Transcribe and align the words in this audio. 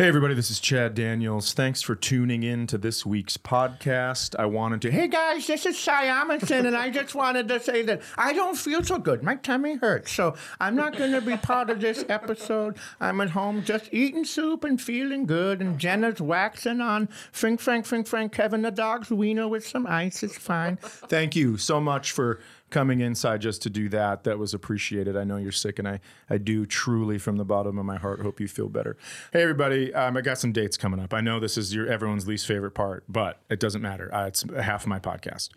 Hey, 0.00 0.08
everybody, 0.08 0.32
this 0.32 0.50
is 0.50 0.60
Chad 0.60 0.94
Daniels. 0.94 1.52
Thanks 1.52 1.82
for 1.82 1.94
tuning 1.94 2.42
in 2.42 2.66
to 2.68 2.78
this 2.78 3.04
week's 3.04 3.36
podcast. 3.36 4.34
I 4.38 4.46
wanted 4.46 4.80
to, 4.80 4.90
hey 4.90 5.08
guys, 5.08 5.46
this 5.46 5.66
is 5.66 5.78
Cy 5.78 6.06
Amundson, 6.06 6.66
and 6.66 6.74
I 6.74 6.88
just 6.88 7.14
wanted 7.14 7.48
to 7.48 7.60
say 7.60 7.82
that 7.82 8.00
I 8.16 8.32
don't 8.32 8.56
feel 8.56 8.82
so 8.82 8.96
good. 8.96 9.22
My 9.22 9.34
tummy 9.34 9.74
hurts, 9.74 10.10
so 10.10 10.36
I'm 10.58 10.74
not 10.74 10.96
going 10.96 11.12
to 11.12 11.20
be 11.20 11.36
part 11.36 11.68
of 11.68 11.82
this 11.82 12.02
episode. 12.08 12.78
I'm 12.98 13.20
at 13.20 13.28
home 13.28 13.62
just 13.62 13.92
eating 13.92 14.24
soup 14.24 14.64
and 14.64 14.80
feeling 14.80 15.26
good, 15.26 15.60
and 15.60 15.78
Jenna's 15.78 16.22
waxing 16.22 16.80
on 16.80 17.10
Frank, 17.30 17.60
Frank, 17.60 17.84
Frank, 17.84 18.06
Frank, 18.06 18.32
Kevin 18.32 18.62
the 18.62 18.70
dog's 18.70 19.10
wiener 19.10 19.48
with 19.48 19.66
some 19.66 19.86
ice. 19.86 20.22
It's 20.22 20.38
fine. 20.38 20.78
Thank 20.80 21.36
you 21.36 21.58
so 21.58 21.78
much 21.78 22.12
for 22.12 22.40
coming 22.70 23.00
inside 23.00 23.40
just 23.40 23.62
to 23.62 23.70
do 23.70 23.88
that. 23.90 24.24
That 24.24 24.38
was 24.38 24.54
appreciated. 24.54 25.16
I 25.16 25.24
know 25.24 25.36
you're 25.36 25.52
sick, 25.52 25.78
and 25.78 25.88
I, 25.88 26.00
I 26.28 26.38
do 26.38 26.66
truly, 26.66 27.18
from 27.18 27.36
the 27.36 27.44
bottom 27.44 27.78
of 27.78 27.84
my 27.84 27.96
heart, 27.96 28.20
hope 28.22 28.40
you 28.40 28.48
feel 28.48 28.68
better. 28.68 28.96
Hey, 29.32 29.42
everybody, 29.42 29.92
um, 29.94 30.16
I 30.16 30.20
got 30.20 30.38
some 30.38 30.52
dates 30.52 30.76
coming 30.76 31.00
up. 31.00 31.12
I 31.12 31.20
know 31.20 31.40
this 31.40 31.58
is 31.58 31.74
your 31.74 31.86
everyone's 31.86 32.26
least 32.26 32.46
favorite 32.46 32.72
part, 32.72 33.04
but 33.08 33.40
it 33.48 33.60
doesn't 33.60 33.82
matter. 33.82 34.12
Uh, 34.14 34.26
it's 34.26 34.44
half 34.60 34.82
of 34.82 34.88
my 34.88 34.98
podcast. 34.98 35.50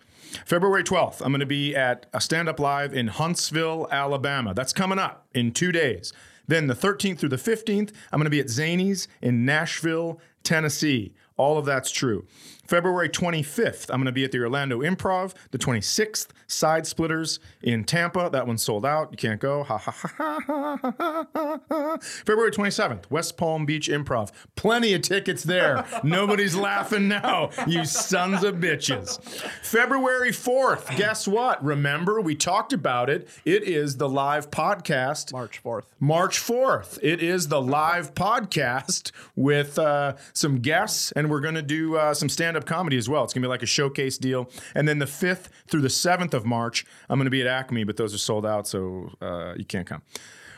February 0.46 0.84
12th, 0.84 1.22
I'm 1.22 1.32
going 1.32 1.40
to 1.42 1.46
be 1.46 1.76
at 1.76 2.06
a 2.14 2.22
stand 2.22 2.50
up 2.50 2.60
live 2.60 2.94
in 2.94 3.08
Huntsville, 3.08 3.88
Alabama. 3.92 4.54
That's 4.54 4.74
coming 4.74 5.00
up 5.00 5.28
in 5.34 5.52
two 5.52 5.72
days. 5.72 6.14
Then 6.48 6.68
the 6.68 6.74
13th 6.74 7.20
through 7.20 7.30
the 7.30 7.36
15th, 7.38 7.92
I'm 8.12 8.20
going 8.20 8.26
to 8.26 8.30
be 8.30 8.40
at 8.40 8.48
Zanies 8.48 9.08
in 9.22 9.46
Nashville, 9.46 10.20
Tennessee. 10.44 11.14
All 11.38 11.58
of 11.58 11.66
that's 11.66 11.92
true. 11.92 12.26
February 12.68 13.10
25th, 13.10 13.90
I'm 13.90 13.98
going 13.98 14.06
to 14.06 14.12
be 14.12 14.24
at 14.24 14.32
the 14.32 14.40
Orlando 14.40 14.80
Improv. 14.80 15.34
The 15.52 15.58
26th, 15.58 16.28
Side 16.48 16.88
Splitters 16.88 17.40
in 17.62 17.84
Tampa. 17.84 18.30
That 18.32 18.48
one's 18.48 18.64
sold 18.64 18.86
out. 18.86 19.10
You 19.12 19.18
can't 19.18 19.40
go. 19.40 19.64
Ha 19.64 19.78
ha 19.78 19.92
ha 19.92 20.40
ha 20.48 20.78
ha 20.88 21.28
ha 21.34 21.60
ha. 21.70 21.98
February 22.26 22.52
27th, 22.52 23.10
West 23.10 23.38
Palm 23.38 23.66
Beach 23.66 23.90
Improv. 23.90 24.32
Plenty 24.56 24.94
of 24.94 25.02
tickets 25.02 25.44
there. 25.44 25.86
Nobody's 26.04 26.56
laughing 26.56 27.08
now, 27.08 27.50
you 27.68 27.86
sons 27.86 28.44
of 28.44 28.56
bitches. 28.56 29.20
February 29.62 30.32
4th, 30.32 30.96
guess 30.96 31.28
what? 31.28 31.64
Remember, 31.64 32.22
we 32.22 32.36
talked 32.36 32.72
about 32.72 33.10
it. 33.10 33.28
It 33.46 33.64
is 33.64 33.98
the 33.98 34.08
live 34.10 34.50
podcast. 34.52 35.34
March 35.34 35.62
4th. 35.64 35.84
March 36.00 36.40
4th. 36.40 37.00
It 37.02 37.22
is 37.22 37.48
the 37.48 37.62
live 37.62 38.14
podcast 38.14 39.12
with 39.36 39.78
uh, 39.80 40.16
some 40.34 40.60
guests, 40.60 41.12
and 41.14 41.30
we're 41.30 41.42
going 41.42 41.56
to 41.56 41.62
do 41.62 41.98
uh, 41.98 42.14
some 42.14 42.30
stand 42.30 42.53
up 42.56 42.66
comedy 42.66 42.98
as 42.98 43.10
well. 43.10 43.24
It's 43.24 43.34
going 43.34 43.42
to 43.42 43.48
be 43.48 43.50
like 43.50 43.64
a 43.64 43.68
showcase 43.68 44.18
deal. 44.18 44.50
And 44.76 44.88
then 44.88 45.00
the 45.00 45.06
5th 45.06 45.48
through 45.68 45.82
the 45.82 45.88
7th 45.88 46.34
of 46.34 46.46
March, 46.46 46.86
I'm 47.10 47.18
going 47.20 47.26
to 47.26 47.32
be 47.32 47.42
at 47.42 47.48
Acme, 47.48 47.84
but 47.84 47.98
those 47.98 48.14
are 48.14 48.20
sold 48.20 48.46
out, 48.46 48.68
so 48.68 49.12
uh, 49.22 49.54
you 49.58 49.66
can't 49.66 49.88
come. 49.88 50.02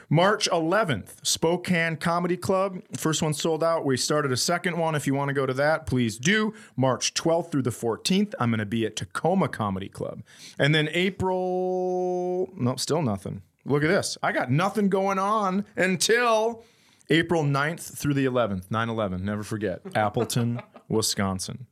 March 0.10 0.48
11th, 0.52 1.26
Spokane 1.26 1.98
Comedy 1.98 2.38
Club. 2.38 2.80
First 2.96 3.22
one 3.24 3.34
sold 3.34 3.64
out. 3.64 3.86
We 3.86 3.98
started 3.98 4.32
a 4.32 4.38
second 4.38 4.78
one. 4.78 4.94
If 4.94 5.08
you 5.08 5.16
want 5.16 5.30
to 5.30 5.34
go 5.34 5.46
to 5.46 5.54
that, 5.56 5.88
please 5.88 6.18
do. 6.18 6.54
March 6.76 7.14
12th 7.16 7.52
through 7.52 7.64
the 7.64 7.72
14th, 7.72 8.34
I'm 8.40 8.52
going 8.52 8.60
to 8.60 8.66
be 8.66 8.86
at 8.86 8.96
Tacoma 8.96 9.48
Comedy 9.48 9.90
Club. 9.90 10.22
And 10.60 10.76
then 10.76 10.90
April, 10.92 12.50
nope, 12.56 12.80
still 12.80 13.02
nothing. 13.02 13.42
Look 13.66 13.84
at 13.84 13.88
this. 13.88 14.16
I 14.22 14.32
got 14.32 14.52
nothing 14.52 14.90
going 14.90 15.18
on 15.18 15.66
until 15.76 16.64
April 17.10 17.44
9th 17.44 17.98
through 17.98 18.14
the 18.14 18.26
11th, 18.26 18.70
9 18.70 18.90
11. 18.90 19.26
Never 19.26 19.44
forget. 19.44 19.82
Appleton, 19.96 20.62
Wisconsin. 20.88 21.66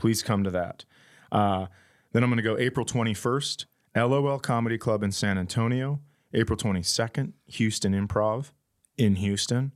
Please 0.00 0.22
come 0.22 0.44
to 0.44 0.50
that. 0.50 0.86
Uh, 1.30 1.66
then 2.12 2.22
I'm 2.22 2.30
going 2.30 2.38
to 2.38 2.42
go 2.42 2.56
April 2.56 2.86
21st, 2.86 3.66
LOL 3.94 4.38
Comedy 4.38 4.78
Club 4.78 5.02
in 5.02 5.12
San 5.12 5.36
Antonio. 5.36 6.00
April 6.32 6.56
22nd, 6.56 7.32
Houston 7.48 7.92
Improv 7.92 8.52
in 8.96 9.16
Houston. 9.16 9.72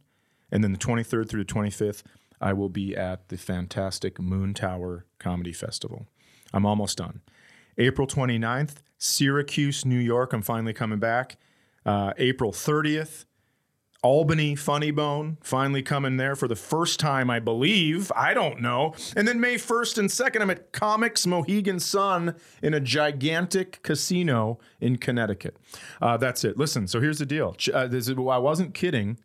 And 0.51 0.65
then 0.65 0.73
the 0.73 0.79
23rd 0.79 1.29
through 1.29 1.45
the 1.45 1.53
25th, 1.53 2.05
I 2.41 2.55
will 2.55 2.71
be 2.71 2.97
at 2.97 3.29
the 3.29 3.37
fantastic 3.37 4.19
Moon 4.19 4.55
Tower 4.55 5.05
Comedy 5.19 5.53
Festival. 5.53 6.07
I'm 6.55 6.65
almost 6.65 6.97
done. 6.97 7.21
April 7.77 8.07
29th, 8.07 8.77
Syracuse, 8.97 9.85
New 9.85 9.99
York. 9.99 10.33
I'm 10.33 10.41
finally 10.41 10.73
coming 10.73 11.01
back. 11.01 11.37
Uh, 11.85 12.15
April 12.17 12.51
30th, 12.51 13.27
Albany 14.05 14.55
Funny 14.55 14.91
Bone, 14.91 15.39
finally 15.41 15.83
coming 15.83 16.19
there 16.19 16.37
for 16.37 16.47
the 16.47 16.55
first 16.55 17.01
time, 17.01 17.31
I 17.31 17.41
believe. 17.41 18.13
I 18.15 18.35
don't 18.35 18.61
know. 18.61 18.95
And 19.17 19.27
then 19.27 19.41
May 19.41 19.55
1st 19.55 19.97
and 19.97 20.11
2nd, 20.11 20.43
I'm 20.43 20.51
at 20.51 20.75
Comix 20.75 21.27
Mohegan 21.27 21.81
Sun 21.81 22.35
in 22.63 22.75
a 22.75 22.81
gigantic 22.81 23.81
casino 23.83 24.59
in 24.79 24.99
Connecticut. 24.99 25.57
Uh, 26.03 26.19
that's 26.19 26.45
it. 26.45 26.59
Listen, 26.59 26.87
so 26.87 27.01
here's 27.01 27.19
the 27.19 27.25
deal. 27.25 27.57
Uh, 27.73 27.89
is, 27.91 28.11
I 28.11 28.39
wasn't 28.39 28.75
kidding 28.75 29.19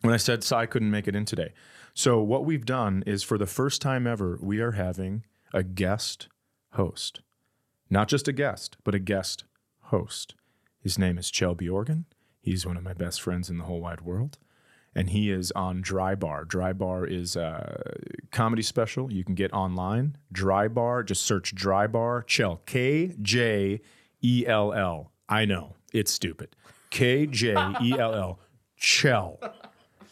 when 0.00 0.12
I 0.12 0.16
said 0.16 0.42
Cy 0.42 0.66
couldn't 0.66 0.90
make 0.90 1.06
it 1.06 1.14
in 1.14 1.24
today. 1.24 1.52
So 1.94 2.20
what 2.20 2.44
we've 2.44 2.66
done 2.66 3.04
is 3.06 3.22
for 3.22 3.38
the 3.38 3.46
first 3.46 3.80
time 3.80 4.04
ever, 4.04 4.36
we 4.42 4.58
are 4.58 4.72
having 4.72 5.22
a 5.54 5.62
guest 5.62 6.26
host. 6.72 7.20
Not 7.88 8.08
just 8.08 8.26
a 8.26 8.32
guest, 8.32 8.78
but 8.82 8.96
a 8.96 8.98
guest 8.98 9.44
host. 9.84 10.34
His 10.82 10.98
name 10.98 11.18
is 11.18 11.30
Kjell 11.30 11.56
Bjorgen. 11.56 12.06
He's 12.46 12.64
one 12.64 12.76
of 12.76 12.84
my 12.84 12.92
best 12.92 13.20
friends 13.20 13.50
in 13.50 13.58
the 13.58 13.64
whole 13.64 13.80
wide 13.80 14.02
world. 14.02 14.38
And 14.94 15.10
he 15.10 15.30
is 15.30 15.50
on 15.50 15.82
Dry 15.82 16.14
Bar. 16.14 16.44
Dry 16.44 16.72
Bar 16.72 17.04
is 17.04 17.34
a 17.34 17.92
comedy 18.30 18.62
special 18.62 19.12
you 19.12 19.24
can 19.24 19.34
get 19.34 19.52
online. 19.52 20.16
Dry 20.32 20.68
Bar, 20.68 21.02
just 21.02 21.22
search 21.22 21.54
Dry 21.56 21.88
Bar, 21.88 22.22
Kjell, 22.22 22.60
K 22.64 23.14
J 23.20 23.80
E 24.22 24.44
L 24.46 24.72
L. 24.72 25.10
I 25.28 25.44
know, 25.44 25.74
it's 25.92 26.12
stupid. 26.12 26.54
K 26.90 27.26
J 27.26 27.56
E 27.82 27.98
L 27.98 28.14
L, 28.14 28.38
Kjell 28.80 29.52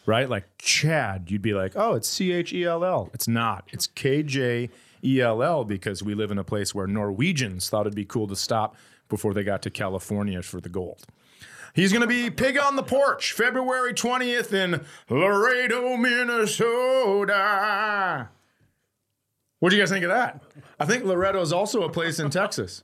right? 0.05 0.29
Like 0.29 0.45
Chad, 0.57 1.31
you'd 1.31 1.41
be 1.41 1.53
like, 1.53 1.73
oh, 1.75 1.93
it's 1.93 2.07
C 2.07 2.31
H 2.31 2.53
E 2.53 2.65
L 2.65 2.83
L. 2.83 3.09
It's 3.13 3.27
not. 3.27 3.67
It's 3.71 3.87
K 3.87 4.21
J 4.21 4.69
E 5.03 5.21
L 5.21 5.41
L 5.41 5.63
because 5.63 6.03
we 6.03 6.13
live 6.13 6.31
in 6.31 6.37
a 6.37 6.43
place 6.43 6.75
where 6.75 6.85
Norwegians 6.85 7.69
thought 7.69 7.87
it'd 7.87 7.95
be 7.95 8.05
cool 8.05 8.27
to 8.27 8.35
stop 8.35 8.75
before 9.09 9.33
they 9.33 9.43
got 9.43 9.61
to 9.63 9.69
California 9.69 10.41
for 10.41 10.59
the 10.59 10.69
gold. 10.69 11.05
He's 11.73 11.91
going 11.91 12.01
to 12.01 12.07
be 12.07 12.29
Pig 12.29 12.57
on 12.57 12.75
the 12.77 12.83
Porch, 12.83 13.33
February 13.33 13.93
20th 13.93 14.53
in 14.53 14.85
Laredo, 15.09 15.97
Minnesota. 15.97 17.35
What 19.59 19.69
do 19.69 19.75
you 19.75 19.81
guys 19.81 19.89
think 19.89 20.05
of 20.05 20.11
that? 20.11 20.41
I 20.79 20.85
think 20.85 21.03
Laredo 21.03 21.41
is 21.41 21.51
also 21.51 21.83
a 21.83 21.89
place 21.89 22.19
in 22.19 22.29
Texas. 22.29 22.83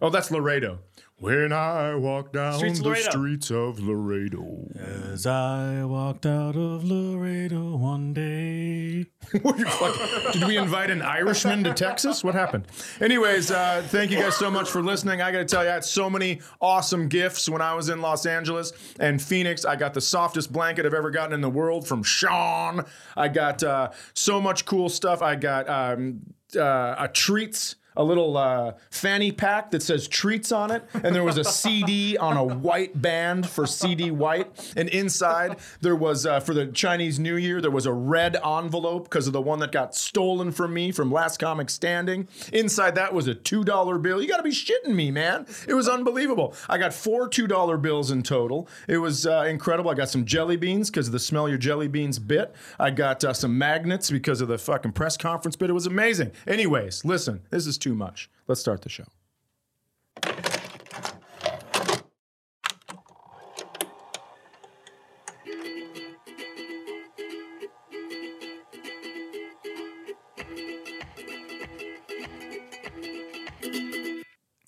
Oh, 0.00 0.10
that's 0.10 0.30
Laredo. 0.30 0.78
When 1.20 1.52
I 1.52 1.96
walk 1.96 2.32
down 2.32 2.58
Streets 2.58 2.78
the 2.78 2.94
streets 2.94 3.50
of 3.50 3.80
Laredo. 3.80 4.68
As 5.12 5.26
I 5.26 5.82
walked 5.82 6.24
out 6.24 6.54
of 6.54 6.84
Laredo 6.84 7.76
one 7.76 8.12
day. 8.14 9.06
What 9.42 9.58
you 9.58 9.66
fuck- 9.66 10.32
Did 10.32 10.44
we 10.44 10.56
invite 10.56 10.90
an 10.90 11.02
Irishman 11.02 11.64
to 11.64 11.74
Texas? 11.74 12.22
What 12.24 12.34
happened? 12.34 12.66
Anyways, 13.00 13.50
uh, 13.50 13.82
thank 13.88 14.10
you 14.12 14.18
guys 14.18 14.36
so 14.36 14.48
much 14.50 14.70
for 14.70 14.80
listening. 14.82 15.20
I 15.20 15.30
got 15.32 15.38
to 15.38 15.44
tell 15.44 15.64
you, 15.64 15.70
I 15.70 15.74
had 15.74 15.84
so 15.84 16.08
many 16.08 16.40
awesome 16.60 17.08
gifts 17.08 17.46
when 17.48 17.60
I 17.60 17.74
was 17.74 17.88
in 17.90 18.00
Los 18.00 18.24
Angeles 18.24 18.72
and 19.00 19.20
Phoenix. 19.20 19.64
I 19.66 19.74
got 19.76 19.92
the 19.94 20.00
softest 20.00 20.50
blanket 20.52 20.86
I've 20.86 20.94
ever 20.94 21.10
gotten 21.10 21.34
in 21.34 21.40
the 21.42 21.50
world 21.50 21.86
from 21.86 22.02
Sean. 22.04 22.84
I 23.16 23.28
got 23.28 23.62
uh, 23.62 23.90
so 24.14 24.40
much 24.40 24.64
cool 24.64 24.88
stuff. 24.88 25.20
I 25.20 25.34
got 25.34 25.68
um, 25.68 26.20
uh, 26.56 26.94
a 26.98 27.08
treats. 27.12 27.74
A 27.98 28.04
little 28.04 28.36
uh, 28.36 28.74
fanny 28.90 29.32
pack 29.32 29.72
that 29.72 29.82
says 29.82 30.08
treats 30.08 30.52
on 30.52 30.70
it, 30.70 30.84
and 30.94 31.14
there 31.14 31.24
was 31.24 31.36
a 31.36 31.44
CD 31.44 32.16
on 32.16 32.36
a 32.36 32.44
white 32.44 33.02
band 33.02 33.48
for 33.48 33.66
CD 33.66 34.10
white. 34.10 34.72
And 34.76 34.88
inside 34.88 35.58
there 35.80 35.96
was 35.96 36.24
uh, 36.24 36.38
for 36.40 36.54
the 36.54 36.68
Chinese 36.68 37.18
New 37.18 37.36
Year 37.36 37.60
there 37.60 37.70
was 37.72 37.86
a 37.86 37.92
red 37.92 38.36
envelope 38.36 39.04
because 39.04 39.26
of 39.26 39.32
the 39.32 39.42
one 39.42 39.58
that 39.58 39.72
got 39.72 39.96
stolen 39.96 40.52
from 40.52 40.72
me 40.72 40.92
from 40.92 41.10
Last 41.10 41.38
Comic 41.38 41.68
Standing. 41.70 42.28
Inside 42.52 42.94
that 42.94 43.12
was 43.12 43.26
a 43.26 43.34
two 43.34 43.64
dollar 43.64 43.98
bill. 43.98 44.22
You 44.22 44.28
got 44.28 44.36
to 44.36 44.42
be 44.44 44.50
shitting 44.50 44.94
me, 44.94 45.10
man! 45.10 45.46
It 45.66 45.74
was 45.74 45.88
unbelievable. 45.88 46.54
I 46.68 46.78
got 46.78 46.94
four 46.94 47.28
two 47.28 47.48
dollar 47.48 47.76
bills 47.76 48.12
in 48.12 48.22
total. 48.22 48.68
It 48.86 48.98
was 48.98 49.26
uh, 49.26 49.44
incredible. 49.48 49.90
I 49.90 49.94
got 49.94 50.08
some 50.08 50.24
jelly 50.24 50.56
beans 50.56 50.88
because 50.88 51.08
of 51.08 51.12
the 51.12 51.18
smell 51.18 51.48
your 51.48 51.58
jelly 51.58 51.88
beans 51.88 52.20
bit. 52.20 52.54
I 52.78 52.90
got 52.90 53.24
uh, 53.24 53.32
some 53.32 53.58
magnets 53.58 54.08
because 54.10 54.40
of 54.40 54.46
the 54.46 54.58
fucking 54.58 54.92
press 54.92 55.16
conference 55.16 55.56
bit. 55.56 55.68
It 55.68 55.72
was 55.72 55.86
amazing. 55.86 56.30
Anyways, 56.46 57.04
listen, 57.04 57.40
this 57.50 57.66
is 57.66 57.76
too 57.76 57.87
much. 57.94 58.30
Let's 58.46 58.60
start 58.60 58.82
the 58.82 58.88
show. 58.88 59.04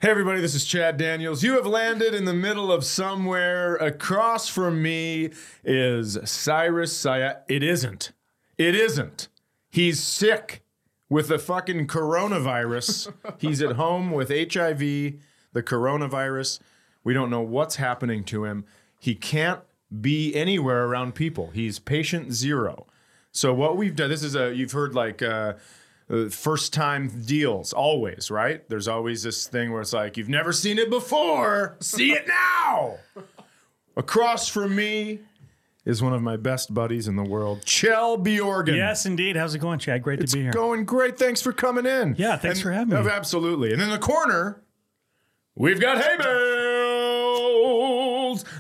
Hey, 0.03 0.09
everybody, 0.09 0.41
this 0.41 0.55
is 0.55 0.65
Chad 0.65 0.97
Daniels. 0.97 1.43
You 1.43 1.57
have 1.57 1.67
landed 1.67 2.15
in 2.15 2.25
the 2.25 2.33
middle 2.33 2.73
of 2.73 2.87
somewhere. 2.87 3.77
Across 3.77 4.49
from 4.49 4.81
me 4.81 5.29
is 5.63 6.17
Cyrus 6.25 6.97
Saya. 6.97 7.41
It 7.49 7.63
isn't. 7.63 8.13
It 8.57 8.75
isn't. 8.75 9.29
He's 9.69 10.03
sick 10.03 10.63
with 11.11 11.29
the 11.29 11.39
fucking 11.39 11.89
coronavirus. 11.89 13.13
He's 13.39 13.61
at 13.61 13.77
home 13.77 14.13
with 14.13 14.29
HIV, 14.31 14.79
the 14.79 15.63
coronavirus. 15.63 16.61
We 17.05 17.13
don't 17.13 17.29
know 17.29 17.43
what's 17.43 17.77
happening 17.77 18.25
to 18.25 18.45
him. 18.45 18.65
He 18.99 19.15
can't 19.15 19.61
be 20.01 20.35
anywhere 20.35 20.87
around 20.87 21.15
people. 21.15 21.51
He's 21.51 21.79
patient 21.79 22.33
zero. 22.33 22.87
So 23.33 23.53
what 23.53 23.77
we've 23.77 23.95
done, 23.95 24.09
this 24.09 24.23
is 24.23 24.37
a 24.37 24.55
you've 24.55 24.73
heard 24.73 24.95
like 24.95 25.21
uh, 25.21 25.55
uh, 26.09 26.29
first 26.29 26.73
time 26.73 27.09
deals 27.25 27.73
always, 27.73 28.31
right? 28.31 28.67
There's 28.69 28.89
always 28.89 29.23
this 29.23 29.47
thing 29.47 29.73
where 29.73 29.81
it's 29.81 29.93
like 29.93 30.17
you've 30.17 30.29
never 30.29 30.53
seen 30.53 30.79
it 30.79 30.91
before, 30.91 31.77
see 31.81 32.13
it 32.13 32.27
now. 32.29 32.99
Across 33.97 34.49
from 34.49 34.75
me 34.77 35.21
is 35.85 36.03
one 36.03 36.13
of 36.13 36.23
my 36.23 36.37
best 36.37 36.73
buddies 36.75 37.09
in 37.09 37.17
the 37.17 37.23
world, 37.25 37.63
Kjell 37.65 38.23
Bjorgen. 38.23 38.77
Yes, 38.77 39.07
indeed. 39.07 39.37
How's 39.37 39.55
it 39.55 39.59
going, 39.61 39.79
Chad? 39.79 40.03
Great 40.03 40.21
to 40.21 40.27
be 40.37 40.43
here. 40.43 40.53
Going 40.53 40.85
great. 40.85 41.19
Thanks 41.19 41.41
for 41.43 41.53
coming 41.53 41.87
in. 41.87 42.15
Yeah, 42.19 42.37
thanks 42.37 42.59
And- 42.59 42.63
for 42.65 42.73
having 42.73 42.95
me. 42.95 43.01
oh, 43.01 43.09
Absolutely. 43.09 43.73
And 43.73 43.81
in 43.81 43.89
the 43.91 43.99
corner, 43.99 44.63
we've 45.57 45.81
got 45.81 45.99
hay 45.99 46.17
bales. 46.19 46.41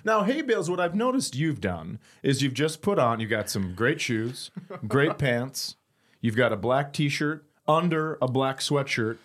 Now, 0.04 0.22
hay 0.24 0.42
bales, 0.42 0.70
what 0.70 0.80
I've 0.80 0.94
noticed 0.94 1.36
you've 1.36 1.60
done 1.60 1.98
is 2.22 2.42
you've 2.42 2.54
just 2.54 2.82
put 2.82 2.98
on, 2.98 3.20
you've 3.20 3.30
got 3.30 3.48
some 3.50 3.74
great 3.74 4.00
shoes, 4.00 4.50
great 4.88 5.18
pants, 5.18 5.76
you've 6.20 6.36
got 6.36 6.52
a 6.52 6.56
black 6.56 6.92
t 6.92 7.08
shirt 7.08 7.44
under 7.68 8.18
a 8.20 8.28
black 8.28 8.58
sweatshirt. 8.58 9.18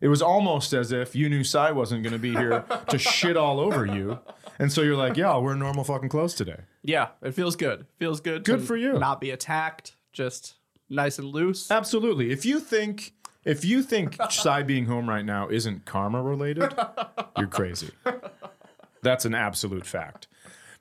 It 0.00 0.08
was 0.08 0.22
almost 0.22 0.72
as 0.72 0.92
if 0.92 1.14
you 1.16 1.28
knew 1.28 1.44
Cy 1.44 1.72
wasn't 1.72 2.02
going 2.02 2.12
to 2.12 2.18
be 2.18 2.32
here 2.32 2.64
to 2.88 2.98
shit 2.98 3.36
all 3.36 3.58
over 3.60 3.86
you. 3.86 4.18
And 4.58 4.72
so 4.72 4.82
you're 4.82 4.96
like, 4.96 5.16
yeah, 5.16 5.30
I'll 5.30 5.42
wear 5.42 5.54
normal 5.54 5.84
fucking 5.84 6.08
clothes 6.08 6.34
today. 6.34 6.60
Yeah, 6.82 7.08
it 7.22 7.32
feels 7.32 7.56
good. 7.56 7.86
Feels 7.98 8.20
good. 8.20 8.44
Good 8.44 8.60
to 8.60 8.66
for 8.66 8.76
you. 8.76 8.98
Not 8.98 9.20
be 9.20 9.30
attacked. 9.30 9.96
Just 10.12 10.54
nice 10.88 11.18
and 11.18 11.28
loose. 11.28 11.70
Absolutely. 11.70 12.30
If 12.30 12.44
you 12.44 12.60
think 12.60 13.12
if 13.44 13.64
you 13.64 13.82
think 13.82 14.16
Cy 14.30 14.62
being 14.62 14.86
home 14.86 15.08
right 15.08 15.24
now 15.24 15.48
isn't 15.48 15.84
karma 15.84 16.22
related, 16.22 16.74
you're 17.38 17.48
crazy. 17.48 17.90
That's 19.02 19.24
an 19.24 19.34
absolute 19.34 19.86
fact. 19.86 20.28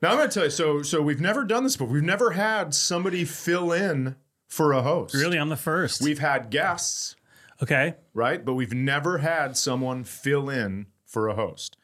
Now 0.02 0.12
I'm 0.12 0.18
going 0.18 0.30
to 0.30 0.34
tell 0.34 0.46
you. 0.46 0.52
So 0.52 0.81
so 0.81 1.02
we've 1.02 1.22
never 1.22 1.44
done 1.44 1.64
this 1.64 1.75
before. 1.75 1.94
We've 1.94 2.04
never 2.04 2.31
had 2.31 2.74
somebody 2.74 3.25
fill 3.25 3.72
in 3.72 4.16
for 4.48 4.72
a 4.72 4.81
host. 4.81 5.16
Really, 5.16 5.38
I'm 5.38 5.50
the 5.50 5.58
first. 5.58 6.02
We've 6.02 6.20
had 6.20 6.52
guests, 6.52 7.16
okay. 7.62 7.96
right? 8.14 8.44
But 8.44 8.54
we've 8.54 8.74
never 8.74 9.18
had 9.20 9.58
someone 9.58 10.04
fill 10.04 10.50
in 10.50 10.88
for 11.06 11.28
a 11.28 11.34
host. 11.34 11.78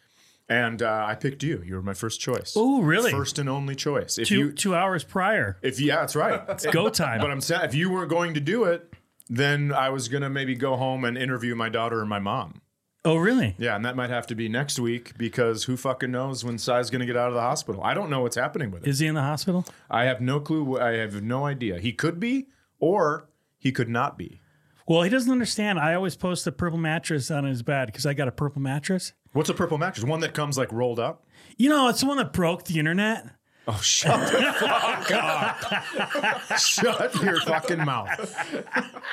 And 0.50 0.82
uh, 0.82 1.06
I 1.08 1.14
picked 1.14 1.44
you. 1.44 1.62
You 1.64 1.76
were 1.76 1.84
my 1.84 1.94
first 1.94 2.20
choice. 2.20 2.54
Oh, 2.56 2.82
really? 2.82 3.12
First 3.12 3.38
and 3.38 3.48
only 3.48 3.76
choice. 3.76 4.18
If 4.18 4.28
two 4.28 4.38
you, 4.38 4.52
two 4.52 4.74
hours 4.76 5.04
prior. 5.04 5.58
if 5.62 5.80
yeah, 5.80 5.98
that's 5.98 6.16
right. 6.16 6.42
It's 6.50 6.66
go 6.66 6.90
time. 6.90 7.22
But 7.22 7.30
I'm 7.30 7.40
saying 7.42 7.62
if 7.66 7.76
you 7.76 7.92
weren't 7.92 8.10
going 8.10 8.34
to 8.34 8.40
do 8.40 8.64
it, 8.64 8.92
then 9.30 9.72
I 9.72 9.90
was 9.90 10.08
gonna 10.08 10.30
maybe 10.30 10.56
go 10.56 10.76
home 10.76 11.06
and 11.06 11.16
interview 11.18 11.54
my 11.54 11.70
daughter 11.70 12.00
and 12.00 12.10
my 12.10 12.18
mom. 12.18 12.62
oh, 13.06 13.18
really? 13.18 13.56
Yeah, 13.60 13.76
and 13.76 13.86
that 13.86 13.96
might 13.96 14.10
have 14.10 14.26
to 14.28 14.36
be 14.36 14.50
next 14.50 14.80
week 14.80 15.16
because 15.20 15.66
who 15.66 15.78
fucking 15.78 16.10
knows 16.12 16.44
when 16.44 16.58
Cy's 16.58 16.90
gonna 16.90 17.06
get 17.06 17.16
out 17.16 17.28
of 17.30 17.36
the 17.36 17.42
hospital? 17.42 17.84
I 17.84 17.94
don't 17.94 18.10
know 18.10 18.22
what's 18.22 18.36
happening 18.36 18.72
with 18.72 18.88
it. 18.88 18.90
Is 18.90 18.98
he 19.00 19.06
in 19.06 19.14
the 19.14 19.22
hospital? 19.22 19.66
I 19.90 20.06
have 20.06 20.20
no 20.20 20.40
clue. 20.40 20.80
I 20.80 20.94
have 20.98 21.22
no 21.22 21.46
idea. 21.46 21.80
He 21.80 21.94
could 21.94 22.20
be, 22.20 22.48
or 22.80 23.30
he 23.60 23.72
could 23.72 23.88
not 23.90 24.18
be. 24.18 24.42
Well, 24.88 25.04
he 25.04 25.10
doesn't 25.12 25.32
understand. 25.32 25.78
I 25.78 25.94
always 25.94 26.16
post 26.16 26.48
a 26.48 26.52
purple 26.52 26.80
mattress 26.80 27.30
on 27.30 27.44
his 27.44 27.62
bed 27.62 27.86
because 27.86 28.08
I 28.08 28.16
got 28.16 28.28
a 28.28 28.32
purple 28.32 28.64
mattress. 28.64 29.14
What's 29.34 29.50
a 29.50 29.54
purple 29.54 29.78
mattress? 29.78 30.06
One 30.06 30.20
that 30.22 30.34
comes 30.34 30.58
like 30.58 30.72
rolled 30.72 31.00
up. 31.00 31.26
You 31.58 31.70
know, 31.70 31.88
it's 31.90 32.02
the 32.02 32.08
one 32.08 32.18
that 32.18 32.34
broke 32.34 32.66
the 32.66 32.80
internet. 32.80 33.28
Oh, 33.68 33.80
shut 33.84 34.32
the 34.32 34.54
fuck 34.54 35.12
up! 35.12 36.58
shut 36.58 37.14
your 37.22 37.40
fucking 37.42 37.86
mouth. 37.86 38.10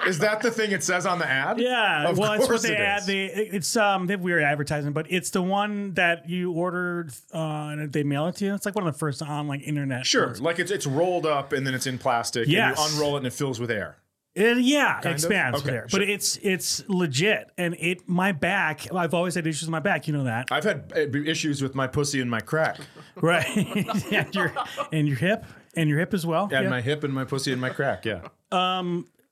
Is 0.06 0.18
that 0.20 0.40
the 0.40 0.50
thing 0.50 0.70
it 0.72 0.82
says 0.82 1.04
on 1.04 1.18
the 1.18 1.28
ad? 1.28 1.58
Yeah, 1.60 2.08
Of 2.08 2.16
well, 2.16 2.32
it's 2.32 2.48
what 2.48 2.62
they 2.62 2.72
it 2.72 2.80
add. 2.80 3.04
They 3.04 3.26
it's 3.26 3.76
um 3.76 4.06
they 4.06 4.14
have 4.14 4.22
weird 4.22 4.42
advertising, 4.42 4.92
but 4.92 5.06
it's 5.10 5.28
the 5.28 5.42
one 5.42 5.92
that 5.94 6.30
you 6.30 6.52
ordered 6.52 7.10
uh, 7.34 7.38
and 7.72 7.92
they 7.92 8.02
mail 8.02 8.28
it 8.28 8.36
to 8.36 8.46
you. 8.46 8.54
It's 8.54 8.64
like 8.64 8.74
one 8.74 8.86
of 8.86 8.94
the 8.94 8.98
first 8.98 9.20
online 9.20 9.60
internet. 9.60 10.06
Sure, 10.06 10.26
ones. 10.28 10.40
like 10.40 10.58
it's 10.58 10.70
it's 10.70 10.86
rolled 10.86 11.26
up 11.26 11.52
and 11.52 11.66
then 11.66 11.74
it's 11.74 11.86
in 11.86 11.98
plastic. 11.98 12.48
Yes. 12.48 12.78
And 12.80 12.88
you 12.92 12.96
unroll 12.96 13.16
it 13.16 13.18
and 13.18 13.26
it 13.26 13.34
fills 13.34 13.60
with 13.60 13.70
air. 13.70 13.98
It, 14.36 14.58
yeah, 14.58 14.98
of? 14.98 15.06
it 15.06 15.12
expands 15.12 15.60
Okay, 15.60 15.70
there, 15.70 15.88
sure. 15.88 16.00
but 16.00 16.08
it's 16.08 16.36
it's 16.42 16.84
legit, 16.88 17.50
and 17.56 17.74
it 17.80 18.06
my 18.06 18.32
back. 18.32 18.92
I've 18.94 19.14
always 19.14 19.34
had 19.34 19.46
issues 19.46 19.62
with 19.62 19.70
my 19.70 19.80
back. 19.80 20.06
You 20.06 20.12
know 20.12 20.24
that, 20.24 20.48
I've 20.52 20.64
had 20.64 20.92
uh, 20.94 21.18
issues 21.24 21.62
with 21.62 21.74
my 21.74 21.86
pussy 21.86 22.20
and 22.20 22.30
my 22.30 22.40
crack, 22.40 22.78
right? 23.16 23.46
and 24.12 24.34
your 24.34 24.52
and 24.92 25.08
your 25.08 25.16
hip 25.16 25.44
and 25.74 25.88
your 25.88 25.98
hip 25.98 26.12
as 26.12 26.26
well. 26.26 26.44
and 26.52 26.64
Yeah. 26.64 26.68
my 26.68 26.82
hip 26.82 27.02
and 27.02 27.14
my 27.14 27.24
pussy 27.24 27.50
and 27.52 27.60
my 27.60 27.70
crack. 27.70 28.04
Yeah. 28.04 28.28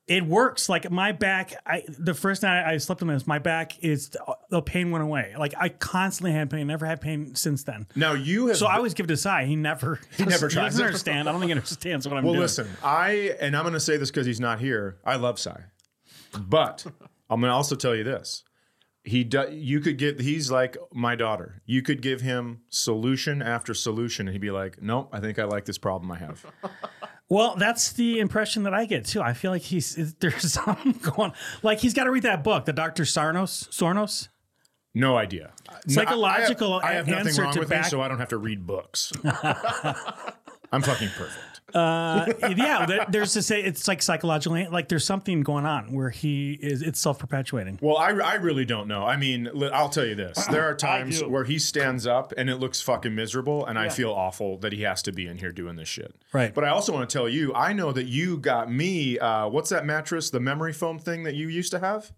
It 0.06 0.24
works. 0.26 0.68
Like 0.68 0.90
my 0.90 1.12
back, 1.12 1.54
I 1.66 1.82
the 1.98 2.14
first 2.14 2.42
night 2.42 2.64
I 2.66 2.76
slept 2.76 3.00
on 3.02 3.08
this, 3.08 3.26
my 3.26 3.38
back 3.38 3.82
is 3.82 4.10
the 4.50 4.60
pain 4.60 4.90
went 4.90 5.02
away. 5.04 5.34
Like 5.38 5.54
I 5.58 5.70
constantly 5.70 6.32
had 6.32 6.50
pain, 6.50 6.66
never 6.66 6.84
had 6.84 7.00
pain 7.00 7.34
since 7.34 7.64
then. 7.64 7.86
Now 7.96 8.12
you 8.12 8.48
have. 8.48 8.56
So 8.56 8.66
I 8.66 8.76
always 8.76 8.94
give 8.94 9.04
it 9.04 9.12
a 9.12 9.16
sigh. 9.16 9.44
He 9.44 9.56
never, 9.56 10.00
he 10.16 10.24
never 10.24 10.48
tries. 10.48 10.54
He 10.64 10.68
doesn't 10.70 10.86
understand. 10.86 11.28
I 11.28 11.32
don't 11.32 11.40
think 11.40 11.48
he 11.48 11.54
understands 11.54 12.06
what 12.06 12.16
I'm 12.16 12.22
saying. 12.22 12.24
well, 12.24 12.34
doing. 12.34 12.42
listen. 12.42 12.68
I 12.82 13.36
and 13.40 13.56
I'm 13.56 13.62
going 13.62 13.74
to 13.74 13.80
say 13.80 13.96
this 13.96 14.10
because 14.10 14.26
he's 14.26 14.40
not 14.40 14.60
here. 14.60 14.98
I 15.04 15.16
love 15.16 15.38
Cy, 15.38 15.62
but 16.38 16.84
I'm 17.30 17.40
going 17.40 17.50
to 17.50 17.54
also 17.54 17.74
tell 17.74 17.94
you 17.94 18.04
this. 18.04 18.44
He 19.06 19.22
do, 19.22 19.50
You 19.52 19.80
could 19.80 19.98
get. 19.98 20.18
He's 20.20 20.50
like 20.50 20.78
my 20.90 21.14
daughter. 21.14 21.60
You 21.66 21.82
could 21.82 22.00
give 22.00 22.22
him 22.22 22.62
solution 22.70 23.42
after 23.42 23.74
solution, 23.74 24.26
and 24.26 24.32
he'd 24.34 24.40
be 24.40 24.50
like, 24.50 24.80
"Nope, 24.80 25.10
I 25.12 25.20
think 25.20 25.38
I 25.38 25.44
like 25.44 25.66
this 25.66 25.76
problem 25.76 26.10
I 26.10 26.16
have." 26.16 26.44
Well, 27.28 27.56
that's 27.56 27.92
the 27.92 28.20
impression 28.20 28.64
that 28.64 28.74
I 28.74 28.84
get 28.84 29.06
too. 29.06 29.22
I 29.22 29.32
feel 29.32 29.50
like 29.50 29.62
he's 29.62 30.14
there's 30.20 30.52
something 30.52 30.92
going. 30.92 31.32
Like 31.62 31.78
he's 31.80 31.94
got 31.94 32.04
to 32.04 32.10
read 32.10 32.24
that 32.24 32.44
book, 32.44 32.64
the 32.64 32.72
Doctor 32.72 33.04
Sarnos. 33.04 33.68
Sornos. 33.70 34.28
No 34.94 35.16
idea. 35.16 35.52
Psychological 35.88 36.74
I 36.74 36.76
have, 36.76 36.84
I 36.84 36.92
have 36.94 37.06
nothing 37.08 37.26
answer 37.28 37.42
wrong 37.42 37.52
to 37.54 37.60
with 37.60 37.70
me, 37.70 37.82
so 37.82 38.00
I 38.00 38.06
don't 38.06 38.20
have 38.20 38.28
to 38.28 38.38
read 38.38 38.64
books. 38.64 39.12
I'm 39.24 40.82
fucking 40.82 41.08
perfect. 41.16 41.53
Yeah, 41.74 42.86
there- 42.86 43.06
there's 43.08 43.32
to 43.34 43.42
say 43.42 43.62
it's 43.62 43.86
like 43.88 44.02
psychologically, 44.02 44.66
Like 44.68 44.88
there's 44.88 45.04
something 45.04 45.42
going 45.42 45.66
on 45.66 45.92
where 45.92 46.10
he 46.10 46.52
is. 46.54 46.82
It's 46.82 47.00
self 47.00 47.18
perpetuating. 47.18 47.78
Well, 47.82 47.96
I, 47.96 48.10
I 48.10 48.34
really 48.34 48.64
don't 48.64 48.88
know. 48.88 49.04
I 49.04 49.16
mean, 49.16 49.48
I'll 49.72 49.88
tell 49.88 50.06
you 50.06 50.14
this. 50.14 50.44
There 50.46 50.64
are 50.64 50.74
times 50.90 51.22
where 51.22 51.44
he 51.44 51.58
stands 51.58 52.06
up 52.06 52.32
and 52.36 52.48
it 52.48 52.56
looks 52.56 52.80
fucking 52.80 53.14
miserable, 53.14 53.66
and 53.66 53.78
I 53.78 53.88
feel 53.88 54.12
awful 54.12 54.58
that 54.58 54.72
he 54.72 54.82
has 54.82 55.02
to 55.02 55.12
be 55.12 55.26
in 55.26 55.38
here 55.38 55.52
doing 55.52 55.76
this 55.76 55.88
shit. 55.88 56.14
Right. 56.32 56.54
But 56.54 56.64
I 56.64 56.68
also 56.68 56.92
want 56.92 57.08
to 57.08 57.12
tell 57.18 57.28
you, 57.28 57.52
I 57.54 57.72
know 57.72 57.92
that 57.92 58.06
you 58.06 58.38
got 58.38 58.70
me, 58.70 59.18
uh, 59.18 59.48
what's 59.48 59.70
that 59.70 59.84
mattress, 59.84 60.30
the 60.30 60.40
memory 60.40 60.72
foam 60.72 60.98
thing 60.98 61.24
that 61.24 61.34
you 61.34 61.48
used 61.48 61.70
to 61.72 61.78
have? 61.80 62.12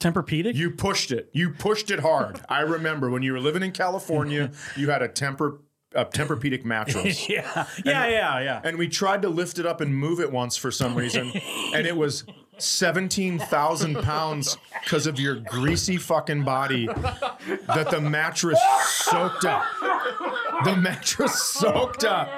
Tempur-Pedic. 0.00 0.54
You 0.54 0.70
pushed 0.72 1.12
it. 1.12 1.30
You 1.32 1.50
pushed 1.50 1.90
it 1.90 2.00
hard. 2.00 2.40
I 2.48 2.60
remember 2.62 3.08
when 3.08 3.22
you 3.22 3.32
were 3.32 3.40
living 3.40 3.62
in 3.62 3.70
California, 3.70 4.50
you 4.76 4.90
had 4.90 5.00
a 5.02 5.06
temper 5.08 5.60
a 5.94 6.04
Tempur-Pedic 6.04 6.64
mattress. 6.64 7.28
yeah, 7.28 7.66
yeah, 7.84 8.06
yeah, 8.08 8.40
yeah. 8.40 8.60
and 8.64 8.78
we 8.78 8.88
tried 8.88 9.22
to 9.22 9.28
lift 9.28 9.58
it 9.58 9.66
up 9.66 9.80
and 9.80 9.94
move 9.94 10.20
it 10.20 10.30
once 10.30 10.56
for 10.56 10.70
some 10.70 10.94
reason, 10.94 11.32
and 11.74 11.86
it 11.86 11.96
was 11.96 12.24
seventeen 12.58 13.38
thousand 13.38 13.96
pounds 14.02 14.56
because 14.84 15.06
of 15.06 15.18
your 15.18 15.36
greasy 15.36 15.96
fucking 15.96 16.44
body 16.44 16.86
that 16.86 17.88
the 17.90 18.00
mattress 18.00 18.60
soaked 18.86 19.44
up. 19.44 19.64
The 20.64 20.76
mattress 20.76 21.42
soaked 21.42 22.04
up 22.04 22.28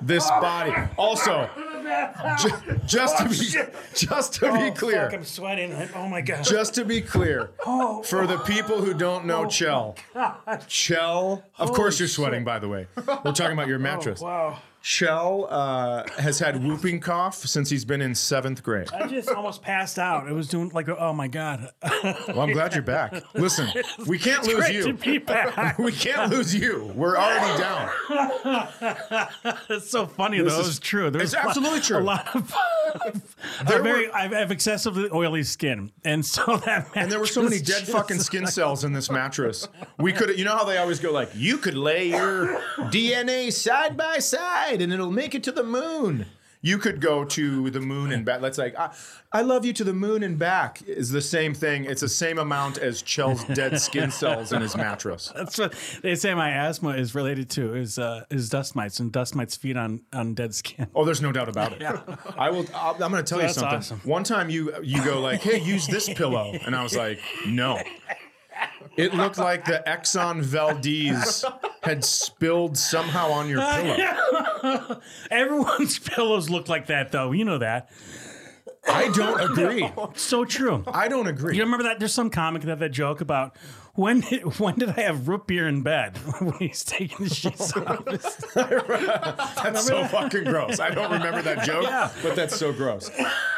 this 0.00 0.28
body. 0.28 0.72
Also, 0.96 1.48
ju- 2.38 2.50
oh, 2.68 2.80
just 2.86 3.18
to 3.18 3.28
be 3.28 3.70
just 3.94 4.34
to 4.34 4.52
be 4.52 4.70
clear, 4.70 5.04
Fuck, 5.04 5.14
I'm 5.14 5.24
sweating. 5.24 5.72
Oh 5.94 6.08
my 6.08 6.20
god. 6.20 6.44
just 6.44 6.74
to 6.74 6.84
be 6.84 7.00
clear, 7.00 7.50
oh, 7.66 8.02
for 8.02 8.26
the 8.26 8.38
people 8.38 8.82
who 8.82 8.94
don't 8.94 9.26
know 9.26 9.42
oh, 9.42 9.46
Kjell, 9.46 9.96
Kjell, 10.14 11.42
of 11.58 11.72
course 11.72 11.98
you're 11.98 12.08
sweating, 12.08 12.44
by 12.44 12.58
the 12.58 12.68
way. 12.68 12.86
We're 12.96 13.32
talking 13.32 13.52
about 13.52 13.68
your 13.68 13.78
oh, 13.78 13.82
mattress. 13.82 14.20
wow. 14.20 14.58
Kjell 14.82 15.46
uh, 15.48 16.02
has 16.20 16.38
had 16.40 16.62
whooping 16.64 17.00
cough 17.00 17.36
since 17.36 17.70
he's 17.70 17.84
been 17.84 18.02
in 18.02 18.14
seventh 18.14 18.62
grade. 18.64 18.88
I 18.92 19.06
just 19.06 19.28
almost 19.28 19.62
passed 19.62 19.98
out. 19.98 20.26
It 20.28 20.32
was 20.32 20.48
doing 20.48 20.70
like, 20.70 20.88
oh 20.88 21.12
my 21.12 21.28
god. 21.28 21.70
Well, 21.82 22.40
I'm 22.40 22.52
glad 22.52 22.74
you're 22.74 22.82
back. 22.82 23.14
Listen, 23.34 23.68
we 24.06 24.18
can't 24.18 24.44
lose 24.46 24.68
you. 24.70 24.98
We 25.78 25.92
can't 25.92 26.30
lose 26.30 26.54
you. 26.54 26.92
We're 26.96 27.16
already 27.16 27.62
down. 27.62 27.90
It's 29.70 29.90
so 29.90 30.06
funny 30.06 30.40
though. 30.40 30.60
is- 30.60 30.68
It's 30.68 30.78
true. 30.78 31.10
There's 31.10 31.32
it's 31.32 31.34
absolutely 31.34 31.80
true. 31.80 31.98
A 31.98 32.00
lot 32.00 32.34
of. 32.34 33.31
There 33.66 33.82
very, 33.82 34.08
were- 34.08 34.14
I 34.14 34.28
have 34.28 34.50
excessively 34.50 35.08
oily 35.12 35.42
skin, 35.42 35.90
and 36.04 36.24
so 36.34 36.56
that. 36.58 36.88
And 36.94 37.10
there 37.10 37.18
were 37.20 37.26
so 37.26 37.42
many 37.42 37.58
dead 37.60 37.86
fucking 37.86 38.18
skin 38.20 38.46
cells 38.46 38.84
in 38.84 38.92
this 38.92 39.10
mattress. 39.10 39.68
We 39.98 40.12
could, 40.12 40.38
you 40.38 40.44
know 40.44 40.56
how 40.56 40.64
they 40.64 40.78
always 40.78 41.00
go 41.00 41.12
like, 41.12 41.30
you 41.34 41.58
could 41.58 41.74
lay 41.76 42.08
your 42.08 42.60
DNA 42.90 43.52
side 43.52 43.96
by 43.96 44.18
side 44.18 44.82
and 44.82 44.92
it'll 44.92 45.10
make 45.12 45.34
it 45.34 45.42
to 45.44 45.52
the 45.52 45.62
moon. 45.64 46.26
You 46.64 46.78
could 46.78 47.00
go 47.00 47.24
to 47.24 47.70
the 47.70 47.80
moon 47.80 48.12
and 48.12 48.24
back. 48.24 48.40
That's 48.40 48.56
like, 48.56 48.78
I, 48.78 48.94
I 49.32 49.42
love 49.42 49.64
you 49.64 49.72
to 49.72 49.82
the 49.84 49.92
moon 49.92 50.22
and 50.22 50.38
back 50.38 50.80
is 50.82 51.10
the 51.10 51.20
same 51.20 51.54
thing. 51.54 51.84
It's 51.86 52.02
the 52.02 52.08
same 52.08 52.38
amount 52.38 52.78
as 52.78 53.02
Kjell's 53.02 53.44
dead 53.54 53.80
skin 53.80 54.10
cells 54.22 54.52
in 54.52 54.62
his 54.62 54.76
mattress. 54.76 55.32
That's 55.34 55.58
what 55.58 55.74
they 56.02 56.14
say. 56.14 56.32
My 56.34 56.50
asthma 56.50 56.90
is 56.90 57.16
related 57.16 57.50
to 57.50 57.74
is 57.74 57.98
uh, 57.98 58.24
is 58.30 58.48
dust 58.48 58.76
mites, 58.76 59.00
and 59.00 59.10
dust 59.10 59.34
mites 59.34 59.56
feed 59.56 59.76
on 59.76 60.02
on 60.12 60.34
dead 60.34 60.54
skin. 60.54 60.86
Oh, 60.94 61.04
there's 61.04 61.20
no 61.20 61.32
doubt 61.32 61.48
about 61.48 61.72
it. 61.72 61.82
I 62.38 62.50
will. 62.50 62.64
I'll, 62.74 62.94
I'm 62.94 63.10
going 63.10 63.14
to 63.14 63.22
tell 63.24 63.38
you 63.38 63.46
That's 63.48 63.54
something. 63.58 63.78
awesome. 63.78 64.00
One 64.04 64.22
time 64.22 64.48
you 64.48 64.72
you 64.82 65.04
go 65.04 65.20
like, 65.20 65.42
"Hey, 65.42 65.60
use 65.60 65.88
this 65.88 66.08
pillow," 66.08 66.52
and 66.64 66.76
I 66.76 66.82
was 66.84 66.96
like, 66.96 67.18
"No." 67.46 67.82
It 68.96 69.14
looked 69.14 69.38
like 69.38 69.64
the 69.64 69.82
Exxon 69.86 70.42
Valdez 70.42 71.44
had 71.82 72.04
spilled 72.04 72.76
somehow 72.76 73.30
on 73.30 73.48
your 73.48 73.60
pillow. 73.60 75.00
Everyone's 75.30 75.98
pillows 75.98 76.50
look 76.50 76.68
like 76.68 76.86
that, 76.86 77.12
though. 77.12 77.32
You 77.32 77.44
know 77.44 77.58
that. 77.58 77.90
I 78.88 79.10
don't 79.10 79.40
agree. 79.40 79.90
So 80.14 80.44
true. 80.44 80.84
I 80.86 81.08
don't 81.08 81.26
agree. 81.26 81.56
You 81.56 81.62
remember 81.62 81.84
that? 81.84 81.98
There's 81.98 82.12
some 82.12 82.30
comic 82.30 82.62
that 82.62 82.68
had 82.68 82.78
that 82.80 82.90
joke 82.90 83.20
about 83.20 83.56
when 83.94 84.20
did, 84.20 84.58
when 84.58 84.76
did 84.76 84.88
I 84.90 85.02
have 85.02 85.28
root 85.28 85.46
beer 85.46 85.68
in 85.68 85.82
bed 85.82 86.16
when 86.40 86.54
he's 86.54 86.82
taking 86.82 87.26
the 87.26 87.34
sheets 87.34 87.72
off. 87.76 88.04
That's 88.54 89.86
so 89.86 90.04
fucking 90.06 90.44
gross. 90.44 90.80
I 90.80 90.90
don't 90.90 91.12
remember 91.12 91.42
that 91.42 91.62
joke, 91.66 91.84
yeah. 91.84 92.10
but 92.22 92.34
that's 92.34 92.56
so 92.56 92.72
gross. 92.72 93.10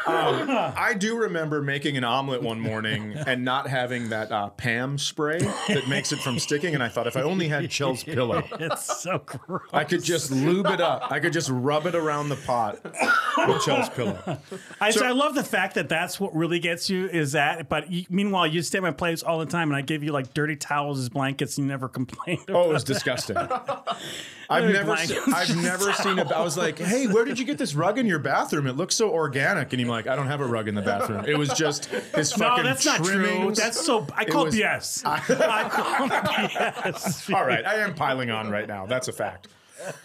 Um, 0.05 0.49
I 0.49 0.93
do 0.93 1.17
remember 1.17 1.61
making 1.61 1.95
an 1.97 2.03
omelet 2.03 2.41
one 2.43 2.59
morning 2.59 3.15
and 3.25 3.45
not 3.45 3.67
having 3.67 4.09
that 4.09 4.31
uh, 4.31 4.49
Pam 4.49 4.97
spray 4.97 5.39
that 5.39 5.87
makes 5.87 6.11
it 6.11 6.19
from 6.19 6.37
sticking. 6.37 6.73
And 6.73 6.83
I 6.83 6.89
thought 6.89 7.07
if 7.07 7.15
I 7.15 7.21
only 7.21 7.47
had 7.47 7.63
Kjell's 7.65 8.03
pillow, 8.03 8.43
It's 8.59 9.01
so 9.01 9.19
gross. 9.25 9.61
I 9.71 9.83
could 9.83 10.03
just 10.03 10.31
lube 10.31 10.67
it 10.67 10.81
up. 10.81 11.11
I 11.11 11.19
could 11.19 11.33
just 11.33 11.49
rub 11.49 11.85
it 11.85 11.95
around 11.95 12.29
the 12.29 12.35
pot 12.35 12.83
with 12.83 13.61
Kjell's 13.61 13.89
pillow. 13.89 14.37
I, 14.81 14.91
so 14.91 15.05
I 15.05 15.11
love 15.11 15.33
the 15.33 15.43
fact 15.43 15.75
that 15.75 15.89
that's 15.89 16.19
what 16.19 16.35
really 16.35 16.59
gets 16.59 16.89
you 16.89 17.07
is 17.07 17.31
that. 17.31 17.69
But 17.69 17.89
you, 17.91 18.05
meanwhile, 18.09 18.45
you 18.45 18.61
stay 18.61 18.77
at 18.79 18.83
my 18.83 18.91
place 18.91 19.23
all 19.23 19.39
the 19.39 19.45
time, 19.45 19.69
and 19.69 19.77
I 19.77 19.81
give 19.81 20.03
you 20.03 20.11
like 20.11 20.24
dirty 20.33 20.55
towels 20.55 20.99
as 20.99 21.09
blankets, 21.09 21.57
and 21.57 21.65
you 21.65 21.69
never 21.71 21.87
complain. 21.89 22.39
Oh, 22.49 22.69
it 22.69 22.73
was 22.73 22.83
disgusting. 22.83 23.37
I've 24.49 24.71
never, 24.71 24.95
se- 24.97 25.17
I've 25.33 25.55
never 25.57 25.91
seen 25.93 26.19
it. 26.19 26.31
I 26.31 26.41
was 26.41 26.57
like, 26.57 26.77
"Hey, 26.77 27.07
where 27.07 27.25
did 27.25 27.39
you 27.39 27.45
get 27.45 27.57
this 27.57 27.73
rug 27.73 27.97
in 27.97 28.05
your 28.05 28.19
bathroom? 28.19 28.67
It 28.67 28.73
looks 28.77 28.95
so 28.95 29.09
organic." 29.11 29.73
And 29.73 29.79
he's 29.79 29.89
like, 29.89 30.07
"I 30.07 30.15
don't 30.15 30.27
have 30.27 30.41
a 30.41 30.45
rug 30.45 30.67
in 30.67 30.75
the 30.75 30.81
bathroom. 30.81 31.25
It 31.27 31.37
was 31.37 31.49
just 31.53 31.85
his 31.85 32.37
No, 32.37 32.49
fucking 32.49 32.63
that's 32.63 32.85
not 32.85 32.97
true. 33.03 33.13
trimmings." 33.23 33.57
That's 33.57 33.83
so. 33.83 34.05
I 34.15 34.25
call 34.25 34.45
was- 34.45 34.55
BS. 34.55 35.03
I 35.05 35.69
call 35.69 36.07
BS. 36.09 37.33
All 37.33 37.45
right, 37.45 37.65
I 37.65 37.75
am 37.75 37.93
piling 37.95 38.29
on 38.29 38.49
right 38.49 38.67
now. 38.67 38.85
That's 38.85 39.07
a 39.07 39.13
fact. 39.13 39.47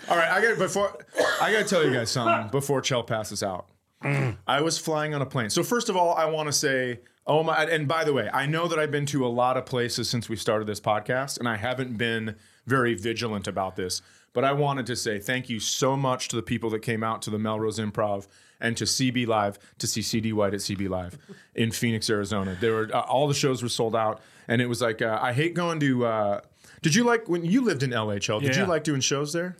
All 0.08 0.16
right, 0.16 0.30
I 0.30 0.40
got 0.42 0.58
before 0.58 0.96
I 1.40 1.52
got 1.52 1.58
to 1.60 1.64
tell 1.64 1.84
you 1.84 1.92
guys 1.92 2.10
something 2.10 2.50
before 2.50 2.80
Kjell 2.82 3.06
passes 3.06 3.42
out. 3.42 3.66
Mm. 4.02 4.36
I 4.46 4.62
was 4.62 4.78
flying 4.78 5.14
on 5.14 5.20
a 5.20 5.26
plane. 5.26 5.50
So 5.50 5.62
first 5.62 5.90
of 5.90 5.96
all, 5.96 6.14
I 6.14 6.24
want 6.24 6.46
to 6.48 6.52
say, 6.54 7.00
oh 7.30 7.42
my! 7.42 7.64
And 7.64 7.87
by 7.87 8.02
the 8.04 8.12
way, 8.12 8.28
I 8.32 8.44
know 8.46 8.66
that 8.68 8.78
I've 8.78 8.90
been 8.90 9.06
to 9.06 9.25
a 9.25 9.28
lot 9.42 9.56
of 9.56 9.64
places 9.64 10.10
since 10.10 10.28
we 10.28 10.37
started 10.37 10.66
this 10.66 10.80
podcast, 10.80 11.38
and 11.38 11.49
I 11.49 11.56
haven't 11.56 11.96
been 11.96 12.34
very 12.66 12.94
vigilant 12.94 13.46
about 13.46 13.76
this. 13.76 14.02
But 14.32 14.44
I 14.44 14.52
wanted 14.52 14.87
to 14.87 14.96
say 14.96 15.18
thank 15.18 15.49
you 15.49 15.58
so 15.58 15.96
much 15.96 16.28
to 16.28 16.37
the 16.37 16.42
people 16.42 16.70
that 16.70 16.80
came 16.82 17.02
out 17.02 17.22
to 17.22 17.30
the 17.30 17.38
Melrose 17.38 17.78
Improv 17.78 18.26
and 18.60 18.76
to 18.76 18.84
CB 18.84 19.26
Live 19.26 19.58
to 19.78 19.87
see 19.87 20.02
CD 20.02 20.32
White 20.32 20.54
at 20.54 20.60
CB 20.60 20.88
Live 20.88 21.18
in 21.54 21.70
Phoenix, 21.80 22.08
Arizona. 22.10 22.56
There 22.60 22.72
were 22.72 22.90
uh, 22.94 23.00
all 23.00 23.26
the 23.28 23.34
shows 23.34 23.62
were 23.62 23.68
sold 23.68 23.96
out, 23.96 24.20
and 24.49 24.60
it 24.62 24.66
was 24.66 24.80
like 24.82 25.00
uh, 25.02 25.18
I 25.20 25.32
hate 25.32 25.54
going 25.54 25.80
to. 25.80 26.06
Uh, 26.06 26.40
did 26.82 26.94
you 26.94 27.04
like 27.04 27.28
when 27.28 27.44
you 27.44 27.60
lived 27.62 27.82
in 27.82 27.90
LHL? 27.90 28.40
Did 28.40 28.54
Yeah. 28.56 28.62
you 28.62 28.68
like 28.68 28.84
doing 28.84 29.00
shows 29.00 29.32
there? 29.32 29.56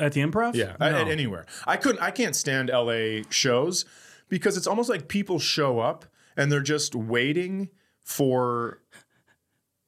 At 0.00 0.12
the 0.12 0.20
improv? 0.20 0.54
Yeah, 0.54 0.76
No. 0.78 0.86
at, 0.86 0.94
at 0.94 1.08
anywhere. 1.08 1.44
I 1.66 1.76
couldn't. 1.76 2.00
I 2.00 2.10
can't 2.12 2.36
stand 2.36 2.70
LA 2.70 3.22
shows 3.30 3.84
because 4.28 4.56
it's 4.56 4.66
almost 4.68 4.88
like 4.88 5.08
people 5.08 5.38
show 5.40 5.80
up 5.80 6.04
and 6.38 6.50
they're 6.50 6.60
just 6.62 6.94
waiting 6.94 7.68
for. 8.00 8.80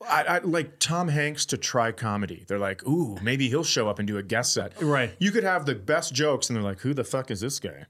I, 0.06 0.22
I 0.24 0.38
like 0.38 0.78
Tom 0.78 1.08
Hanks 1.08 1.44
to 1.46 1.56
try 1.58 1.92
comedy. 1.92 2.44
They're 2.48 2.58
like, 2.58 2.86
"Ooh, 2.86 3.16
maybe 3.22 3.48
he'll 3.48 3.64
show 3.64 3.88
up 3.88 3.98
and 3.98 4.08
do 4.08 4.18
a 4.18 4.22
guest 4.22 4.52
set." 4.52 4.80
Right. 4.82 5.14
You 5.18 5.30
could 5.30 5.44
have 5.44 5.64
the 5.66 5.74
best 5.74 6.14
jokes, 6.14 6.48
and 6.48 6.56
they're 6.56 6.62
like, 6.64 6.80
"Who 6.80 6.92
the 6.94 7.04
fuck 7.04 7.30
is 7.30 7.40
this 7.40 7.58
guy?" 7.60 7.86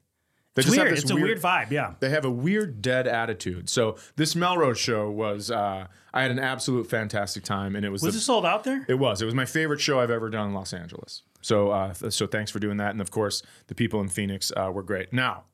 They 0.54 0.62
It's 0.62 0.70
weird. 0.70 0.92
It's 0.98 1.10
a 1.10 1.14
weird 1.14 1.40
vibe. 1.40 1.70
Yeah. 1.70 1.94
they 2.00 2.10
have 2.10 2.24
a 2.24 2.30
weird 2.30 2.82
dead 2.82 3.06
attitude. 3.06 3.68
So 3.68 3.96
this 4.16 4.34
Melrose 4.34 4.78
show 4.78 5.08
was. 5.08 5.50
Uh, 5.50 5.86
I 6.12 6.22
had 6.22 6.32
an 6.32 6.40
absolute 6.40 6.88
fantastic 6.90 7.44
time, 7.44 7.76
and 7.76 7.84
it 7.84 7.90
was, 7.90 8.02
Was 8.02 8.14
the, 8.14 8.18
it 8.18 8.22
sold 8.22 8.44
out 8.44 8.64
there? 8.64 8.84
it 8.88 8.94
was. 8.98 9.22
It 9.22 9.26
was 9.26 9.34
my 9.34 9.44
favorite 9.44 9.80
show 9.80 10.00
I've 10.00 10.10
ever 10.10 10.28
done 10.28 10.48
in 10.48 10.54
Los 10.54 10.72
Angeles. 10.74 11.22
So, 11.40 11.70
uh, 11.70 11.94
th- 11.94 12.12
so 12.12 12.26
thanks 12.26 12.50
for 12.50 12.58
doing 12.58 12.78
that. 12.78 12.90
And 12.90 13.00
of 13.00 13.12
course, 13.12 13.44
the 13.68 13.76
people 13.76 14.00
in 14.00 14.08
Phoenix 14.08 14.50
uh, 14.56 14.72
were 14.74 14.82
great. 14.82 15.12
Now, 15.12 15.44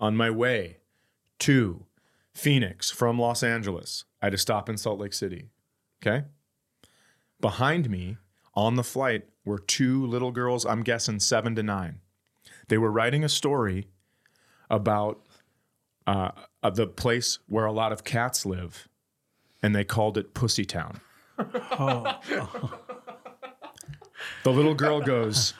on 0.00 0.16
my 0.16 0.30
way 0.30 0.78
to 1.40 1.84
Phoenix 2.36 2.90
from 2.90 3.18
Los 3.18 3.42
Angeles, 3.42 4.04
I 4.20 4.26
had 4.26 4.32
to 4.32 4.38
stop 4.38 4.68
in 4.68 4.76
Salt 4.76 5.00
Lake 5.00 5.14
City. 5.14 5.46
Okay. 6.02 6.26
Behind 7.40 7.88
me 7.90 8.18
on 8.54 8.76
the 8.76 8.84
flight 8.84 9.24
were 9.44 9.58
two 9.58 10.06
little 10.06 10.32
girls, 10.32 10.66
I'm 10.66 10.82
guessing 10.82 11.18
seven 11.18 11.54
to 11.56 11.62
nine. 11.62 12.00
They 12.68 12.78
were 12.78 12.90
writing 12.90 13.24
a 13.24 13.28
story 13.28 13.88
about 14.68 15.26
uh, 16.06 16.30
the 16.72 16.86
place 16.86 17.38
where 17.48 17.64
a 17.64 17.72
lot 17.72 17.92
of 17.92 18.04
cats 18.04 18.44
live, 18.44 18.88
and 19.62 19.74
they 19.74 19.84
called 19.84 20.18
it 20.18 20.34
Pussy 20.34 20.64
Town. 20.64 21.00
The 24.44 24.52
little 24.52 24.74
girl 24.74 25.00
goes, 25.00 25.54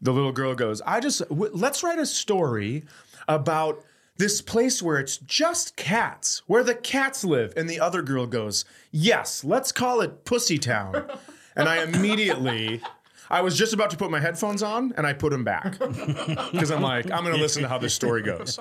the 0.00 0.12
little 0.12 0.32
girl 0.32 0.54
goes, 0.54 0.80
I 0.82 1.00
just, 1.00 1.28
w- 1.28 1.50
let's 1.52 1.82
write 1.82 1.98
a 1.98 2.06
story 2.06 2.84
about 3.26 3.84
this 4.18 4.42
place 4.42 4.82
where 4.82 4.98
it's 4.98 5.16
just 5.16 5.76
cats, 5.76 6.42
where 6.46 6.64
the 6.64 6.74
cats 6.74 7.24
live. 7.24 7.54
And 7.56 7.70
the 7.70 7.80
other 7.80 8.02
girl 8.02 8.26
goes, 8.26 8.64
yes, 8.90 9.44
let's 9.44 9.72
call 9.72 10.00
it 10.00 10.24
Pussy 10.24 10.58
Town. 10.58 11.08
And 11.56 11.68
I 11.68 11.82
immediately, 11.82 12.82
I 13.30 13.40
was 13.40 13.56
just 13.56 13.72
about 13.72 13.90
to 13.90 13.96
put 13.96 14.10
my 14.10 14.20
headphones 14.20 14.62
on 14.62 14.92
and 14.96 15.06
I 15.06 15.12
put 15.12 15.30
them 15.30 15.44
back 15.44 15.78
because 15.78 16.70
I'm 16.70 16.82
like, 16.82 17.10
I'm 17.10 17.24
to 17.24 17.36
listen 17.36 17.62
to 17.62 17.68
how 17.68 17.78
this 17.78 17.94
story 17.94 18.22
goes. 18.22 18.58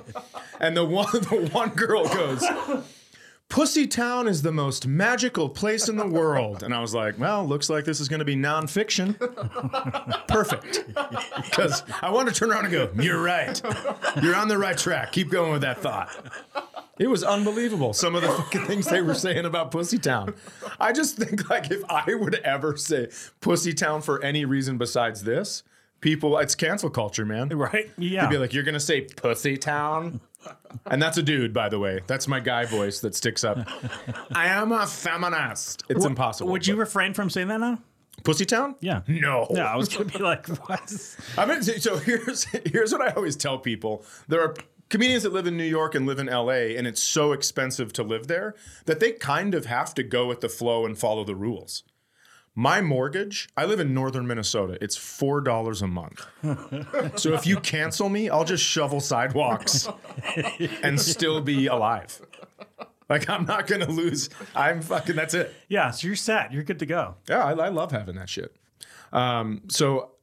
And 0.60 0.78
the 0.78 0.86
one, 0.86 1.08
the 1.12 1.50
one 1.52 1.70
girl 1.70 2.08
goes, 2.08 2.44
Pussy 3.50 3.88
Town 3.88 4.28
is 4.28 4.42
the 4.42 4.52
most 4.52 4.86
magical 4.86 5.48
place 5.48 5.88
in 5.88 5.96
the 5.96 6.06
world. 6.06 6.64
And 6.64 6.74
I 6.74 6.82
was 6.82 6.94
like, 6.94 7.18
well, 7.18 7.46
looks 7.48 7.70
like 7.70 7.86
this 7.86 8.00
is 8.00 8.10
going 8.10 8.20
to 8.20 8.26
be 8.26 8.36
nonfiction. 8.36 9.18
Perfect. 10.28 10.84
Because 10.88 11.84
I 12.02 12.12
wanted 12.12 12.34
to 12.34 12.40
turn 12.40 12.52
around 12.52 12.66
and 12.66 12.74
go, 12.74 12.92
you're 13.02 13.22
right. 13.22 13.60
You're 14.22 14.36
on 14.36 14.50
the 14.50 14.58
right 14.58 14.78
track. 14.78 15.14
Keep 15.14 15.30
going 15.30 15.54
with 15.54 15.62
that 15.62 15.80
thought. 15.80 16.10
It 17.00 17.08
was 17.08 17.24
unbelievable. 17.24 17.94
Some 17.94 18.16
of 18.16 18.22
the 18.22 18.28
fucking 18.30 18.66
things 18.66 18.88
they 18.88 19.02
were 19.02 19.14
saying 19.14 19.46
about 19.46 19.72
Pussy 19.72 19.98
Town. 19.98 20.34
I 20.80 20.92
just 20.92 21.16
think 21.18 21.50
like 21.50 21.72
if 21.72 21.84
I 21.90 22.16
would 22.16 22.36
ever 22.36 22.76
say 22.76 23.08
Pussy 23.40 23.74
Town 23.74 24.02
for 24.02 24.22
any 24.24 24.46
reason 24.46 24.78
besides 24.78 25.24
this, 25.24 25.64
people, 26.02 26.38
it's 26.40 26.56
cancel 26.56 26.90
culture, 26.90 27.26
man. 27.26 27.50
Right? 27.50 27.92
Yeah. 27.98 28.24
You'd 28.24 28.32
be 28.32 28.38
like, 28.40 28.54
you're 28.54 28.64
gonna 28.64 28.80
say 28.80 29.02
Pussy 29.02 29.58
Town? 29.58 30.20
And 30.86 31.02
that's 31.02 31.18
a 31.18 31.24
dude, 31.24 31.54
by 31.54 31.70
the 31.70 31.80
way. 31.80 32.02
That's 32.08 32.28
my 32.28 32.40
guy 32.40 32.66
voice 32.66 33.00
that 33.02 33.16
sticks 33.16 33.44
up. 33.44 33.58
I 34.32 34.48
am 34.48 34.72
a 34.72 34.86
feminist. 34.88 35.84
It's 35.90 36.06
impossible. 36.06 36.52
Would 36.52 36.68
you 36.68 36.76
but- 36.76 36.82
refrain 36.82 37.14
from 37.14 37.30
saying 37.30 37.48
that 37.50 37.60
now? 37.60 37.80
Pussy 38.24 38.46
Town? 38.46 38.76
Yeah. 38.80 39.02
No. 39.08 39.48
Yeah, 39.52 39.72
I 39.72 39.76
was 39.76 39.90
gonna 39.90 40.06
be 40.06 40.18
like, 40.18 40.48
what? 40.68 41.18
I 41.38 41.46
mean, 41.46 41.62
so 41.62 41.98
here's 41.98 42.46
here's 42.66 42.92
what 42.92 43.02
I 43.02 43.12
always 43.12 43.36
tell 43.36 43.60
people: 43.60 44.04
there 44.28 44.42
are 44.42 44.56
comedians 44.90 45.24
that 45.24 45.34
live 45.34 45.46
in 45.46 45.56
New 45.56 45.64
York 45.64 45.94
and 45.94 46.08
live 46.08 46.18
in 46.18 46.26
LA, 46.26 46.74
and 46.76 46.88
it's 46.88 47.02
so 47.02 47.32
expensive 47.32 47.94
to 47.94 48.04
live 48.04 48.28
there 48.28 48.56
that 48.86 49.00
they 49.00 49.12
kind 49.12 49.54
of 49.54 49.68
have 49.68 49.94
to 49.94 50.04
go 50.04 50.26
with 50.26 50.42
the 50.42 50.50
flow 50.50 50.86
and 50.86 50.98
follow 50.98 51.24
the 51.24 51.36
rules. 51.36 51.84
My 52.60 52.82
mortgage, 52.82 53.50
I 53.56 53.66
live 53.66 53.80
in 53.80 53.94
northern 53.94 54.26
Minnesota. 54.26 54.80
It's 54.82 54.98
four 54.98 55.42
dollars 55.42 55.84
a 55.84 55.88
month. 55.88 56.26
so 57.16 57.34
if 57.34 57.46
you 57.46 57.60
cancel 57.60 58.10
me, 58.10 58.32
I'll 58.32 58.46
just 58.46 58.64
shovel 58.64 59.00
sidewalks 59.00 59.88
and 60.82 61.00
still 61.00 61.40
be 61.40 61.68
alive. 61.68 62.20
Like 63.10 63.30
I'm 63.30 63.46
not 63.46 63.68
gonna 63.68 63.88
lose. 63.88 64.32
I'm 64.56 64.82
fucking. 64.82 65.16
That's 65.16 65.36
it. 65.36 65.54
Yeah, 65.70 65.92
so 65.92 66.08
you're 66.08 66.16
set. 66.16 66.52
You're 66.52 66.64
good 66.64 66.80
to 66.80 66.88
go. 66.88 67.18
Yeah, 67.30 67.46
I, 67.46 67.52
I 67.52 67.68
love 67.68 67.92
having 67.92 68.16
that 68.16 68.28
shit. 68.28 68.56
Um, 69.14 69.62
so, 69.68 70.14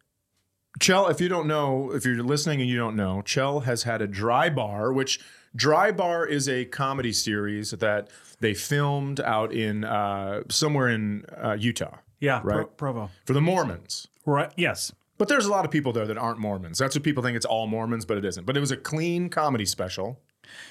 Kjell, 0.81 1.13
if 1.13 1.21
you 1.21 1.29
don't 1.29 1.47
know, 1.47 1.93
if 1.93 2.05
you're 2.05 2.21
listening 2.21 2.61
and 2.61 2.69
you 2.69 2.77
don't 2.77 2.97
know, 2.97 3.23
Kjell 3.25 3.63
has 3.63 3.85
had 3.85 4.03
a 4.03 4.09
dry 4.09 4.51
bar, 4.51 4.93
which 4.93 5.21
Dry 5.55 5.93
Bar 5.93 6.27
is 6.27 6.49
a 6.49 6.65
comedy 6.65 7.13
series 7.13 7.71
that 7.71 8.09
they 8.41 8.55
filmed 8.55 9.21
out 9.21 9.53
in 9.53 9.85
uh, 9.85 10.43
somewhere 10.49 10.89
in 10.89 11.25
uh, 11.41 11.57
Utah 11.57 11.99
Yeah, 12.21 12.41
Pro- 12.41 12.57
Right. 12.59 12.77
Provo. 12.77 13.11
for 13.25 13.33
the 13.33 13.41
Mormons. 13.41 14.09
Right. 14.27 14.51
Yes. 14.57 14.93
But 15.19 15.29
there's 15.29 15.47
a 15.47 15.51
lot 15.51 15.65
of 15.65 15.71
people 15.71 15.93
there 15.93 16.07
that 16.07 16.19
aren't 16.19 16.39
Mormons. 16.41 16.79
That's 16.79 16.95
what 16.97 17.05
people 17.05 17.23
think 17.23 17.37
it's 17.37 17.47
all 17.47 17.67
Mormons, 17.67 18.05
but 18.05 18.17
it 18.19 18.25
isn't. 18.25 18.47
But 18.47 18.57
it 18.57 18.61
was 18.61 18.71
a 18.73 18.77
clean 18.77 19.29
comedy 19.29 19.65
special. 19.65 20.21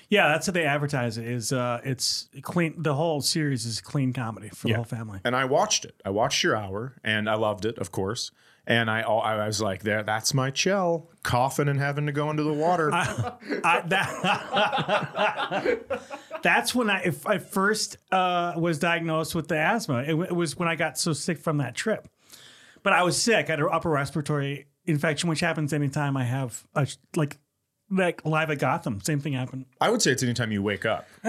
Yeah, 0.10 0.28
that's 0.28 0.46
how 0.48 0.52
they 0.54 0.66
advertise 0.66 1.18
it. 1.18 1.26
Is 1.28 1.52
uh, 1.54 1.80
it's 1.84 2.28
clean. 2.42 2.76
The 2.78 2.94
whole 2.94 3.22
series 3.22 3.66
is 3.66 3.82
clean 3.82 4.14
comedy 4.14 4.50
for 4.50 4.68
the 4.68 4.74
whole 4.74 4.84
family. 4.84 5.20
And 5.24 5.36
I 5.36 5.46
watched 5.46 5.86
it. 5.86 5.96
I 6.06 6.10
watched 6.10 6.44
your 6.44 6.56
hour, 6.56 6.96
and 7.04 7.30
I 7.30 7.36
loved 7.36 7.66
it, 7.66 7.78
of 7.78 7.92
course. 7.92 8.32
And 8.66 8.90
I, 8.90 9.02
I 9.02 9.46
was 9.46 9.62
like, 9.62 9.84
"There, 9.84 10.04
that's 10.04 10.34
my 10.34 10.50
Kjell, 10.50 11.08
coughing 11.22 11.68
and 11.68 11.80
having 11.80 12.06
to 12.06 12.14
go 12.14 12.30
into 12.30 12.44
the 12.44 12.54
water." 12.54 12.90
I, 12.94 13.84
that, 13.88 15.80
that's 16.44 16.74
when 16.74 16.90
I, 16.90 17.02
if 17.04 17.28
I 17.28 17.40
first 17.40 17.98
uh, 18.12 18.54
was 18.56 18.80
diagnosed 18.80 19.36
with 19.36 19.50
the 19.50 19.58
asthma. 19.58 20.04
It, 20.04 20.16
it 20.16 20.36
was 20.36 20.58
when 20.58 20.70
I 20.70 20.76
got 20.76 20.98
so 20.98 21.12
sick 21.12 21.40
from 21.40 21.58
that 21.58 21.76
trip. 21.76 22.08
But 22.84 22.94
I 22.94 23.04
was 23.04 23.22
sick. 23.22 23.48
I 23.48 23.52
had 23.54 23.60
an 23.60 23.68
upper 23.72 23.90
respiratory 23.90 24.68
infection, 24.86 25.30
which 25.30 25.40
happens 25.40 25.74
anytime 25.74 26.16
I 26.18 26.24
have 26.24 26.64
a, 26.76 26.88
like 27.16 27.40
like 27.96 28.26
live 28.26 28.50
at 28.50 28.60
Gotham. 28.60 29.02
Same 29.02 29.20
thing 29.20 29.34
happened. 29.34 29.66
I 29.80 29.90
would 29.90 30.02
say 30.02 30.12
it's 30.12 30.24
anytime 30.24 30.52
you 30.52 30.62
wake 30.62 30.86
up. 30.86 31.08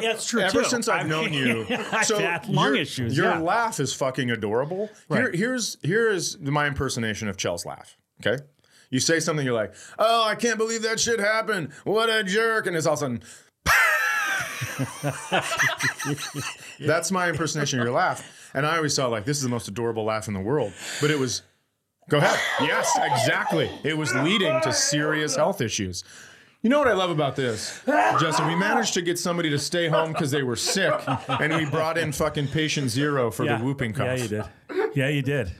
Yeah, 0.00 0.12
it's 0.12 0.26
true. 0.26 0.40
Ever 0.40 0.62
too. 0.62 0.68
since 0.68 0.88
I've 0.88 1.04
I 1.04 1.08
known 1.08 1.30
mean, 1.30 1.34
you, 1.34 1.66
lung 2.48 2.66
your, 2.66 2.76
issues. 2.76 3.16
Your 3.16 3.26
yeah. 3.26 3.38
laugh 3.38 3.80
is 3.80 3.92
fucking 3.92 4.30
adorable. 4.30 4.88
Here, 5.08 5.30
here's 5.32 5.76
here 5.82 6.08
is 6.08 6.38
my 6.38 6.66
impersonation 6.66 7.28
of 7.28 7.36
Kjell's 7.36 7.66
laugh. 7.66 7.96
Okay, 8.24 8.42
You 8.90 9.00
say 9.00 9.20
something, 9.20 9.44
you're 9.44 9.54
like, 9.54 9.74
"Oh, 9.98 10.24
I 10.24 10.34
can't 10.36 10.58
believe 10.58 10.82
that 10.82 11.00
shit 11.00 11.20
happened. 11.20 11.72
What 11.84 12.08
a 12.08 12.22
jerk!" 12.24 12.66
And 12.66 12.76
it's 12.76 12.86
all 12.86 12.94
of 12.94 12.98
a 12.98 13.00
sudden. 13.00 13.22
That's 16.80 17.10
my 17.10 17.28
impersonation 17.28 17.80
of 17.80 17.84
your 17.84 17.94
laugh. 17.94 18.50
And 18.54 18.66
I 18.66 18.76
always 18.76 18.96
thought 18.96 19.10
like 19.10 19.24
this 19.24 19.36
is 19.36 19.42
the 19.42 19.48
most 19.48 19.68
adorable 19.68 20.04
laugh 20.04 20.28
in 20.28 20.34
the 20.34 20.40
world. 20.40 20.72
But 21.00 21.10
it 21.10 21.18
was 21.18 21.42
go 22.10 22.18
ahead. 22.18 22.38
Yes, 22.60 22.90
exactly. 23.00 23.70
It 23.82 23.96
was 23.96 24.14
leading 24.14 24.60
to 24.60 24.72
serious 24.72 25.36
health 25.36 25.62
issues. 25.62 26.04
You 26.62 26.68
know 26.68 26.78
what 26.78 26.88
I 26.88 26.92
love 26.92 27.08
about 27.08 27.36
this, 27.36 27.80
Justin? 28.20 28.46
We 28.46 28.54
managed 28.54 28.92
to 28.92 29.00
get 29.00 29.18
somebody 29.18 29.48
to 29.48 29.58
stay 29.58 29.88
home 29.88 30.12
because 30.12 30.30
they 30.30 30.42
were 30.42 30.56
sick, 30.56 30.92
and 31.28 31.54
we 31.54 31.64
brought 31.64 31.96
in 31.96 32.12
fucking 32.12 32.48
patient 32.48 32.90
zero 32.90 33.30
for 33.30 33.46
the 33.46 33.56
whooping 33.56 33.94
cough. 33.94 34.18
Yeah, 34.18 34.22
you 34.22 34.28
did. 34.28 34.44
Yeah, 34.94 35.08
you 35.08 35.22
did. 35.22 35.52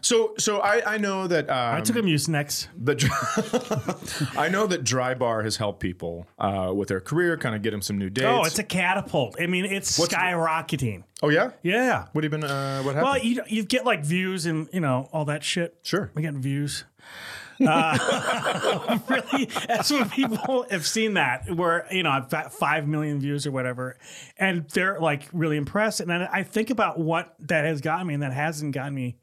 So, 0.00 0.34
so 0.38 0.58
I, 0.60 0.94
I 0.94 0.98
know 0.98 1.26
that 1.26 1.48
um, 1.50 1.74
I 1.76 1.80
took 1.80 1.96
a 1.96 2.02
Mucinex. 2.02 2.68
the 2.76 2.94
dry- 2.94 4.36
I 4.44 4.48
know 4.48 4.66
that 4.66 4.84
Dry 4.84 5.14
Bar 5.14 5.42
has 5.42 5.56
helped 5.56 5.80
people 5.80 6.26
uh, 6.38 6.72
with 6.74 6.88
their 6.88 7.00
career, 7.00 7.36
kind 7.36 7.54
of 7.54 7.62
get 7.62 7.70
them 7.72 7.82
some 7.82 7.98
new 7.98 8.10
dates. 8.10 8.26
Oh, 8.28 8.44
it's 8.44 8.58
a 8.58 8.62
catapult. 8.64 9.36
I 9.40 9.46
mean, 9.46 9.64
it's 9.64 9.98
skyrocketing. 9.98 11.04
oh 11.22 11.28
yeah. 11.28 11.50
Yeah. 11.62 12.06
What 12.12 12.24
have 12.24 12.32
you 12.32 12.38
been? 12.38 12.48
Uh, 12.48 12.82
what 12.82 12.94
happened? 12.94 13.12
Well, 13.12 13.18
you 13.18 13.42
you 13.48 13.64
get 13.64 13.84
like 13.84 14.04
views 14.04 14.46
and 14.46 14.68
you 14.72 14.80
know 14.80 15.08
all 15.12 15.24
that 15.26 15.42
shit. 15.42 15.76
Sure. 15.82 16.10
we 16.14 16.22
get 16.22 16.34
views. 16.34 16.84
Uh, 17.64 18.98
really, 19.08 19.46
that's 19.66 19.90
what 19.90 20.10
people 20.10 20.66
have 20.70 20.86
seen 20.86 21.14
that 21.14 21.50
where 21.50 21.86
you 21.90 22.02
know 22.02 22.10
I've 22.10 22.28
got 22.30 22.52
five 22.52 22.86
million 22.86 23.20
views 23.20 23.46
or 23.46 23.52
whatever, 23.52 23.98
and 24.38 24.68
they're 24.70 25.00
like 25.00 25.28
really 25.32 25.56
impressed. 25.56 26.00
And 26.00 26.12
I 26.12 26.42
think 26.42 26.70
about 26.70 26.98
what 26.98 27.34
that 27.40 27.64
has 27.64 27.80
gotten 27.80 28.06
me 28.06 28.14
and 28.14 28.22
that 28.22 28.32
hasn't 28.32 28.74
gotten 28.74 28.94
me. 28.94 29.16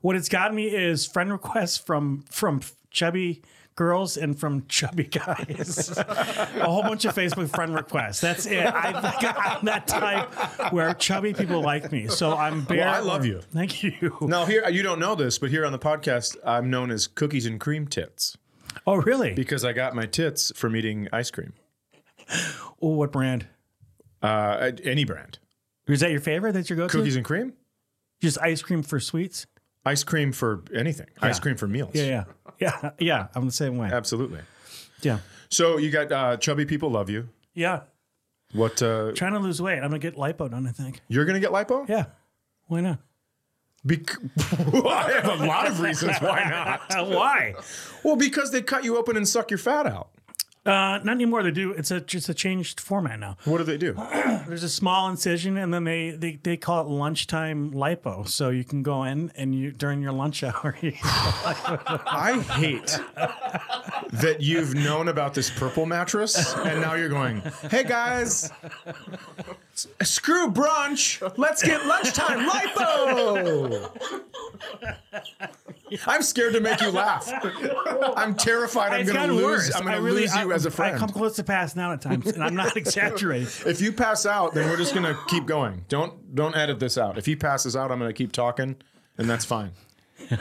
What 0.00 0.16
it's 0.16 0.28
gotten 0.28 0.56
me 0.56 0.66
is 0.66 1.06
friend 1.06 1.30
requests 1.30 1.78
from 1.78 2.24
from 2.30 2.60
chubby 2.90 3.42
girls 3.74 4.16
and 4.16 4.38
from 4.38 4.66
chubby 4.68 5.04
guys. 5.04 5.96
a 5.98 6.64
whole 6.64 6.82
bunch 6.82 7.04
of 7.04 7.14
Facebook 7.14 7.48
friend 7.54 7.74
requests. 7.74 8.20
That's 8.20 8.46
it. 8.46 8.66
I 8.66 8.92
I'm 9.36 9.64
that 9.64 9.86
type 9.86 10.72
where 10.72 10.92
chubby 10.94 11.32
people 11.32 11.60
like 11.62 11.90
me. 11.92 12.08
So 12.08 12.36
I'm 12.36 12.64
bare. 12.64 12.88
I 12.88 13.00
love 13.00 13.24
you. 13.24 13.40
Thank 13.52 13.82
you. 13.82 14.16
now 14.22 14.44
here 14.44 14.68
you 14.68 14.82
don't 14.82 14.98
know 14.98 15.14
this, 15.14 15.38
but 15.38 15.50
here 15.50 15.64
on 15.64 15.72
the 15.72 15.78
podcast, 15.78 16.36
I'm 16.44 16.70
known 16.70 16.90
as 16.90 17.06
Cookies 17.06 17.46
and 17.46 17.58
Cream 17.60 17.86
Tits 17.86 18.36
Oh, 18.86 18.96
really? 18.96 19.32
because 19.34 19.64
I 19.64 19.72
got 19.72 19.94
my 19.94 20.06
tits 20.06 20.52
from 20.56 20.76
eating 20.76 21.08
ice 21.12 21.30
cream. 21.30 21.52
Oh, 22.80 22.94
what 22.94 23.12
brand? 23.12 23.46
Uh, 24.22 24.72
any 24.84 25.04
brand. 25.04 25.38
Is 25.86 26.00
that 26.00 26.10
your 26.10 26.20
favorite? 26.20 26.52
That's 26.52 26.70
your 26.70 26.76
go-to? 26.76 26.96
Cookies 26.98 27.16
and 27.16 27.24
cream. 27.24 27.54
Just 28.20 28.38
ice 28.40 28.62
cream 28.62 28.82
for 28.82 29.00
sweets? 29.00 29.46
Ice 29.84 30.04
cream 30.04 30.32
for 30.32 30.62
anything. 30.74 31.06
Ice 31.20 31.40
cream 31.40 31.56
for 31.56 31.66
meals. 31.66 31.90
Yeah, 31.94 32.04
yeah, 32.04 32.24
yeah, 32.82 32.90
yeah. 32.98 33.26
I'm 33.34 33.46
the 33.46 33.52
same 33.52 33.76
way. 33.78 33.88
Absolutely. 33.92 34.40
Yeah, 35.02 35.18
So 35.48 35.76
you 35.78 35.90
got 35.90 36.12
uh, 36.12 36.36
chubby 36.36 36.64
people 36.64 36.90
love 36.90 37.10
you. 37.10 37.28
yeah. 37.54 37.80
What? 38.52 38.82
Uh, 38.82 39.12
Trying 39.12 39.32
to 39.32 39.38
lose 39.38 39.60
weight. 39.62 39.76
I'm 39.78 39.84
gonna 39.84 39.98
get 39.98 40.14
lipo 40.16 40.50
done. 40.50 40.66
I 40.66 40.72
think. 40.72 41.00
you're 41.08 41.24
gonna 41.24 41.40
get 41.40 41.50
lipo? 41.52 41.88
Yeah. 41.88 42.04
Why 42.66 42.82
not? 42.82 42.98
Bec- 43.84 44.14
I 44.38 45.20
have 45.22 45.40
a 45.40 45.44
lot 45.46 45.66
of 45.66 45.80
reasons 45.80 46.18
why 46.18 46.44
not. 46.48 47.08
Why? 47.08 47.54
Well, 48.04 48.14
because 48.14 48.52
they 48.52 48.62
cut 48.62 48.84
you 48.84 48.96
open 48.96 49.16
and 49.16 49.26
suck 49.26 49.50
your 49.50 49.58
fat 49.58 49.86
out. 49.88 50.10
Uh, 50.64 51.00
not 51.02 51.08
anymore. 51.14 51.42
They 51.42 51.50
do. 51.50 51.72
It's 51.72 51.90
a 51.90 52.00
just 52.00 52.28
a 52.28 52.34
changed 52.34 52.78
format 52.78 53.18
now. 53.18 53.36
What 53.46 53.58
do 53.58 53.64
they 53.64 53.76
do? 53.78 53.94
There's 54.46 54.62
a 54.62 54.68
small 54.68 55.08
incision, 55.08 55.56
and 55.56 55.74
then 55.74 55.82
they 55.82 56.10
they, 56.10 56.38
they 56.40 56.56
call 56.56 56.82
it 56.82 56.88
lunchtime 56.88 57.72
lipo. 57.72 58.28
So 58.28 58.50
you 58.50 58.62
can 58.62 58.84
go 58.84 59.02
in 59.02 59.32
and 59.34 59.54
you 59.56 59.72
during 59.72 60.00
your 60.02 60.12
lunch 60.12 60.44
hour. 60.44 60.76
You, 60.82 60.92
I 61.02 62.44
hate 62.58 62.98
that 64.12 64.36
you've 64.40 64.74
known 64.74 65.08
about 65.08 65.34
this 65.34 65.50
purple 65.50 65.86
mattress 65.86 66.54
and 66.54 66.80
now 66.80 66.94
you're 66.94 67.08
going, 67.08 67.40
hey 67.70 67.82
guys, 67.84 68.50
s- 69.74 69.86
screw 70.02 70.50
brunch. 70.50 71.20
Let's 71.38 71.62
get 71.62 71.84
lunchtime 71.86 72.48
lipo. 72.48 73.90
I'm 76.06 76.22
scared 76.22 76.54
to 76.54 76.60
make 76.60 76.80
you 76.80 76.90
laugh. 76.90 77.30
I'm 78.16 78.34
terrified 78.34 78.92
I'm 78.92 79.06
going 79.06 79.28
to 79.28 79.34
lose. 79.34 79.44
worse. 79.44 79.74
I'm 79.74 79.82
going 79.82 79.94
to 79.94 80.02
really, 80.02 80.22
lose 80.22 80.34
you 80.34 80.50
I, 80.50 80.54
as 80.54 80.66
a 80.66 80.70
friend. 80.70 80.96
I 80.96 80.98
come 80.98 81.10
close 81.10 81.36
to 81.36 81.44
passing 81.44 81.80
out 81.80 81.92
at 81.92 82.00
times, 82.00 82.26
and 82.26 82.42
I'm 82.42 82.54
not 82.54 82.76
exaggerating. 82.76 83.48
if 83.66 83.80
you 83.80 83.92
pass 83.92 84.26
out, 84.26 84.54
then 84.54 84.68
we're 84.68 84.76
just 84.76 84.94
going 84.94 85.04
to 85.06 85.18
keep 85.28 85.46
going. 85.46 85.84
Don't 85.88 86.34
don't 86.34 86.56
edit 86.56 86.80
this 86.80 86.96
out. 86.98 87.18
If 87.18 87.26
he 87.26 87.36
passes 87.36 87.76
out, 87.76 87.90
I'm 87.90 87.98
going 87.98 88.10
to 88.10 88.14
keep 88.16 88.32
talking, 88.32 88.76
and 89.18 89.28
that's 89.28 89.44
fine. 89.44 89.72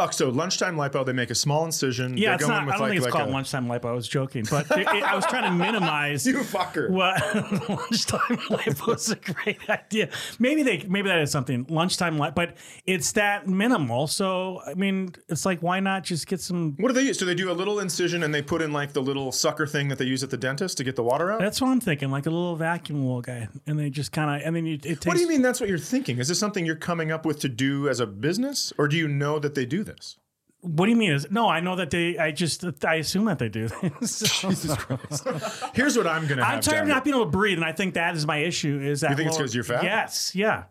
Uh, 0.00 0.10
so 0.10 0.28
lunchtime 0.30 0.76
lipo, 0.76 1.04
they 1.04 1.12
make 1.12 1.30
a 1.30 1.34
small 1.34 1.64
incision. 1.64 2.16
Yeah, 2.16 2.34
it's 2.34 2.44
going 2.44 2.52
not. 2.52 2.66
with 2.66 2.74
I 2.74 2.78
don't 2.78 2.82
like- 2.82 2.90
think 2.90 2.96
it's 2.98 3.04
like 3.06 3.12
called 3.12 3.28
a- 3.28 3.32
lunchtime 3.32 3.66
lipo. 3.68 3.86
I 3.86 3.92
was 3.92 4.08
joking, 4.08 4.44
but 4.50 4.70
it, 4.72 4.80
it- 4.80 5.02
I 5.02 5.14
was 5.14 5.26
trying 5.26 5.44
to 5.44 5.50
minimize. 5.52 6.26
You 6.30 6.38
fucker. 6.38 6.88
What 7.00 7.68
lunchtime 7.68 8.36
lipo 8.48 8.94
is 8.94 9.10
a 9.10 9.16
great 9.16 9.58
idea. 9.68 10.08
Maybe 10.38 10.62
they, 10.62 10.84
maybe 10.88 11.08
that 11.08 11.18
is 11.20 11.30
something 11.30 11.66
lunchtime 11.68 12.18
lipo, 12.18 12.34
but 12.34 12.56
it's 12.86 13.12
that 13.12 13.46
minimal. 13.48 14.06
So 14.06 14.60
I 14.66 14.74
mean, 14.74 15.12
it's 15.28 15.44
like 15.46 15.60
why 15.60 15.80
not 15.80 16.04
just 16.04 16.26
get 16.26 16.40
some? 16.40 16.74
What 16.78 16.88
do 16.88 16.94
they 16.94 17.02
use? 17.02 17.16
Do 17.18 17.24
they 17.26 17.34
do 17.34 17.50
a 17.50 17.54
little 17.54 17.80
incision 17.80 18.22
and 18.22 18.34
they 18.34 18.42
put 18.42 18.62
in 18.62 18.72
like 18.72 18.92
the 18.92 19.02
little 19.02 19.32
sucker 19.32 19.66
thing 19.66 19.88
that 19.88 19.98
they 19.98 20.04
use 20.04 20.22
at 20.22 20.30
the 20.30 20.36
dentist 20.36 20.76
to 20.78 20.84
get 20.84 20.96
the 20.96 21.02
water 21.02 21.32
out? 21.32 21.40
That's 21.40 21.60
what 21.60 21.68
I'm 21.68 21.80
thinking, 21.80 22.10
like 22.10 22.26
a 22.26 22.30
little 22.30 22.56
vacuum 22.56 23.04
little 23.04 23.22
guy, 23.22 23.48
and 23.66 23.78
they 23.78 23.90
just 23.90 24.12
kind 24.12 24.40
of, 24.40 24.46
and 24.46 24.54
then 24.54 24.66
you, 24.66 24.74
it 24.74 24.82
takes. 24.82 25.06
what 25.06 25.16
do 25.16 25.22
you 25.22 25.28
mean 25.28 25.42
that's 25.42 25.60
what 25.60 25.68
you're 25.68 25.78
thinking? 25.78 26.18
Is 26.18 26.28
this 26.28 26.38
something 26.38 26.64
you're 26.66 26.76
coming 26.76 27.10
up 27.12 27.24
with 27.26 27.40
to 27.40 27.48
do 27.48 27.88
as 27.88 28.00
a 28.00 28.06
business? 28.06 28.72
Or 28.78 28.88
do 28.88 28.96
you 28.96 29.08
know 29.18 29.38
that 29.38 29.54
they 29.54 29.66
do 29.66 29.84
this? 29.84 30.16
What 30.62 30.86
do 30.86 30.90
you 30.90 30.96
mean? 30.96 31.12
Is 31.12 31.26
no? 31.30 31.48
I 31.48 31.60
know 31.60 31.76
that 31.76 31.90
they. 31.90 32.18
I 32.18 32.32
just. 32.32 32.64
I 32.84 32.96
assume 32.96 33.24
that 33.26 33.38
they 33.38 33.48
do. 33.48 33.68
this. 34.00 34.18
Jesus 34.42 34.74
Christ. 34.76 35.26
Here's 35.74 35.96
what 35.96 36.06
I'm 36.06 36.26
going 36.26 36.36
to 36.38 36.44
I'm 36.46 36.60
tired 36.60 36.82
of 36.82 36.86
down 36.86 36.88
not 36.88 37.04
being 37.04 37.16
able 37.16 37.24
to 37.24 37.30
breathe, 37.30 37.56
and 37.56 37.64
I 37.64 37.72
think 37.72 37.94
that 37.94 38.14
is 38.14 38.26
my 38.26 38.38
issue. 38.38 38.78
Is 38.82 39.00
that 39.00 39.10
You 39.12 39.16
think 39.16 39.28
it's 39.28 39.36
lower- 39.38 39.44
'cause 39.46 39.54
you're 39.54 39.64
fat? 39.64 39.84
Yes, 39.84 40.34
yeah. 40.34 40.64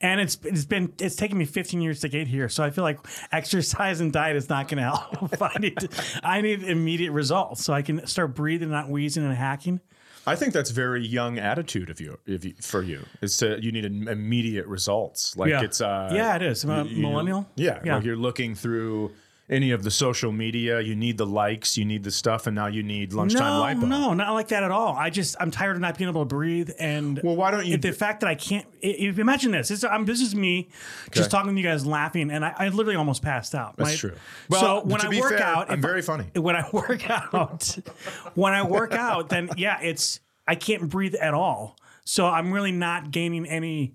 And 0.00 0.20
it's 0.20 0.38
it's 0.44 0.64
been 0.64 0.92
it's 1.00 1.14
taken 1.14 1.38
me 1.38 1.44
15 1.44 1.80
years 1.80 2.00
to 2.00 2.08
get 2.08 2.26
here, 2.26 2.48
so 2.48 2.64
I 2.64 2.70
feel 2.70 2.82
like 2.84 2.98
exercise 3.32 4.00
and 4.00 4.12
diet 4.12 4.36
is 4.36 4.48
not 4.48 4.66
going 4.68 4.78
to 4.78 4.84
help. 4.84 5.42
I 5.42 5.58
need 5.60 5.76
I 6.24 6.40
need 6.40 6.62
immediate 6.64 7.12
results 7.12 7.64
so 7.64 7.72
I 7.72 7.82
can 7.82 8.06
start 8.08 8.34
breathing, 8.34 8.70
not 8.70 8.88
wheezing 8.88 9.24
and 9.24 9.34
hacking. 9.34 9.80
I 10.28 10.36
think 10.36 10.52
that's 10.52 10.70
very 10.70 11.04
young 11.06 11.38
attitude 11.38 11.90
of 11.90 12.00
you, 12.00 12.18
if 12.26 12.44
you 12.44 12.54
for 12.60 12.82
you. 12.82 13.00
Is 13.22 13.36
to 13.38 13.58
you 13.62 13.72
need 13.72 13.84
immediate 13.84 14.66
results. 14.66 15.36
Like 15.36 15.50
Yeah. 15.50 15.62
it's 15.62 15.80
uh 15.80 16.10
Yeah, 16.12 16.36
it 16.36 16.42
is. 16.42 16.64
I'm 16.64 16.70
a 16.70 16.84
you- 16.84 17.02
millennial. 17.02 17.48
Yeah, 17.56 17.80
Yeah. 17.84 17.96
like 17.96 18.04
you're 18.04 18.16
looking 18.16 18.54
through 18.54 19.12
any 19.50 19.70
of 19.70 19.82
the 19.82 19.90
social 19.90 20.30
media. 20.32 20.80
You 20.80 20.94
need 20.94 21.16
the 21.18 21.26
likes, 21.26 21.76
you 21.78 21.84
need 21.84 22.04
the 22.04 22.10
stuff, 22.10 22.46
and 22.46 22.54
now 22.54 22.66
you 22.66 22.82
need 22.82 23.12
lunchtime 23.12 23.78
No, 23.80 23.86
lipo. 23.86 23.88
no, 23.88 24.14
not 24.14 24.34
like 24.34 24.48
that 24.48 24.62
at 24.62 24.70
all. 24.70 24.94
I 24.94 25.10
just 25.10 25.36
I'm 25.40 25.50
tired 25.50 25.76
of 25.76 25.80
not 25.80 25.96
being 25.96 26.10
able 26.10 26.22
to 26.22 26.26
breathe, 26.26 26.70
and 26.78 27.20
Well, 27.24 27.36
why 27.36 27.50
don't 27.50 27.66
you? 27.66 27.76
the 27.78 27.92
fact 27.92 28.20
that 28.20 28.28
I 28.28 28.34
can't. 28.34 28.66
If, 28.80 29.18
imagine 29.18 29.52
this. 29.52 29.68
This, 29.68 29.84
um, 29.84 30.04
this 30.04 30.20
is 30.20 30.34
me 30.34 30.68
just 31.12 31.30
talking 31.30 31.54
to 31.54 31.60
you 31.60 31.66
guys, 31.66 31.86
laughing, 31.86 32.30
and 32.30 32.44
I, 32.44 32.54
I 32.58 32.68
literally 32.68 32.96
almost 32.96 33.22
passed 33.22 33.54
out. 33.54 33.76
That's 33.76 33.90
My- 33.90 33.96
true. 33.96 34.12
so 34.50 34.60
Well, 34.60 34.84
when 34.84 35.00
to 35.00 35.06
I 35.08 35.20
work 35.20 35.30
fair, 35.30 35.42
out, 35.42 35.70
I'm 35.70 35.80
very 35.80 36.02
funny. 36.02 36.24
when 36.34 36.54
I 36.56 36.64
work 36.72 37.08
out, 37.10 37.78
when 38.34 38.52
I 38.52 38.62
work 38.66 38.92
out, 38.92 39.28
then 39.30 39.50
yeah, 39.56 39.80
it's 39.80 40.20
I 40.46 40.54
can't 40.54 40.88
breathe 40.88 41.14
at 41.14 41.34
all. 41.34 41.76
So 42.04 42.26
I'm 42.26 42.52
really 42.52 42.72
not 42.72 43.10
gaining 43.10 43.46
any. 43.46 43.94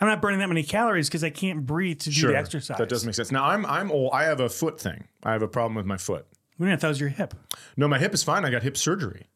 I'm 0.00 0.08
not 0.08 0.22
burning 0.22 0.38
that 0.40 0.48
many 0.48 0.62
calories 0.62 1.08
because 1.08 1.22
I 1.24 1.30
can't 1.30 1.66
breathe 1.66 1.98
to 2.00 2.04
do 2.10 2.14
Sure, 2.14 2.32
the 2.32 2.38
exercise. 2.38 2.78
that 2.78 2.88
does 2.88 3.04
make 3.04 3.14
sense. 3.14 3.30
Now 3.30 3.44
I'm 3.46 3.66
I'm 3.66 3.90
old. 3.90 4.12
I 4.14 4.24
have 4.24 4.40
a 4.40 4.48
foot 4.48 4.80
thing. 4.80 5.04
I 5.22 5.32
have 5.32 5.42
a 5.42 5.48
problem 5.48 5.74
with 5.74 5.86
my 5.86 5.96
foot. 5.98 6.26
I 6.58 6.62
mean, 6.64 6.76
that 6.78 6.88
was 6.88 7.00
your 7.00 7.08
hip. 7.10 7.34
No, 7.76 7.88
my 7.88 7.98
hip 7.98 8.12
is 8.14 8.22
fine. 8.22 8.44
I 8.44 8.50
got 8.50 8.62
hip 8.62 8.76
surgery. 8.76 9.26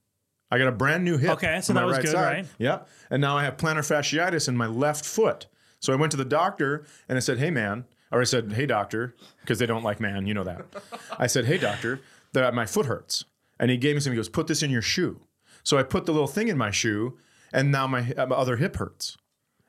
I 0.50 0.58
got 0.58 0.68
a 0.68 0.72
brand 0.72 1.04
new 1.04 1.16
hip. 1.18 1.30
Okay, 1.32 1.60
so 1.62 1.72
that 1.72 1.84
was 1.86 1.98
good, 1.98 2.08
side. 2.08 2.34
right? 2.36 2.46
Yep. 2.58 2.88
And 3.10 3.20
now 3.20 3.36
I 3.36 3.44
have 3.44 3.56
plantar 3.56 3.78
fasciitis 3.78 4.48
in 4.48 4.56
my 4.56 4.66
left 4.66 5.04
foot. 5.04 5.46
So 5.80 5.92
I 5.92 5.96
went 5.96 6.12
to 6.12 6.16
the 6.16 6.24
doctor 6.24 6.84
and 7.08 7.16
I 7.16 7.20
said, 7.20 7.38
"Hey, 7.38 7.50
man," 7.50 7.84
or 8.12 8.20
I 8.20 8.24
said, 8.24 8.52
"Hey, 8.52 8.66
doctor," 8.66 9.14
because 9.40 9.58
they 9.58 9.66
don't 9.66 9.82
like 9.82 10.00
man. 10.00 10.26
You 10.26 10.34
know 10.34 10.44
that. 10.44 10.64
I 11.18 11.26
said, 11.26 11.44
"Hey, 11.46 11.58
doctor, 11.58 12.00
that 12.32 12.54
my 12.54 12.66
foot 12.66 12.86
hurts." 12.86 13.24
And 13.58 13.70
he 13.70 13.76
gave 13.76 13.94
me 13.96 14.00
some. 14.00 14.12
He 14.12 14.16
goes, 14.16 14.28
"Put 14.28 14.46
this 14.46 14.62
in 14.62 14.70
your 14.70 14.82
shoe." 14.82 15.20
So 15.62 15.76
I 15.78 15.82
put 15.82 16.04
the 16.06 16.12
little 16.12 16.26
thing 16.28 16.48
in 16.48 16.58
my 16.58 16.70
shoe, 16.70 17.16
and 17.52 17.72
now 17.72 17.86
my, 17.86 18.12
uh, 18.12 18.26
my 18.26 18.36
other 18.36 18.56
hip 18.56 18.76
hurts. 18.76 19.16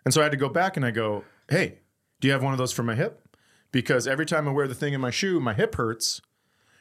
And 0.06 0.14
so 0.14 0.22
I 0.22 0.26
had 0.26 0.32
to 0.32 0.38
go 0.38 0.50
back 0.50 0.78
and 0.78 0.86
I 0.86 0.92
go, 0.92 1.24
"Hey, 1.50 1.80
do 2.20 2.28
you 2.28 2.32
have 2.34 2.44
one 2.44 2.54
of 2.54 2.60
those 2.60 2.72
for 2.72 2.84
my 2.84 2.96
hip?" 2.96 3.22
Because 3.72 4.08
every 4.08 4.26
time 4.26 4.48
I 4.48 4.52
wear 4.52 4.68
the 4.68 4.76
thing 4.76 4.94
in 4.94 5.02
my 5.02 5.10
shoe, 5.12 5.40
my 5.40 5.54
hip 5.54 5.76
hurts. 5.76 6.22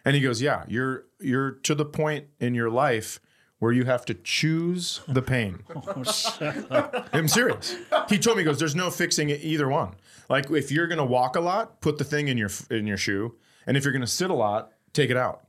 And 0.04 0.14
he 0.14 0.20
goes, 0.20 0.42
"Yeah, 0.42 0.64
you're 0.68 1.06
you're 1.18 1.52
to 1.52 1.74
the 1.74 1.86
point 1.86 2.26
in 2.38 2.54
your 2.54 2.70
life 2.70 3.20
where 3.58 3.72
you 3.72 3.84
have 3.84 4.04
to 4.06 4.14
choose 4.14 5.00
the 5.08 5.22
pain." 5.22 5.64
Oh, 5.74 7.04
I'm 7.12 7.28
serious. 7.28 7.76
He 8.08 8.18
told 8.18 8.36
me, 8.36 8.42
he 8.42 8.44
"Goes, 8.44 8.58
there's 8.58 8.74
no 8.76 8.90
fixing 8.90 9.30
it 9.30 9.40
either 9.42 9.68
one. 9.68 9.94
Like 10.28 10.50
if 10.50 10.70
you're 10.70 10.86
gonna 10.86 11.04
walk 11.04 11.36
a 11.36 11.40
lot, 11.40 11.80
put 11.80 11.96
the 11.98 12.04
thing 12.04 12.28
in 12.28 12.36
your 12.36 12.50
in 12.70 12.86
your 12.86 12.98
shoe, 12.98 13.34
and 13.66 13.76
if 13.76 13.84
you're 13.84 13.92
gonna 13.92 14.06
sit 14.06 14.30
a 14.30 14.34
lot, 14.34 14.72
take 14.92 15.08
it 15.10 15.16
out." 15.16 15.46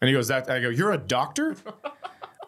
And 0.00 0.08
he 0.08 0.12
goes, 0.14 0.26
"That." 0.28 0.50
I 0.50 0.60
go, 0.60 0.68
"You're 0.70 0.92
a 0.92 0.98
doctor." 0.98 1.56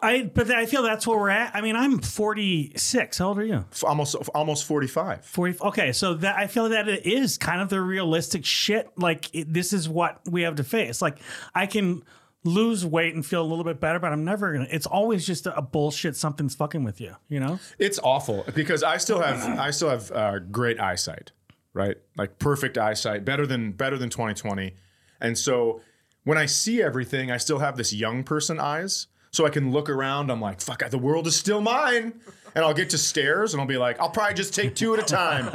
I 0.01 0.23
but 0.23 0.49
I 0.51 0.65
feel 0.65 0.83
that's 0.83 1.05
where 1.07 1.17
we're 1.17 1.29
at. 1.29 1.55
I 1.55 1.61
mean, 1.61 1.75
I'm 1.75 1.99
46. 1.99 3.17
How 3.17 3.27
old 3.27 3.39
are 3.39 3.45
you? 3.45 3.65
Almost 3.83 4.15
almost 4.33 4.65
45. 4.65 5.25
40. 5.25 5.57
Okay, 5.61 5.91
so 5.91 6.13
that 6.15 6.37
I 6.37 6.47
feel 6.47 6.69
that 6.69 6.87
it 6.87 7.05
is 7.05 7.37
kind 7.37 7.61
of 7.61 7.69
the 7.69 7.81
realistic 7.81 8.45
shit. 8.45 8.89
Like 8.97 9.33
it, 9.33 9.53
this 9.53 9.73
is 9.73 9.87
what 9.87 10.21
we 10.29 10.43
have 10.43 10.55
to 10.55 10.63
face. 10.63 11.01
Like 11.01 11.19
I 11.53 11.65
can 11.65 12.03
lose 12.43 12.85
weight 12.85 13.13
and 13.13 13.25
feel 13.25 13.41
a 13.41 13.47
little 13.47 13.63
bit 13.63 13.79
better, 13.79 13.99
but 13.99 14.11
I'm 14.11 14.23
never 14.23 14.53
gonna. 14.53 14.67
It's 14.69 14.85
always 14.85 15.25
just 15.25 15.45
a, 15.47 15.57
a 15.57 15.61
bullshit. 15.61 16.15
Something's 16.15 16.55
fucking 16.55 16.83
with 16.83 17.01
you. 17.01 17.15
You 17.29 17.39
know. 17.39 17.59
It's 17.77 17.99
awful 18.03 18.45
because 18.55 18.83
I 18.83 18.97
still 18.97 19.21
have 19.21 19.43
I 19.59 19.71
still 19.71 19.89
have 19.89 20.11
uh, 20.11 20.39
great 20.39 20.79
eyesight, 20.79 21.31
right? 21.73 21.97
Like 22.17 22.39
perfect 22.39 22.77
eyesight, 22.77 23.25
better 23.25 23.45
than 23.45 23.71
better 23.71 23.97
than 23.97 24.09
2020. 24.09 24.75
And 25.19 25.37
so 25.37 25.81
when 26.23 26.37
I 26.37 26.45
see 26.45 26.81
everything, 26.81 27.31
I 27.31 27.37
still 27.37 27.59
have 27.59 27.77
this 27.77 27.93
young 27.93 28.23
person 28.23 28.59
eyes. 28.59 29.07
So 29.37 29.45
I 29.45 29.51
can 29.51 29.71
look 29.71 29.87
around. 29.87 30.31
I'm 30.31 30.41
like, 30.41 30.59
fuck, 30.59 30.89
the 30.89 30.97
world 30.97 31.27
is 31.27 31.35
still 31.35 31.61
mine. 31.61 32.19
And 32.55 32.65
I'll 32.65 32.73
get 32.73 32.89
to 32.89 32.97
stairs 32.97 33.53
and 33.53 33.61
I'll 33.61 33.67
be 33.67 33.77
like, 33.77 33.99
I'll 33.99 34.09
probably 34.09 34.33
just 34.33 34.51
take 34.51 34.73
two 34.73 34.95
at 34.95 34.99
a 34.99 35.03
time. 35.03 35.47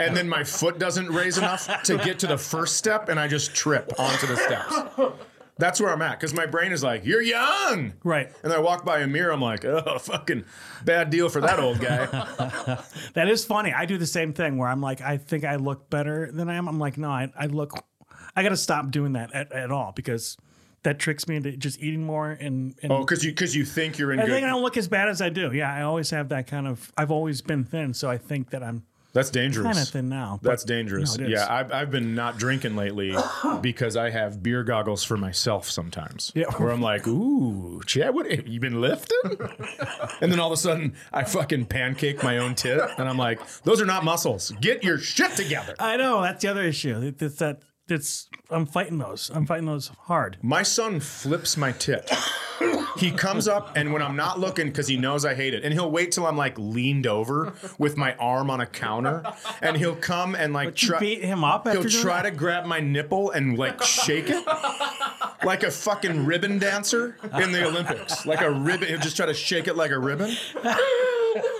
and 0.00 0.16
then 0.16 0.28
my 0.28 0.42
foot 0.42 0.80
doesn't 0.80 1.06
raise 1.06 1.38
enough 1.38 1.84
to 1.84 1.96
get 1.98 2.18
to 2.18 2.26
the 2.26 2.36
first 2.36 2.76
step, 2.76 3.08
and 3.08 3.20
I 3.20 3.28
just 3.28 3.54
trip 3.54 3.92
onto 4.00 4.26
the 4.26 4.36
steps. 4.36 4.74
That's 5.58 5.80
where 5.80 5.92
I'm 5.92 6.02
at 6.02 6.18
because 6.18 6.34
my 6.34 6.46
brain 6.46 6.72
is 6.72 6.82
like, 6.82 7.06
you're 7.06 7.22
young. 7.22 7.92
Right. 8.02 8.32
And 8.42 8.52
I 8.52 8.58
walk 8.58 8.84
by 8.84 8.98
a 8.98 9.06
mirror, 9.06 9.30
I'm 9.30 9.42
like, 9.42 9.64
oh, 9.64 10.00
fucking 10.00 10.44
bad 10.84 11.10
deal 11.10 11.28
for 11.28 11.40
that 11.40 11.60
old 11.60 11.78
guy. 11.78 12.06
That 13.14 13.28
is 13.28 13.44
funny. 13.44 13.72
I 13.72 13.86
do 13.86 13.96
the 13.96 14.06
same 14.06 14.32
thing 14.32 14.58
where 14.58 14.68
I'm 14.68 14.80
like, 14.80 15.00
I 15.02 15.18
think 15.18 15.44
I 15.44 15.54
look 15.54 15.88
better 15.88 16.32
than 16.32 16.48
I 16.50 16.56
am. 16.56 16.66
I'm 16.66 16.80
like, 16.80 16.98
no, 16.98 17.10
I, 17.10 17.32
I 17.38 17.46
look. 17.46 17.74
I 18.34 18.42
got 18.42 18.48
to 18.48 18.56
stop 18.56 18.90
doing 18.90 19.12
that 19.12 19.32
at, 19.32 19.52
at 19.52 19.70
all 19.70 19.92
because 19.92 20.36
that 20.88 20.98
tricks 20.98 21.28
me 21.28 21.36
into 21.36 21.54
just 21.54 21.82
eating 21.82 22.02
more 22.02 22.30
and. 22.30 22.74
and 22.82 22.90
oh, 22.90 23.00
because 23.00 23.22
you 23.22 23.30
because 23.30 23.54
you 23.54 23.66
think 23.66 23.98
you're 23.98 24.10
in 24.10 24.20
I 24.20 24.24
good. 24.24 24.32
think 24.32 24.46
I 24.46 24.48
don't 24.48 24.62
look 24.62 24.78
as 24.78 24.88
bad 24.88 25.10
as 25.10 25.20
I 25.20 25.28
do. 25.28 25.52
Yeah, 25.52 25.70
I 25.70 25.82
always 25.82 26.08
have 26.10 26.30
that 26.30 26.46
kind 26.46 26.66
of. 26.66 26.90
I've 26.96 27.10
always 27.10 27.42
been 27.42 27.62
thin, 27.62 27.92
so 27.92 28.08
I 28.08 28.16
think 28.16 28.48
that 28.50 28.62
I'm 28.62 28.84
That's 29.12 29.28
dangerous. 29.28 29.66
kind 29.66 29.78
of 29.78 29.86
thin 29.86 30.08
now. 30.08 30.40
That's 30.42 30.64
dangerous. 30.64 31.18
No, 31.18 31.26
yeah, 31.26 31.46
I've, 31.46 31.70
I've 31.72 31.90
been 31.90 32.14
not 32.14 32.38
drinking 32.38 32.74
lately 32.74 33.14
because 33.60 33.98
I 33.98 34.08
have 34.08 34.42
beer 34.42 34.64
goggles 34.64 35.04
for 35.04 35.18
myself 35.18 35.68
sometimes. 35.68 36.32
Yeah. 36.34 36.50
Where 36.56 36.70
I'm 36.70 36.80
like, 36.80 37.06
ooh, 37.06 37.82
Chad, 37.84 38.14
what 38.14 38.30
have 38.30 38.48
you 38.48 38.58
been 38.58 38.80
lifting? 38.80 39.18
and 40.22 40.32
then 40.32 40.40
all 40.40 40.50
of 40.50 40.54
a 40.54 40.56
sudden, 40.56 40.94
I 41.12 41.24
fucking 41.24 41.66
pancake 41.66 42.22
my 42.22 42.38
own 42.38 42.54
tit, 42.54 42.80
and 42.96 43.06
I'm 43.06 43.18
like, 43.18 43.40
those 43.64 43.82
are 43.82 43.86
not 43.86 44.04
muscles. 44.04 44.52
Get 44.62 44.82
your 44.82 44.96
shit 44.96 45.32
together. 45.32 45.74
I 45.78 45.98
know 45.98 46.22
that's 46.22 46.40
the 46.40 46.48
other 46.48 46.62
issue. 46.62 47.12
It's 47.20 47.36
that. 47.36 47.60
It's 47.90 48.28
I'm 48.50 48.66
fighting 48.66 48.98
those. 48.98 49.30
I'm 49.34 49.46
fighting 49.46 49.66
those 49.66 49.88
hard. 50.02 50.36
My 50.42 50.62
son 50.62 51.00
flips 51.00 51.56
my 51.56 51.72
tit. 51.72 52.10
He 52.96 53.12
comes 53.12 53.46
up, 53.46 53.76
and 53.76 53.92
when 53.92 54.02
I'm 54.02 54.16
not 54.16 54.40
looking, 54.40 54.66
because 54.66 54.88
he 54.88 54.96
knows 54.96 55.24
I 55.24 55.34
hate 55.36 55.54
it, 55.54 55.62
and 55.64 55.72
he'll 55.72 55.90
wait 55.90 56.10
till 56.10 56.26
I'm 56.26 56.36
like 56.36 56.58
leaned 56.58 57.06
over 57.06 57.52
with 57.78 57.96
my 57.96 58.14
arm 58.16 58.50
on 58.50 58.60
a 58.60 58.66
counter, 58.66 59.22
and 59.62 59.76
he'll 59.76 59.94
come 59.94 60.34
and 60.34 60.52
like 60.52 60.82
You 60.82 60.88
try. 60.88 60.98
beat 60.98 61.22
him 61.22 61.44
up 61.44 61.68
He'll 61.68 61.84
try 61.84 62.22
that? 62.22 62.30
to 62.30 62.36
grab 62.36 62.64
my 62.66 62.80
nipple 62.80 63.30
and 63.30 63.56
like 63.56 63.80
shake 63.82 64.28
it 64.28 64.44
like 65.44 65.62
a 65.62 65.70
fucking 65.70 66.26
ribbon 66.26 66.58
dancer 66.58 67.16
in 67.40 67.52
the 67.52 67.64
Olympics. 67.66 68.26
Like 68.26 68.40
a 68.40 68.50
ribbon. 68.50 68.88
He'll 68.88 68.98
just 68.98 69.16
try 69.16 69.26
to 69.26 69.34
shake 69.34 69.68
it 69.68 69.76
like 69.76 69.92
a 69.92 69.98
ribbon. 69.98 70.34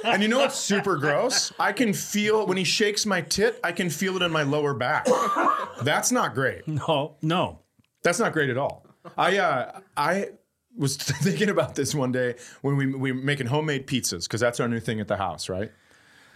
And 0.04 0.22
you 0.22 0.28
know 0.28 0.38
what's 0.38 0.58
super 0.58 0.96
gross? 0.96 1.52
I 1.58 1.72
can 1.72 1.92
feel 1.92 2.46
when 2.46 2.56
he 2.56 2.64
shakes 2.64 3.04
my 3.06 3.20
tit, 3.20 3.58
I 3.62 3.72
can 3.72 3.90
feel 3.90 4.16
it 4.16 4.22
in 4.22 4.30
my 4.30 4.42
lower 4.42 4.74
back. 4.74 5.06
That's 5.82 6.12
not 6.12 6.34
great. 6.34 6.66
No, 6.66 7.16
no. 7.22 7.60
That's 8.02 8.18
not 8.18 8.32
great 8.32 8.50
at 8.50 8.56
all. 8.56 8.86
I 9.16 9.38
uh, 9.38 9.80
I 9.96 10.30
was 10.76 10.96
thinking 10.96 11.48
about 11.50 11.74
this 11.74 11.94
one 11.94 12.12
day 12.12 12.36
when 12.62 12.76
we 12.76 12.86
we 12.86 13.12
were 13.12 13.18
making 13.18 13.46
homemade 13.46 13.86
pizzas 13.86 14.24
because 14.24 14.40
that's 14.40 14.60
our 14.60 14.68
new 14.68 14.80
thing 14.80 15.00
at 15.00 15.08
the 15.08 15.16
house, 15.16 15.48
right? 15.48 15.70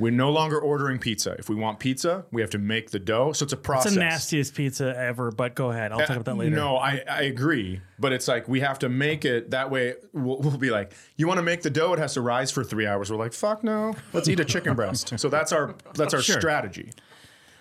We're 0.03 0.11
no 0.11 0.33
longer 0.33 0.59
ordering 0.59 0.99
pizza. 0.99 1.37
If 1.39 1.49
we 1.49 1.55
want 1.55 1.79
pizza, 1.79 2.25
we 2.33 2.41
have 2.41 2.51
to 2.51 2.59
make 2.59 2.91
the 2.91 2.99
dough. 2.99 3.33
So 3.35 3.45
it's 3.45 3.53
a 3.53 3.57
process. 3.57 3.93
It's 3.93 3.95
the 3.95 4.01
nastiest 4.01 4.55
pizza 4.57 4.99
ever. 4.99 5.31
But 5.31 5.55
go 5.55 5.71
ahead. 5.71 5.93
I'll 5.93 6.01
talk 6.01 6.11
about 6.11 6.25
that 6.25 6.35
later. 6.35 6.57
No, 6.57 6.77
I, 6.77 7.05
I 7.09 7.23
agree, 7.23 7.81
but 8.01 8.13
it's 8.13 8.27
like 8.27 8.49
we 8.49 8.59
have 8.61 8.81
to 8.81 8.89
make 8.89 9.25
it 9.25 9.53
that 9.53 9.71
way. 9.71 9.95
We'll, 10.13 10.39
we'll 10.39 10.59
be 10.59 10.71
like, 10.71 10.93
you 11.17 11.29
want 11.29 11.39
to 11.39 11.43
make 11.43 11.63
the 11.63 11.71
dough? 11.71 11.93
It 11.93 12.01
has 12.01 12.15
to 12.15 12.21
rise 12.21 12.51
for 12.51 12.65
three 12.65 12.85
hours. 12.85 13.13
We're 13.13 13.17
like, 13.17 13.33
fuck 13.33 13.63
no. 13.63 13.95
Let's 14.13 14.29
eat 14.29 14.41
a 14.41 14.45
chicken 14.45 14.75
breast. 14.75 15.19
So 15.21 15.29
that's 15.29 15.53
our 15.53 15.77
that's 15.95 16.13
our 16.15 16.21
Sure. 16.21 16.41
strategy. 16.41 16.91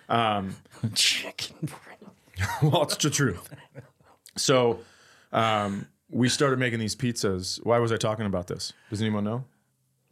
Chicken. 0.94 1.56
breast. 1.60 2.62
well, 2.62 2.82
it's 2.82 2.96
the 2.96 3.08
truth. 3.08 3.48
So 4.36 4.80
um, 5.32 5.86
we 6.10 6.28
started 6.28 6.58
making 6.58 6.80
these 6.80 6.96
pizzas. 6.96 7.64
Why 7.64 7.78
was 7.78 7.92
I 7.92 7.98
talking 7.98 8.26
about 8.26 8.48
this? 8.48 8.72
Does 8.90 9.00
anyone 9.00 9.22
know? 9.22 9.44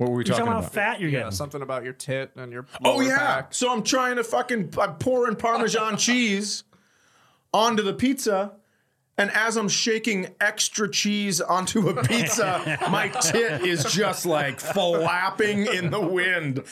What 0.00 0.08
were 0.12 0.16
we 0.16 0.20
You're 0.20 0.32
talking 0.32 0.46
talking 0.46 0.52
about? 0.52 0.60
about 0.60 0.72
fat 0.72 0.98
you're 1.00 1.10
Yeah, 1.10 1.18
getting. 1.18 1.32
something 1.32 1.60
about 1.60 1.84
your 1.84 1.92
tit 1.92 2.30
and 2.34 2.50
your 2.50 2.64
Oh 2.82 2.92
lower 2.92 3.02
yeah. 3.02 3.18
back. 3.18 3.52
So 3.52 3.70
I'm 3.70 3.82
trying 3.82 4.16
to 4.16 4.24
fucking 4.24 4.72
I'm 4.80 4.94
pouring 4.96 5.36
Parmesan 5.36 5.96
cheese 5.98 6.64
onto 7.52 7.82
the 7.82 7.92
pizza. 7.92 8.52
And 9.18 9.30
as 9.32 9.58
I'm 9.58 9.68
shaking 9.68 10.28
extra 10.40 10.90
cheese 10.90 11.42
onto 11.42 11.90
a 11.90 12.02
pizza, 12.02 12.78
my 12.90 13.08
tit 13.08 13.66
is 13.66 13.84
just 13.92 14.24
like 14.24 14.58
flapping 14.58 15.66
in 15.66 15.90
the 15.90 16.00
wind. 16.00 16.62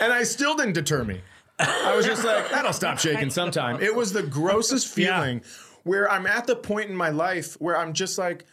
And 0.00 0.10
I 0.10 0.22
still 0.22 0.54
didn't 0.56 0.72
deter 0.72 1.04
me. 1.04 1.20
I 1.58 1.94
was 1.94 2.06
just 2.06 2.24
like, 2.24 2.48
that'll 2.48 2.72
stop 2.72 2.98
shaking 2.98 3.28
sometime. 3.28 3.82
It 3.82 3.94
was 3.94 4.14
the 4.14 4.22
grossest 4.22 4.88
feeling 4.94 5.42
where 5.82 6.10
I'm 6.10 6.26
at 6.26 6.46
the 6.46 6.56
point 6.56 6.88
in 6.88 6.96
my 6.96 7.10
life 7.10 7.60
where 7.60 7.76
I'm 7.76 7.92
just 7.92 8.16
like, 8.16 8.46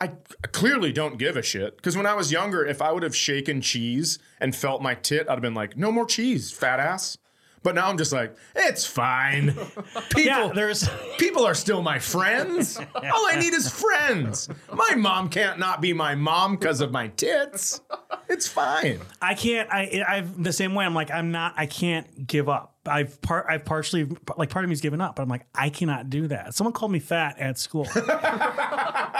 I 0.00 0.08
clearly 0.52 0.92
don't 0.92 1.18
give 1.18 1.36
a 1.36 1.42
shit. 1.42 1.76
Because 1.76 1.96
when 1.96 2.06
I 2.06 2.14
was 2.14 2.30
younger, 2.30 2.64
if 2.64 2.82
I 2.82 2.92
would 2.92 3.02
have 3.02 3.16
shaken 3.16 3.60
cheese 3.60 4.18
and 4.40 4.54
felt 4.54 4.82
my 4.82 4.94
tit, 4.94 5.26
I'd 5.28 5.32
have 5.32 5.40
been 5.40 5.54
like, 5.54 5.76
no 5.76 5.90
more 5.90 6.04
cheese, 6.06 6.52
fat 6.52 6.80
ass. 6.80 7.16
But 7.62 7.74
now 7.74 7.88
I'm 7.88 7.98
just 7.98 8.12
like, 8.12 8.36
it's 8.54 8.86
fine. 8.86 9.52
People, 10.10 10.22
Yeah, 10.22 10.52
there's. 10.54 10.88
people 11.18 11.44
are 11.44 11.54
still 11.54 11.82
my 11.82 11.98
friends. 11.98 12.78
All 12.78 13.26
I 13.26 13.40
need 13.40 13.54
is 13.54 13.68
friends. 13.68 14.48
My 14.72 14.94
mom 14.94 15.28
can't 15.30 15.58
not 15.58 15.80
be 15.80 15.92
my 15.92 16.14
mom 16.14 16.56
because 16.56 16.80
of 16.80 16.92
my 16.92 17.08
tits. 17.08 17.80
It's 18.28 18.46
fine. 18.46 19.00
I 19.20 19.34
can't. 19.34 19.68
I. 19.72 20.04
I've 20.06 20.40
the 20.40 20.52
same 20.52 20.74
way. 20.76 20.84
I'm 20.84 20.94
like. 20.94 21.10
I'm 21.10 21.32
not. 21.32 21.54
I 21.56 21.66
can't 21.66 22.24
give 22.28 22.48
up. 22.48 22.76
I've 22.86 23.20
part. 23.20 23.46
I've 23.48 23.64
partially 23.64 24.06
like 24.36 24.50
part 24.50 24.64
of 24.64 24.68
me's 24.68 24.80
given 24.80 25.00
up, 25.00 25.16
but 25.16 25.22
I'm 25.22 25.28
like. 25.28 25.46
I 25.52 25.68
cannot 25.70 26.08
do 26.08 26.28
that. 26.28 26.54
Someone 26.54 26.72
called 26.72 26.92
me 26.92 27.00
fat 27.00 27.36
at 27.40 27.58
school, 27.58 27.88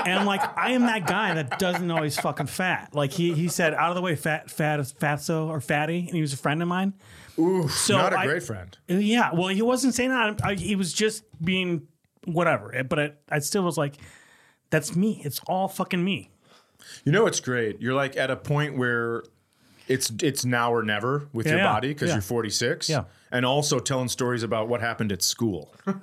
and 0.04 0.18
I'm 0.18 0.26
like. 0.26 0.40
I 0.56 0.72
am 0.72 0.82
that 0.82 1.06
guy 1.06 1.34
that 1.34 1.58
doesn't 1.58 1.86
know 1.86 2.02
he's 2.02 2.18
fucking 2.18 2.46
fat. 2.46 2.94
Like 2.94 3.12
he 3.12 3.32
he 3.34 3.48
said, 3.48 3.74
out 3.74 3.90
of 3.90 3.94
the 3.94 4.02
way, 4.02 4.16
fat, 4.16 4.50
fat, 4.50 4.80
fatso 4.80 5.48
or 5.48 5.60
fatty, 5.60 6.00
and 6.00 6.10
he 6.10 6.20
was 6.20 6.32
a 6.32 6.36
friend 6.36 6.60
of 6.62 6.68
mine. 6.68 6.94
Ooh, 7.38 7.68
So 7.68 7.96
not 7.96 8.12
a 8.12 8.18
I- 8.18 8.26
great 8.26 8.42
friend. 8.42 8.76
Yeah. 8.88 9.30
Well, 9.34 9.48
he 9.48 9.62
wasn't 9.62 9.94
saying 9.94 10.10
that. 10.10 10.40
I, 10.44 10.54
he 10.54 10.74
was 10.76 10.92
just 10.92 11.24
being 11.44 11.86
whatever. 12.24 12.82
But 12.88 12.98
I, 12.98 13.12
I 13.30 13.38
still 13.40 13.62
was 13.62 13.76
like, 13.76 13.96
that's 14.70 14.96
me. 14.96 15.20
It's 15.24 15.40
all 15.46 15.68
fucking 15.68 16.02
me. 16.02 16.30
You 17.04 17.12
know 17.12 17.26
it's 17.26 17.40
great. 17.40 17.80
You're 17.80 17.94
like 17.94 18.16
at 18.16 18.30
a 18.30 18.36
point 18.36 18.76
where 18.78 19.22
it's 19.88 20.10
it's 20.22 20.44
now 20.44 20.72
or 20.72 20.82
never 20.82 21.28
with 21.32 21.46
your 21.46 21.58
Yeah, 21.58 21.72
body 21.72 21.88
because 21.88 22.08
yeah. 22.08 22.14
you're 22.16 22.22
46. 22.22 22.88
Yeah. 22.88 23.04
And 23.36 23.44
also 23.44 23.78
telling 23.78 24.08
stories 24.08 24.42
about 24.42 24.68
what 24.68 24.80
happened 24.80 25.12
at 25.12 25.22
school. 25.22 25.74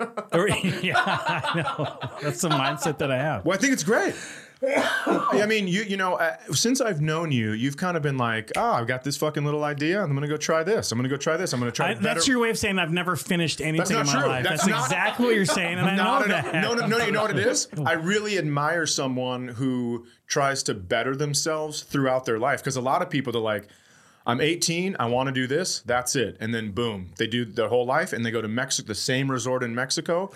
Yeah, 0.82 0.94
I 0.96 1.62
know. 1.62 2.08
That's 2.22 2.42
the 2.42 2.48
mindset 2.48 2.98
that 2.98 3.10
I 3.10 3.16
have. 3.16 3.44
Well, 3.44 3.56
I 3.56 3.60
think 3.60 3.72
it's 3.72 3.82
great. 3.82 4.14
I 4.66 5.44
mean, 5.46 5.66
you 5.66 5.82
you 5.82 5.96
know, 5.96 6.14
uh, 6.14 6.36
since 6.52 6.80
I've 6.80 7.00
known 7.00 7.32
you, 7.32 7.52
you've 7.52 7.76
kind 7.76 7.96
of 7.96 8.02
been 8.02 8.16
like, 8.16 8.52
oh, 8.56 8.72
I've 8.72 8.86
got 8.86 9.02
this 9.04 9.16
fucking 9.16 9.44
little 9.44 9.64
idea. 9.64 10.02
I'm 10.02 10.14
gonna 10.14 10.28
go 10.28 10.36
try 10.36 10.62
this. 10.62 10.92
I'm 10.92 10.98
gonna 10.98 11.08
go 11.08 11.16
try 11.16 11.36
this. 11.36 11.52
I'm 11.52 11.60
gonna 11.60 11.72
try. 11.72 11.90
I, 11.90 11.94
better. 11.94 12.14
that's 12.14 12.28
your 12.28 12.38
way 12.38 12.50
of 12.50 12.58
saying 12.58 12.78
I've 12.78 12.92
never 12.92 13.16
finished 13.16 13.60
anything 13.60 13.96
not 13.96 14.06
in 14.06 14.12
my 14.12 14.20
true. 14.20 14.28
life. 14.28 14.44
That's 14.44 14.64
That's, 14.64 14.70
not- 14.70 14.84
exactly 14.86 15.26
what 15.26 15.34
you're 15.34 15.44
saying, 15.44 15.78
and 15.78 15.88
I 15.88 15.96
know 15.96 16.26
that. 16.26 16.54
No, 16.54 16.74
no, 16.74 16.86
no, 16.86 16.98
you 17.04 17.12
know 17.12 17.22
what 17.22 17.30
it 17.30 17.38
is? 17.38 17.68
I 17.84 17.92
really 17.92 18.38
admire 18.38 18.86
someone 18.86 19.48
who 19.48 20.06
tries 20.26 20.62
to 20.64 20.74
better 20.74 21.14
themselves 21.16 21.82
throughout 21.82 22.24
their 22.24 22.38
life. 22.38 22.60
Because 22.60 22.76
a 22.76 22.80
lot 22.80 23.02
of 23.02 23.10
people, 23.10 23.32
they're 23.32 23.42
like, 23.42 23.68
I'm 24.26 24.40
18, 24.40 24.96
I 24.98 25.06
want 25.06 25.26
to 25.26 25.32
do 25.32 25.46
this, 25.46 25.80
that's 25.80 26.16
it. 26.16 26.36
And 26.40 26.54
then 26.54 26.70
boom, 26.70 27.10
they 27.18 27.26
do 27.26 27.44
their 27.44 27.68
whole 27.68 27.84
life 27.84 28.12
and 28.12 28.24
they 28.24 28.30
go 28.30 28.40
to 28.40 28.48
Mexico, 28.48 28.88
the 28.88 28.94
same 28.94 29.30
resort 29.30 29.62
in 29.62 29.74
Mexico, 29.74 30.30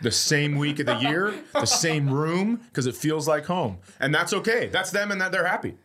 the 0.00 0.10
same 0.10 0.56
week 0.56 0.78
of 0.80 0.86
the 0.86 0.96
year, 0.96 1.34
the 1.52 1.66
same 1.66 2.10
room, 2.10 2.56
because 2.68 2.86
it 2.86 2.96
feels 2.96 3.28
like 3.28 3.44
home. 3.44 3.78
And 4.00 4.14
that's 4.14 4.32
okay. 4.32 4.68
That's 4.68 4.90
them 4.90 5.10
and 5.10 5.20
that 5.20 5.30
they're 5.30 5.46
happy. 5.46 5.76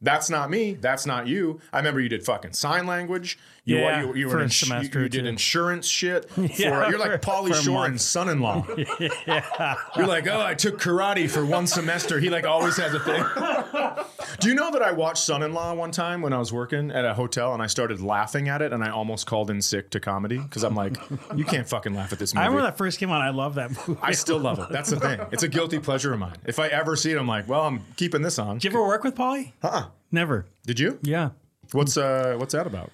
That's 0.00 0.28
not 0.28 0.50
me. 0.50 0.74
That's 0.74 1.06
not 1.06 1.26
you. 1.28 1.60
I 1.72 1.78
remember 1.78 2.00
you 2.00 2.08
did 2.08 2.24
fucking 2.24 2.52
sign 2.52 2.86
language. 2.86 3.38
You, 3.66 3.78
Yeah, 3.78 4.02
you, 4.02 4.14
you 4.14 4.28
for 4.28 4.36
were 4.36 4.42
you- 4.42 4.48
semester 4.50 4.98
you, 5.00 5.06
or 5.06 5.08
did 5.08 5.24
insurance 5.26 5.86
shit. 5.86 6.28
For, 6.34 6.42
Yeah, 6.42 6.88
you're 6.90 6.98
like 6.98 7.22
Pauly 7.22 7.54
Shore 7.54 7.86
and 7.86 7.98
son-in-law. 7.98 8.66
yeah. 9.26 9.76
You're 9.96 10.06
like, 10.06 10.26
oh, 10.28 10.40
I 10.42 10.52
took 10.54 10.78
karate 10.78 11.30
for 11.30 11.46
one 11.46 11.66
semester. 11.66 12.20
He 12.20 12.28
like 12.28 12.44
always 12.46 12.76
has 12.76 12.92
a 12.92 13.00
thing. 13.00 13.24
Do 14.40 14.48
you 14.48 14.54
know 14.54 14.70
that 14.72 14.82
I 14.82 14.92
watched 14.92 15.22
Son-in-Law 15.24 15.74
one 15.74 15.90
time 15.92 16.20
when 16.20 16.32
I 16.34 16.38
was 16.38 16.52
working 16.52 16.90
at 16.90 17.04
a 17.06 17.14
hotel 17.14 17.54
and 17.54 17.62
I 17.62 17.66
started 17.66 18.00
laughing 18.02 18.48
at 18.50 18.60
it 18.60 18.72
and 18.74 18.84
I 18.84 18.90
almost 18.90 19.26
called 19.26 19.50
in 19.50 19.62
sick 19.62 19.88
to 19.90 20.00
comedy 20.00 20.38
because 20.38 20.62
I'm 20.62 20.74
like, 20.74 20.96
you 21.34 21.44
can't 21.44 21.66
fucking 21.68 21.94
laugh 21.94 22.12
at 22.12 22.18
this 22.18 22.34
movie. 22.34 22.42
I 22.42 22.46
remember 22.48 22.66
that 22.66 22.76
first 22.76 22.98
came 22.98 23.10
out. 23.10 23.22
I 23.22 23.30
love 23.30 23.54
that 23.54 23.70
movie. 23.88 23.98
I 24.02 24.12
still 24.12 24.38
love 24.38 24.58
it. 24.58 24.68
That's 24.70 24.90
the 24.90 25.00
thing. 25.00 25.20
It's 25.32 25.42
a 25.42 25.48
guilty 25.48 25.78
pleasure 25.78 26.12
of 26.12 26.18
mine. 26.18 26.36
If 26.44 26.58
I 26.58 26.68
ever 26.68 26.96
see 26.96 27.12
it, 27.12 27.18
I'm 27.18 27.28
like, 27.28 27.48
well, 27.48 27.62
I'm 27.62 27.80
keeping 27.96 28.20
this 28.20 28.38
on. 28.38 28.56
Did 28.58 28.64
you 28.64 28.70
ever 28.78 28.86
work 28.86 29.04
with 29.04 29.14
Pauly? 29.14 29.52
Uh-uh. 29.62 29.86
Never. 30.12 30.44
Did 30.66 30.78
you? 30.78 30.98
Yeah. 31.02 31.30
What's 31.72 31.96
uh 31.96 32.34
what's 32.38 32.52
that 32.52 32.66
about? 32.66 32.90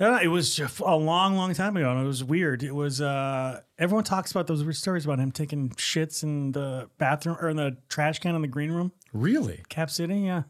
Uh, 0.00 0.18
it 0.22 0.26
was 0.28 0.54
just 0.56 0.80
a 0.80 0.96
long, 0.96 1.36
long 1.36 1.54
time 1.54 1.76
ago, 1.76 1.90
and 1.90 2.00
it 2.02 2.06
was 2.06 2.24
weird. 2.24 2.62
It 2.64 2.74
was 2.74 3.00
uh, 3.00 3.60
everyone 3.78 4.02
talks 4.04 4.30
about 4.32 4.46
those 4.48 4.62
weird 4.64 4.76
stories 4.76 5.04
about 5.04 5.20
him 5.20 5.30
taking 5.30 5.70
shits 5.70 6.22
in 6.24 6.50
the 6.52 6.90
bathroom 6.98 7.36
or 7.40 7.48
in 7.48 7.56
the 7.56 7.76
trash 7.88 8.18
can 8.18 8.34
in 8.34 8.42
the 8.42 8.48
green 8.48 8.72
room, 8.72 8.92
Really? 9.12 9.62
Cap 9.68 9.90
City. 9.90 10.18
Yeah, 10.20 10.42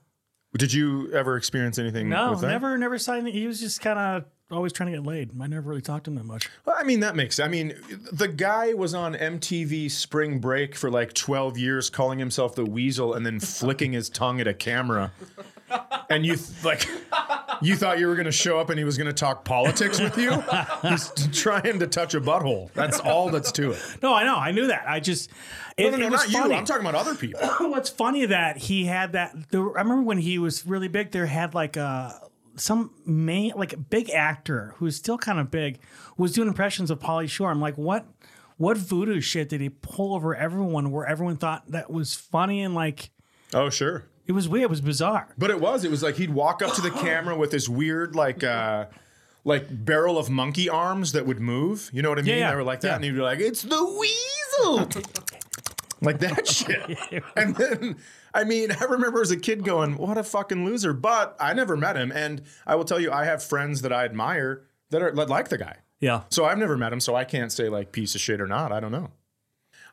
Did 0.57 0.73
you 0.73 1.13
ever 1.13 1.37
experience 1.37 1.79
anything 1.79 2.09
no, 2.09 2.31
with 2.31 2.41
that? 2.41 2.49
never, 2.49 2.79
never 2.79 2.99
saw 2.99 3.13
anything. 3.15 3.35
He 3.35 3.47
was 3.47 3.61
just 3.61 3.83
kind 3.83 3.99
of 3.99 4.25
always 4.51 4.73
trying 4.73 4.93
to 4.93 4.99
get 4.99 5.07
laid. 5.07 5.31
I 5.41 5.47
never 5.47 5.69
really 5.69 5.83
talked 5.83 6.05
to 6.05 6.11
him 6.11 6.17
that 6.17 6.25
much. 6.25 6.51
Well, 6.65 6.77
I 6.79 6.85
mean, 6.85 7.01
that 7.01 7.17
makes. 7.17 7.41
I 7.41 7.49
mean, 7.49 7.75
the 8.13 8.29
guy 8.29 8.75
was 8.75 8.95
on 8.95 9.15
MTV 9.15 9.91
Spring 9.91 10.39
Break 10.39 10.75
for 10.75 10.91
like 10.91 11.13
12 11.15 11.59
years, 11.59 11.91
calling 11.91 12.19
himself 12.19 12.55
the 12.55 12.65
Weasel, 12.65 13.15
and 13.15 13.25
then 13.25 13.41
flicking 13.41 13.93
his 13.93 14.09
tongue 14.09 14.41
at 14.41 14.47
a 14.47 14.55
camera. 14.55 15.13
And 16.11 16.25
you 16.27 16.37
th- 16.37 16.65
like, 16.65 16.87
you 17.63 17.75
thought 17.75 17.99
you 17.99 18.07
were 18.07 18.15
going 18.15 18.27
to 18.27 18.33
show 18.33 18.59
up 18.61 18.69
and 18.71 18.79
he 18.79 18.85
was 18.85 18.99
going 18.99 19.07
to 19.07 19.15
talk 19.15 19.45
politics 19.45 19.99
with 19.99 20.17
you. 20.19 20.43
He's 20.83 21.11
trying 21.33 21.79
to 21.79 21.87
touch 21.87 22.15
a 22.15 22.21
butthole. 22.21 22.71
That's 22.75 23.01
all 23.01 23.31
that's 23.31 23.51
to 23.53 23.73
it. 23.73 23.83
No, 24.03 24.15
I 24.15 24.25
know, 24.25 24.37
I 24.37 24.53
knew 24.53 24.67
that. 24.69 24.85
I 24.87 25.01
just 25.01 25.31
it, 25.77 25.91
No, 25.91 25.97
no, 25.97 26.07
it 26.07 26.11
was 26.11 26.33
not 26.33 26.49
you. 26.49 26.55
I'm 26.55 26.65
talking 26.65 26.87
about 26.87 26.95
other 26.95 27.15
people. 27.15 27.41
What's 27.71 27.89
funny 27.89 28.27
that 28.27 28.59
he 28.59 28.85
had 28.85 29.13
that. 29.13 29.35
There, 29.51 29.63
I 29.77 29.83
remember 29.83 30.03
when 30.03 30.19
he 30.19 30.39
was 30.39 30.67
really 30.67 30.89
big. 30.89 31.11
There 31.11 31.27
had 31.27 31.55
like 31.55 31.77
a 31.77 32.21
some 32.57 32.91
main 33.07 33.53
like 33.57 33.91
big 33.91 34.11
actor 34.11 34.75
who's 34.77 34.97
still 34.97 35.19
kind 35.19 35.39
of 35.41 35.51
big 35.51 35.79
was 36.17 36.33
doing 36.33 36.49
impressions 36.49 36.91
of 36.91 36.99
Pauly 37.01 37.29
Shore. 37.29 37.51
I'm 37.51 37.61
like, 37.61 37.77
what? 37.77 38.07
What 38.57 38.77
voodoo 38.77 39.21
shit 39.21 39.49
did 39.49 39.61
he 39.61 39.69
pull 39.69 40.15
over 40.15 40.35
everyone? 40.37 40.93
Where 40.93 41.05
everyone 41.07 41.37
thought 41.37 41.65
that 41.73 41.91
was 41.91 42.15
funny 42.15 42.63
and 42.63 42.75
like 42.75 43.11
Oh, 43.53 43.69
sure. 43.71 44.05
it 44.27 44.33
was 44.33 44.49
weird. 44.49 44.63
It 44.65 44.71
was 44.71 44.81
bizarre. 44.81 45.29
But 45.37 45.51
it 45.51 45.61
was. 45.61 45.85
It 45.85 45.91
was 45.91 46.03
like 46.03 46.15
he'd 46.17 46.31
walk 46.31 46.63
up 46.63 46.75
to 46.75 46.81
the 46.81 46.91
camera 46.93 47.37
with 47.37 47.51
this 47.51 47.69
weird, 47.69 48.15
like, 48.15 48.45
uh, 48.45 48.87
like 49.45 49.67
barrel 49.85 50.17
of 50.19 50.31
monkey 50.31 50.69
arms 50.69 51.13
that 51.13 51.27
would 51.27 51.41
move. 51.41 51.91
You 51.93 52.03
know 52.03 52.09
what 52.11 52.19
I 52.19 52.23
mean? 52.23 52.39
yeah. 52.39 52.51
They 52.51 52.57
were 52.57 52.63
like 52.63 52.81
that, 52.83 52.89
Yeah. 52.89 52.95
and 52.95 53.05
he'd 53.05 53.11
be 53.15 53.21
like, 53.21 53.41
"It's 53.41 53.63
the 53.63 53.85
weasel," 53.85 54.89
like 56.05 56.19
that 56.21 56.47
shit. 56.49 56.99
And 57.37 57.55
then, 57.57 57.97
I 58.33 58.45
mean, 58.45 58.71
I 58.73 58.85
remember 58.85 59.21
as 59.21 59.31
a 59.31 59.37
kid 59.37 59.65
going, 59.65 59.97
"What 59.97 60.19
a 60.19 60.23
fucking 60.25 60.65
loser!" 60.65 60.93
But 60.93 61.37
I 61.41 61.53
never 61.55 61.77
met 61.77 61.97
him, 61.97 62.13
and 62.13 62.43
I 62.67 62.75
will 62.77 62.85
tell 62.85 63.01
you, 63.01 63.11
I 63.11 63.25
have 63.25 63.43
friends 63.43 63.83
that 63.83 63.93
I 63.93 64.05
admire 64.05 64.65
that 64.91 65.03
are 65.03 65.13
that 65.13 65.29
like 65.29 65.49
the 65.49 65.59
guy. 65.59 65.77
Yeah. 66.01 66.23
So 66.31 66.45
I've 66.45 66.59
never 66.59 66.77
met 66.77 66.93
him, 66.93 67.01
so 67.01 67.15
I 67.15 67.25
can't 67.25 67.51
say 67.51 67.69
like 67.69 67.93
piece 67.93 68.15
of 68.15 68.21
shit 68.21 68.41
or 68.41 68.47
not. 68.47 68.73
I 68.73 68.81
don't 68.81 68.93
know. 68.93 69.11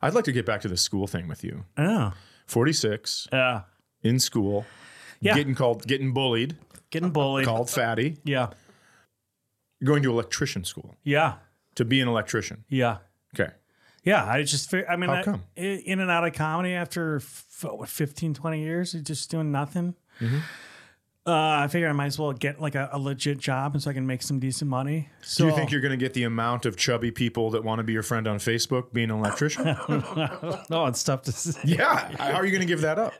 I'd 0.01 0.13
like 0.13 0.25
to 0.25 0.31
get 0.31 0.45
back 0.45 0.61
to 0.61 0.67
the 0.67 0.77
school 0.77 1.07
thing 1.07 1.27
with 1.27 1.43
you. 1.43 1.65
Oh. 1.77 2.13
Forty 2.47 2.73
six 2.73 3.27
Yeah. 3.31 3.61
in 4.03 4.19
school, 4.19 4.65
Yeah. 5.21 5.35
getting 5.35 5.55
called, 5.55 5.87
getting 5.87 6.11
bullied, 6.11 6.57
Getting 6.89 7.11
bullied. 7.11 7.45
called 7.45 7.69
fatty. 7.69 8.17
Yeah. 8.25 8.49
going 9.83 10.03
to 10.03 10.11
electrician 10.11 10.63
school 10.63 10.95
Yeah. 11.03 11.35
to 11.75 11.85
be 11.85 12.01
an 12.01 12.07
electrician. 12.07 12.65
Yeah. 12.69 12.97
Okay. 13.33 13.51
Yeah, 14.03 14.25
I 14.25 14.43
just, 14.43 14.69
fi- 14.71 14.85
I 14.85 14.95
mean, 14.95 15.09
How 15.09 15.17
I- 15.17 15.23
come? 15.23 15.43
i- 15.57 15.61
in 15.61 15.99
and 15.99 16.09
out 16.09 16.25
of 16.25 16.33
comedy 16.33 16.73
after 16.73 17.17
f- 17.17 17.65
what, 17.69 17.87
15, 17.89 18.33
20 18.33 18.59
years, 18.61 18.93
of 18.95 19.03
just 19.03 19.29
doing 19.29 19.51
nothing. 19.51 19.93
Mm-hmm. 20.19 20.39
Uh, 21.23 21.31
I 21.33 21.67
figure 21.67 21.87
I 21.87 21.91
might 21.91 22.07
as 22.07 22.17
well 22.17 22.33
get 22.33 22.59
like 22.59 22.73
a, 22.73 22.89
a 22.93 22.97
legit 22.97 23.37
job 23.37 23.79
so 23.79 23.91
I 23.91 23.93
can 23.93 24.07
make 24.07 24.23
some 24.23 24.39
decent 24.39 24.71
money. 24.71 25.07
So 25.21 25.43
Do 25.43 25.51
you 25.51 25.55
think 25.55 25.69
you're 25.71 25.79
going 25.81 25.91
to 25.91 25.97
get 25.97 26.15
the 26.15 26.23
amount 26.23 26.65
of 26.65 26.75
chubby 26.77 27.11
people 27.11 27.51
that 27.51 27.63
want 27.63 27.77
to 27.77 27.83
be 27.83 27.93
your 27.93 28.01
friend 28.01 28.27
on 28.27 28.39
Facebook 28.39 28.91
being 28.91 29.11
an 29.11 29.17
electrician? 29.19 29.65
No, 30.71 30.85
it's 30.87 31.03
tough 31.03 31.21
to 31.23 31.31
say. 31.31 31.59
yeah. 31.65 32.09
How 32.17 32.33
are 32.33 32.43
you 32.45 32.49
going 32.51 32.61
to 32.61 32.67
give 32.67 32.81
that 32.81 32.97
up? 32.97 33.13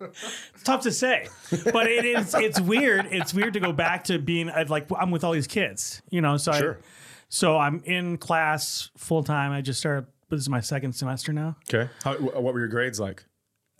It's 0.00 0.62
tough 0.64 0.82
to 0.82 0.90
say, 0.90 1.28
but 1.72 1.86
it 1.86 2.04
is. 2.04 2.34
It's 2.34 2.60
weird. 2.60 3.06
It's 3.12 3.32
weird 3.32 3.52
to 3.54 3.60
go 3.60 3.72
back 3.72 4.02
to 4.04 4.18
being 4.18 4.50
uh, 4.50 4.64
like 4.68 4.88
I'm 4.98 5.12
with 5.12 5.22
all 5.22 5.32
these 5.32 5.46
kids, 5.46 6.02
you 6.10 6.20
know. 6.20 6.36
So 6.38 6.52
Sure. 6.52 6.78
I, 6.80 6.84
so 7.32 7.56
I'm 7.56 7.82
in 7.86 8.18
class 8.18 8.90
full 8.94 9.24
time. 9.24 9.52
I 9.52 9.62
just 9.62 9.80
started. 9.80 10.06
This 10.28 10.42
is 10.42 10.50
my 10.50 10.60
second 10.60 10.92
semester 10.92 11.32
now. 11.32 11.56
Okay. 11.66 11.90
How, 12.04 12.12
what 12.14 12.52
were 12.52 12.58
your 12.60 12.68
grades 12.68 13.00
like? 13.00 13.24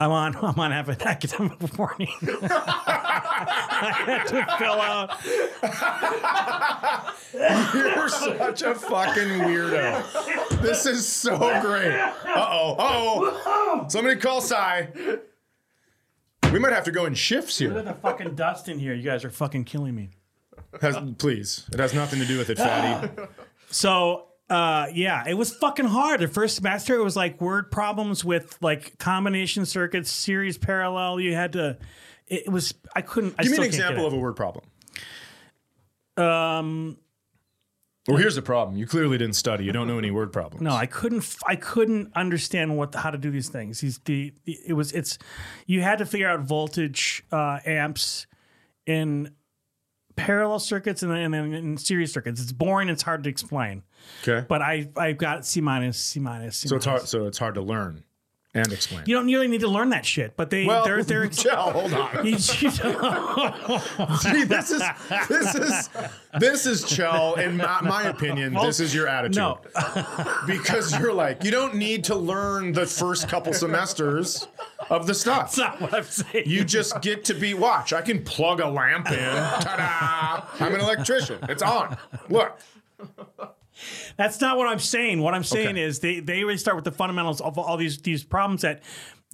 I'm 0.01 0.11
on. 0.11 0.35
I'm 0.43 0.59
on 0.59 0.73
an 0.73 0.97
academic 1.03 1.79
warning. 1.79 2.09
I 2.55 3.93
had 4.07 4.25
to 4.29 4.47
fill 4.59 4.81
out. 4.81 5.11
You're 7.75 8.09
such 8.09 8.63
a 8.63 8.75
fucking 8.75 9.29
weirdo. 9.41 10.63
This 10.63 10.87
is 10.87 11.07
so 11.07 11.37
great. 11.61 11.93
Uh 11.93 12.15
oh. 12.35 12.75
Uh 12.79 13.33
oh. 13.45 13.87
Somebody 13.89 14.19
call 14.19 14.41
Cy. 14.41 14.89
We 16.51 16.59
might 16.59 16.73
have 16.73 16.85
to 16.85 16.91
go 16.91 17.05
in 17.05 17.13
shifts 17.13 17.59
here. 17.59 17.69
Look 17.69 17.87
at 17.87 17.95
the 17.97 18.01
fucking 18.01 18.35
dust 18.35 18.71
in 18.71 18.79
here. 18.79 18.95
You 18.95 19.03
guys 19.03 19.27
are 19.27 19.31
fucking 19.31 19.65
killing 19.65 19.95
me. 19.95 20.09
Has, 20.81 20.97
please. 21.19 21.69
It 21.73 21.79
has 21.79 21.93
nothing 21.95 22.19
to 22.21 22.27
do 22.27 22.39
with 22.39 22.51
it, 22.51 22.59
fatty. 22.59 23.11
So 23.75 24.27
uh, 24.51 24.89
yeah, 24.93 25.25
it 25.27 25.33
was 25.33 25.51
fucking 25.55 25.87
hard. 25.87 26.21
The 26.21 26.29
first 26.29 26.57
semester, 26.57 26.95
it 26.95 27.03
was 27.03 27.17
like 27.17 27.41
word 27.41 27.71
problems 27.71 28.23
with 28.23 28.59
like 28.61 28.99
combination 28.99 29.65
circuits, 29.65 30.11
series 30.11 30.59
parallel. 30.59 31.21
You 31.21 31.35
had 31.35 31.55
to. 31.55 31.79
It 32.27 32.51
was. 32.51 32.75
I 32.95 33.01
couldn't. 33.01 33.35
I 33.39 33.45
Give 33.45 33.53
me 33.53 33.55
still 33.55 33.63
an 33.65 33.69
example 33.69 34.07
of 34.07 34.13
a 34.13 34.19
word 34.19 34.37
problem. 34.37 34.67
Um, 36.19 36.99
Well, 38.07 38.19
here's 38.19 38.35
the 38.35 38.43
problem. 38.43 38.77
You 38.77 38.87
clearly 38.87 39.17
didn't 39.17 39.37
study. 39.37 39.65
You 39.65 39.73
don't 39.73 39.87
know 39.89 39.99
any 39.99 40.11
word 40.11 40.33
problems. 40.33 40.63
no, 40.63 40.73
I 40.73 40.85
couldn't. 40.87 41.35
I 41.47 41.57
couldn't 41.57 42.13
understand 42.15 42.77
what 42.77 42.95
how 42.95 43.11
to 43.11 43.19
do 43.19 43.31
these 43.31 43.49
things. 43.49 43.81
These 43.81 43.99
the, 44.05 44.35
the 44.45 44.59
it 44.67 44.75
was 44.75 44.93
it's 44.93 45.17
you 45.67 45.81
had 45.81 45.99
to 45.99 46.05
figure 46.07 46.29
out 46.29 46.41
voltage 46.41 47.25
uh, 47.33 47.61
amps 47.65 48.27
in 48.87 49.31
parallel 50.17 50.59
circuits 50.59 51.03
and 51.03 51.11
then, 51.13 51.19
and 51.19 51.35
then 51.35 51.55
in 51.55 51.77
series 51.77 52.13
circuits. 52.13 52.41
It's 52.41 52.53
boring. 52.53 52.89
It's 52.89 53.03
hard 53.03 53.25
to 53.25 53.31
explain. 53.31 53.83
Okay. 54.23 54.45
But 54.49 54.63
I 54.63 54.89
I 54.97 55.13
got 55.13 55.47
C 55.47 55.61
minus 55.61 55.99
C 55.99 56.21
minus. 56.21 56.59
C 56.59 56.69
So 56.69 56.77
it's 56.77 56.87
hard. 56.87 57.03
So 57.03 57.27
it's 57.27 57.39
hard 57.39 57.55
to 57.55 57.63
learn 57.63 58.05
and 58.55 58.71
explain. 58.73 59.05
You 59.07 59.17
don't 59.17 59.27
really 59.27 59.49
need 59.49 59.63
to 59.63 59.69
learn 59.69 59.89
that 59.91 60.05
shit. 60.05 60.37
But 60.37 60.51
they 60.51 60.67
well, 60.67 60.85
they're 60.85 61.03
they're. 61.03 61.27
Joe, 61.29 61.57
hold 61.57 61.95
on. 61.95 62.17
you- 62.27 62.33
you 62.33 62.39
See, 64.19 64.45
this 64.45 64.71
is 64.71 64.83
this 65.29 65.55
is 65.55 65.89
this 66.39 66.67
is 66.67 66.85
Kjell. 66.85 67.39
In 67.39 67.57
my, 67.57 67.81
my 67.83 68.03
opinion, 68.05 68.55
this 68.55 68.81
is 68.81 68.95
your 68.95 69.09
attitude. 69.09 69.37
no, 69.37 69.61
because 70.47 70.99
you're 70.99 71.13
like 71.15 71.45
you 71.45 71.51
don't 71.51 71.75
need 71.77 72.05
to 72.05 72.15
learn 72.15 72.73
the 72.73 72.87
first 72.87 73.29
couple 73.29 73.53
semesters 73.55 74.47
of 74.91 75.07
the 75.07 75.15
stuff. 75.15 75.55
that's 75.55 75.59
not 75.59 75.81
what 75.81 75.95
I'm 75.95 76.05
saying. 76.05 76.45
You 76.47 76.65
just 76.65 77.01
get 77.01 77.25
to 77.27 77.35
be 77.35 77.55
watch. 77.55 77.93
I 77.93 78.03
can 78.03 78.23
plug 78.25 78.61
a 78.61 78.69
lamp 78.69 79.11
in. 79.11 79.19
Ta-da! 79.19 80.65
I'm 80.65 80.75
an 80.75 80.81
electrician. 80.81 81.39
It's 81.49 81.63
on. 81.63 81.97
Look. 82.29 82.59
That's 84.17 84.41
not 84.41 84.57
what 84.59 84.69
I'm 84.69 84.79
saying. 84.79 85.21
What 85.21 85.35
I'm 85.35 85.45
saying 85.45 85.71
Okay. 85.77 85.83
is 85.83 86.01
they 86.01 86.21
they 86.21 86.45
really 86.45 86.57
start 86.59 86.77
with 86.77 86.85
the 86.85 86.93
fundamentals 86.93 87.41
of 87.41 87.59
all 87.59 87.77
these 87.77 87.99
these 87.99 88.23
problems 88.25 88.63
that 88.63 88.83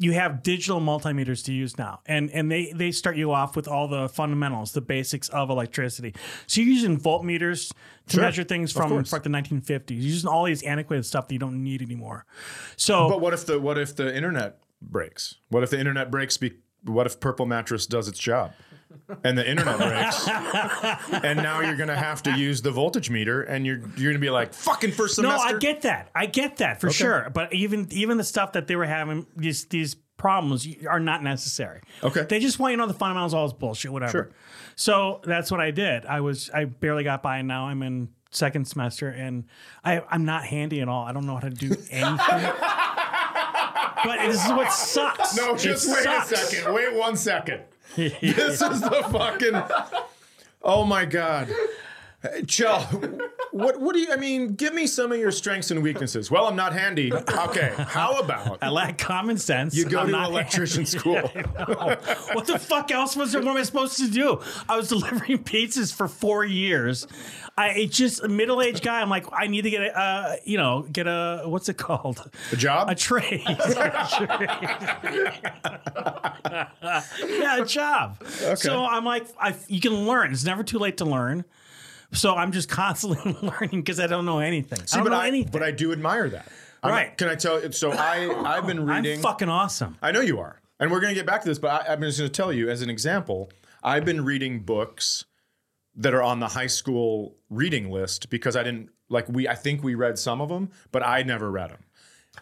you 0.01 0.13
have 0.13 0.45
digital 0.45 0.81
multimeters 0.81 1.45
to 1.47 1.53
use 1.53 1.77
now, 1.77 2.01
and 2.07 2.31
and 2.31 2.51
they 2.51 2.73
they 2.75 2.93
start 2.93 3.17
you 3.17 3.33
off 3.33 3.57
with 3.57 3.67
all 3.67 3.89
the 3.89 4.09
fundamentals, 4.09 4.73
the 4.73 4.81
basics 4.81 5.29
of 5.31 5.51
electricity. 5.51 6.15
So 6.47 6.61
you're 6.61 6.71
using 6.73 6.99
voltmeters 6.99 7.73
to 8.07 8.15
Sure. 8.15 8.23
measure 8.23 8.45
things 8.45 8.71
from 8.73 8.93
like 9.11 9.23
the 9.25 9.29
1950s. 9.29 9.91
You're 9.91 9.99
using 10.01 10.31
all 10.31 10.45
these 10.45 10.63
antiquated 10.63 11.05
stuff 11.05 11.27
that 11.29 11.35
you 11.35 11.41
don't 11.41 11.63
need 11.65 11.83
anymore. 11.83 12.25
So 12.77 13.09
But 13.09 13.21
what 13.21 13.35
if 13.35 13.45
the 13.47 13.59
what 13.59 13.77
if 13.77 13.97
the 13.97 14.15
internet 14.15 14.61
breaks? 14.81 15.35
What 15.49 15.63
if 15.65 15.71
the 15.71 15.81
internet 15.81 16.11
breaks? 16.13 16.37
Be, 16.37 16.53
what 16.85 17.07
if 17.07 17.19
Purple 17.19 17.45
Mattress 17.47 17.87
does 17.87 18.07
its 18.07 18.21
job? 18.21 18.53
And 19.25 19.37
the 19.39 19.49
internet 19.49 19.79
breaks, 19.79 20.29
and 21.25 21.39
now 21.43 21.61
you're 21.61 21.77
gonna 21.77 21.97
have 21.97 22.23
to 22.25 22.33
use 22.33 22.63
the 22.63 22.71
voltage 22.71 23.11
meter, 23.11 23.43
and 23.43 23.67
you're 23.67 23.81
you're 23.97 24.13
gonna 24.13 24.19
be 24.21 24.31
like 24.31 24.53
fucking 24.55 24.93
first 24.93 25.15
semester. 25.17 25.37
no. 25.51 25.57
I 25.57 25.59
get 25.59 25.83
that. 25.83 26.11
I 26.15 26.27
get 26.27 26.59
that 26.59 26.81
for 26.81 26.91
sure. 26.91 27.31
But 27.33 27.53
even 27.55 27.87
even 27.91 28.17
the 28.19 28.25
stuff 28.25 28.53
that 28.53 28.67
they 28.67 28.77
were 28.77 28.87
having 28.87 29.27
these 29.37 29.65
these 29.67 29.95
problems 30.17 30.67
are 30.89 31.01
not 31.01 31.23
necessary. 31.23 31.81
Okay. 32.03 32.23
They 32.29 32.41
just 32.41 32.59
want 32.59 32.73
you 32.73 32.77
to 32.77 32.83
know 32.83 32.87
the 32.89 32.99
fundamentals, 32.99 33.35
all 33.35 33.47
this 33.47 33.53
bullshit, 33.53 33.93
whatever. 33.93 34.11
Sure. 34.11 34.31
So 34.75 35.21
that's 35.25 35.51
what 35.51 35.61
I 35.61 35.71
did. 35.71 36.05
I 36.07 36.21
was 36.21 36.51
I 36.51 36.65
barely 36.65 37.05
got 37.05 37.23
by, 37.23 37.39
and 37.39 37.49
now 37.49 37.67
I'm 37.69 37.83
in 37.83 38.09
second 38.31 38.67
semester, 38.67 39.09
and 39.09 39.45
I 39.85 40.03
I'm 40.11 40.25
not 40.25 40.45
handy 40.45 40.81
at 40.81 40.89
all. 40.89 41.05
I 41.05 41.13
don't 41.13 41.27
know 41.27 41.35
how 41.35 41.41
to 41.41 41.51
do 41.51 41.69
anything. 41.91 42.53
but 44.05 44.19
this 44.27 44.45
is 44.45 44.51
what 44.53 44.73
sucks. 44.73 45.37
No, 45.37 45.55
It 45.55 45.59
just 45.59 45.89
wait 45.89 46.03
sucks. 46.05 46.33
a 46.33 46.37
second. 46.37 46.75
Wait 46.75 46.95
one 46.95 47.17
second. 47.17 47.63
This 47.97 48.63
is 48.63 48.81
the 48.81 49.07
fucking. 49.11 49.63
Oh 50.63 50.85
my 50.85 51.05
god. 51.05 51.49
Kjell, 52.23 53.21
what 53.53 53.81
what 53.81 53.95
do 53.95 54.01
you? 54.01 54.13
I 54.13 54.17
mean, 54.17 54.55
give 54.55 54.75
me 54.75 54.87
some 54.87 55.13
of 55.13 55.19
your 55.19 55.31
strengths 55.31 55.71
and 55.71 55.83
weaknesses. 55.83 56.31
Well, 56.31 56.47
I'm 56.47 56.57
not 56.57 56.73
handy. 56.73 57.13
Okay, 57.13 57.73
how 57.77 58.19
about 58.19 58.59
I 58.63 58.71
lack 58.71 58.99
common 58.99 59.39
sense. 59.39 59.75
you 59.75 59.85
go 59.85 60.01
I'm 60.01 60.09
to 60.09 60.25
electrician 60.25 60.87
school? 60.87 61.21
what 61.21 62.47
the 62.47 62.59
fuck 62.59 62.91
else 62.91 63.17
was 63.17 63.33
there? 63.33 63.43
What 63.43 63.53
am 63.53 63.57
I 63.57 63.63
supposed 63.63 63.99
to 63.99 64.11
do? 64.11 64.41
I 64.69 64.77
was 64.77 64.89
delivering 64.89 65.45
pizzas 65.45 65.95
for 65.95 66.09
four 66.09 66.45
years. 66.45 67.07
I 67.57 67.71
it's 67.71 67.97
just 67.97 68.23
a 68.23 68.29
middle 68.29 68.63
aged 68.63 68.85
guy. 68.85 69.01
I'm 69.01 69.11
like, 69.11 69.27
I 69.33 69.49
need 69.49 69.63
to 69.63 69.71
get 69.71 69.83
a, 69.83 69.99
uh, 69.99 70.37
you 70.45 70.57
know, 70.57 70.87
get 70.93 71.07
a 71.07 71.43
what's 71.47 71.69
it 71.69 71.77
called? 71.77 72.31
A 72.53 72.57
job? 72.57 72.89
A 72.89 72.95
trade. 72.95 73.43
yeah, 73.47 74.09
a 77.61 77.65
job. 77.65 78.23
Okay. 78.23 78.55
So 78.55 78.85
I'm 78.85 79.05
like, 79.05 79.27
I, 79.41 79.55
you 79.67 79.81
can 79.81 80.07
learn. 80.07 80.33
It's 80.33 80.45
never 80.45 80.63
too 80.63 80.79
late 80.79 80.99
to 80.99 81.05
learn. 81.05 81.45
So 82.13 82.35
I'm 82.35 82.53
just 82.53 82.69
constantly 82.71 83.37
learning 83.43 83.81
because 83.83 84.01
I 84.01 84.07
don't 84.07 84.25
know 84.25 84.39
anything. 84.39 84.81
I 84.93 84.97
don't 84.97 85.05
but 85.05 85.11
know 85.11 85.21
I, 85.21 85.27
anything. 85.29 85.53
but 85.53 85.63
I 85.63 85.71
do 85.71 85.93
admire 85.93 86.29
that. 86.31 86.49
I'm- 86.83 86.93
Right. 86.95 87.17
Can 87.17 87.29
I 87.29 87.35
tell 87.35 87.61
you? 87.63 87.73
So 87.73 87.91
I 87.93 88.31
I've 88.57 88.67
been 88.67 88.79
I'm 88.89 89.03
reading. 89.05 89.21
fucking 89.21 89.49
awesome. 89.49 89.97
I 90.01 90.13
know 90.13 90.21
you 90.21 90.39
are, 90.39 90.61
and 90.79 90.91
we're 90.91 91.01
going 91.01 91.13
to 91.13 91.19
get 91.19 91.27
back 91.27 91.43
to 91.43 91.49
this. 91.49 91.59
But 91.59 91.89
I, 91.89 91.93
I'm 91.93 92.01
just 92.03 92.19
going 92.19 92.31
to 92.31 92.35
tell 92.35 92.53
you 92.53 92.69
as 92.71 92.83
an 92.83 92.89
example. 92.91 93.51
I've 93.83 94.05
been 94.05 94.25
reading 94.25 94.61
books 94.61 95.25
that 95.97 96.15
are 96.15 96.23
on 96.23 96.39
the 96.41 96.49
high 96.49 96.67
school 96.69 97.37
reading 97.51 97.91
list 97.91 98.31
because 98.31 98.55
I 98.57 98.63
didn't 98.63 98.91
like 99.09 99.29
we. 99.29 99.49
I 99.49 99.55
think 99.57 99.83
we 99.83 99.97
read 99.97 100.19
some 100.21 100.41
of 100.41 100.49
them, 100.49 100.71
but 100.93 101.05
I 101.05 101.23
never 101.25 101.51
read 101.51 101.71
them. 101.71 101.81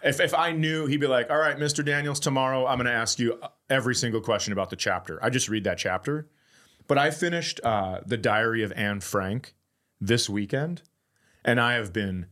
If, 0.05 0.21
if 0.21 0.35
I 0.35 0.53
knew, 0.53 0.85
he'd 0.87 1.01
be 1.01 1.07
like, 1.07 1.31
"All 1.31 1.39
right, 1.39 1.57
Mr. 1.57 1.83
Daniels, 1.83 2.21
tomorrow 2.21 2.67
I'm 2.67 2.77
going 2.77 2.85
to 2.87 2.93
ask 2.93 3.19
you 3.19 3.41
every 3.71 3.95
single 3.95 4.21
question 4.21 4.53
about 4.53 4.69
the 4.69 4.77
chapter." 4.77 5.19
I 5.25 5.31
just 5.31 5.49
read 5.49 5.65
that 5.65 5.79
chapter. 5.79 6.29
But 6.89 6.99
I 6.99 7.11
finished 7.11 7.59
uh, 7.65 8.01
the 8.07 8.19
Diary 8.19 8.63
of 8.63 8.73
Anne 8.77 9.01
Frank 9.01 9.55
this 10.07 10.29
weekend, 10.29 10.83
and 11.45 11.61
I 11.61 11.75
have 11.75 11.93
been 11.93 12.27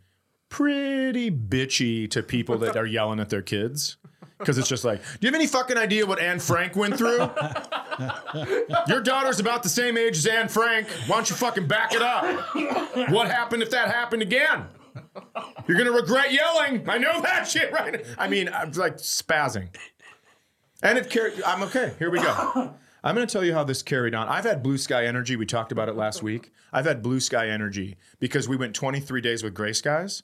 pretty 0.48 1.30
bitchy 1.30 2.10
to 2.10 2.22
people 2.22 2.58
that 2.58 2.76
are 2.76 2.86
yelling 2.86 3.20
at 3.20 3.30
their 3.30 3.42
kids 3.42 3.96
because 4.38 4.58
it's 4.58 4.68
just 4.68 4.84
like, 4.84 5.00
do 5.02 5.18
you 5.20 5.28
have 5.28 5.34
any 5.34 5.46
fucking 5.46 5.76
idea 5.76 6.06
what 6.06 6.20
Anne 6.20 6.38
Frank 6.38 6.76
went 6.76 6.96
through? 6.96 7.28
Your 8.88 9.00
daughter's 9.00 9.40
about 9.40 9.62
the 9.62 9.68
same 9.68 9.96
age 9.96 10.16
as 10.18 10.26
Anne 10.26 10.48
Frank. 10.48 10.88
Why 11.06 11.16
don't 11.16 11.30
you 11.30 11.36
fucking 11.36 11.66
back 11.66 11.94
it 11.94 12.02
up? 12.02 12.24
What 13.10 13.28
happened 13.30 13.62
if 13.62 13.70
that 13.70 13.88
happened 13.88 14.22
again? 14.22 14.66
You're 15.66 15.78
gonna 15.78 15.92
regret 15.92 16.32
yelling. 16.32 16.88
I 16.88 16.98
know 16.98 17.20
that 17.22 17.48
shit, 17.48 17.72
right? 17.72 18.04
I 18.18 18.28
mean, 18.28 18.48
I'm 18.48 18.70
like 18.72 18.96
spazzing. 18.98 19.68
And 20.82 20.98
it 20.98 21.10
carried. 21.10 21.42
I'm 21.42 21.62
okay. 21.64 21.94
Here 21.98 22.10
we 22.10 22.20
go. 22.20 22.74
I'm 23.04 23.14
going 23.14 23.26
to 23.26 23.32
tell 23.32 23.44
you 23.44 23.52
how 23.52 23.62
this 23.64 23.82
carried 23.82 24.14
on. 24.14 24.26
I've 24.28 24.44
had 24.44 24.62
blue 24.62 24.78
sky 24.78 25.04
energy. 25.04 25.36
We 25.36 25.44
talked 25.46 25.70
about 25.70 25.88
it 25.88 25.94
last 25.94 26.22
week. 26.30 26.50
I've 26.72 26.86
had 26.86 27.02
blue 27.02 27.20
sky 27.20 27.48
energy 27.48 27.96
because 28.18 28.48
we 28.48 28.56
went 28.56 28.74
23 28.74 29.20
days 29.20 29.42
with 29.44 29.54
gray 29.54 29.74
skies, 29.74 30.22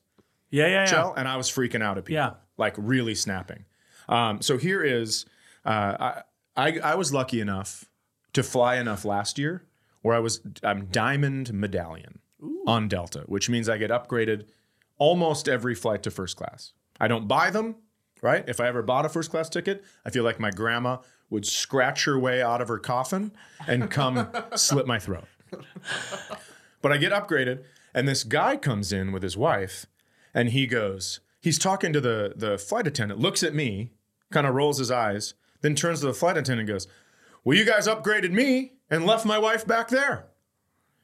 Yeah, 0.50 0.66
yeah, 0.66 0.86
yeah. 0.86 0.86
Kjell, 0.86 1.14
and 1.16 1.28
I 1.28 1.36
was 1.36 1.48
freaking 1.50 1.82
out 1.82 1.98
at 1.98 2.06
people. 2.06 2.14
Yeah. 2.14 2.32
Like 2.56 2.74
really 2.76 3.14
snapping. 3.14 3.66
Um, 4.08 4.40
so 4.42 4.56
here 4.56 4.82
is 4.82 5.26
uh, 5.64 5.96
I, 6.00 6.22
I 6.56 6.78
I 6.80 6.94
was 6.96 7.12
lucky 7.12 7.40
enough 7.40 7.84
to 8.32 8.42
fly 8.42 8.76
enough 8.76 9.04
last 9.04 9.38
year 9.38 9.66
where 10.02 10.16
I 10.16 10.18
was 10.18 10.40
I'm 10.62 10.86
diamond 10.86 11.52
medallion 11.52 12.18
on 12.66 12.88
Delta, 12.88 13.20
which 13.26 13.48
means 13.48 13.68
I 13.68 13.76
get 13.76 13.90
upgraded 13.90 14.46
almost 14.98 15.48
every 15.48 15.74
flight 15.74 16.02
to 16.04 16.10
first 16.10 16.36
class. 16.36 16.72
I 16.98 17.08
don't 17.08 17.28
buy 17.28 17.50
them, 17.50 17.76
right? 18.22 18.44
If 18.48 18.60
I 18.60 18.66
ever 18.68 18.82
bought 18.82 19.06
a 19.06 19.08
first 19.08 19.30
class 19.30 19.48
ticket, 19.48 19.84
I 20.04 20.10
feel 20.10 20.24
like 20.24 20.40
my 20.40 20.50
grandma 20.50 20.98
would 21.30 21.46
scratch 21.46 22.04
her 22.04 22.18
way 22.18 22.42
out 22.42 22.60
of 22.60 22.68
her 22.68 22.78
coffin 22.78 23.32
and 23.66 23.90
come 23.90 24.28
slit 24.56 24.86
my 24.86 24.98
throat. 24.98 25.24
But 26.82 26.92
I 26.92 26.96
get 26.96 27.12
upgraded, 27.12 27.62
and 27.94 28.06
this 28.08 28.24
guy 28.24 28.56
comes 28.56 28.92
in 28.92 29.12
with 29.12 29.22
his 29.22 29.36
wife, 29.36 29.86
and 30.34 30.50
he 30.50 30.66
goes, 30.66 31.20
he's 31.40 31.58
talking 31.58 31.92
to 31.92 32.00
the, 32.00 32.32
the 32.36 32.58
flight 32.58 32.86
attendant, 32.86 33.20
looks 33.20 33.42
at 33.42 33.54
me, 33.54 33.90
kind 34.30 34.46
of 34.46 34.54
rolls 34.54 34.78
his 34.78 34.90
eyes, 34.90 35.34
then 35.62 35.74
turns 35.74 36.00
to 36.00 36.06
the 36.06 36.14
flight 36.14 36.36
attendant 36.36 36.60
and 36.60 36.68
goes, 36.68 36.86
Well, 37.44 37.56
you 37.56 37.64
guys 37.64 37.86
upgraded 37.86 38.32
me 38.32 38.72
and 38.88 39.06
left 39.06 39.26
my 39.26 39.38
wife 39.38 39.66
back 39.66 39.88
there. 39.88 40.26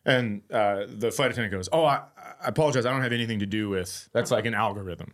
And 0.05 0.43
uh, 0.53 0.85
the 0.89 1.11
flight 1.11 1.31
attendant 1.33 1.53
goes, 1.53 1.69
Oh, 1.73 1.85
I, 1.85 2.03
I 2.17 2.49
apologize. 2.49 2.87
I 2.87 2.93
don't 2.93 3.03
have 3.03 3.13
anything 3.13 3.41
to 3.41 3.47
do 3.47 3.69
with 3.69 4.09
that's 4.13 4.31
like 4.31 4.47
an 4.47 4.55
algorithm. 4.55 5.13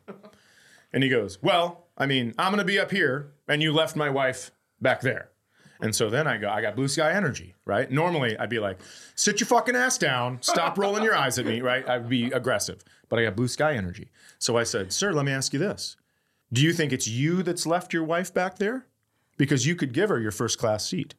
And 0.93 1.03
he 1.03 1.09
goes, 1.09 1.43
Well, 1.43 1.87
I 1.97 2.07
mean, 2.07 2.35
I'm 2.39 2.53
going 2.53 2.59
to 2.59 2.65
be 2.65 2.79
up 2.79 2.91
here, 2.91 3.33
and 3.49 3.63
you 3.63 3.73
left 3.73 3.97
my 3.97 4.11
wife 4.11 4.51
back 4.83 5.01
there. 5.01 5.29
And 5.81 5.95
so 5.95 6.09
then 6.11 6.27
I 6.29 6.37
go, 6.37 6.49
I 6.49 6.63
got 6.63 6.77
blue 6.77 6.87
sky 6.87 7.13
energy, 7.13 7.55
right? 7.65 7.91
Normally 7.91 8.39
I'd 8.39 8.49
be 8.51 8.61
like, 8.61 8.79
sit 9.17 9.41
your 9.41 9.49
fucking 9.49 9.75
ass 9.75 9.99
down, 9.99 10.39
stop 10.41 10.79
rolling 10.79 11.03
your 11.03 11.17
eyes 11.17 11.39
at 11.41 11.47
me, 11.47 11.61
right? 11.61 11.89
I'd 11.89 12.09
be 12.09 12.27
aggressive, 12.27 12.85
but 13.09 13.19
I 13.19 13.25
got 13.25 13.35
blue 13.35 13.49
sky 13.49 13.75
energy. 13.75 14.11
So 14.39 14.57
I 14.57 14.63
said, 14.63 14.93
Sir, 14.93 15.13
let 15.13 15.25
me 15.25 15.33
ask 15.33 15.53
you 15.53 15.59
this. 15.59 15.97
Do 16.53 16.63
you 16.63 16.73
think 16.73 16.93
it's 16.93 17.09
you 17.09 17.43
that's 17.43 17.67
left 17.67 17.93
your 17.93 18.05
wife 18.05 18.33
back 18.33 18.59
there? 18.59 18.87
Because 19.39 19.67
you 19.67 19.75
could 19.75 19.93
give 19.93 20.09
her 20.11 20.21
your 20.21 20.31
first 20.31 20.57
class 20.59 20.87
seat. 20.87 21.15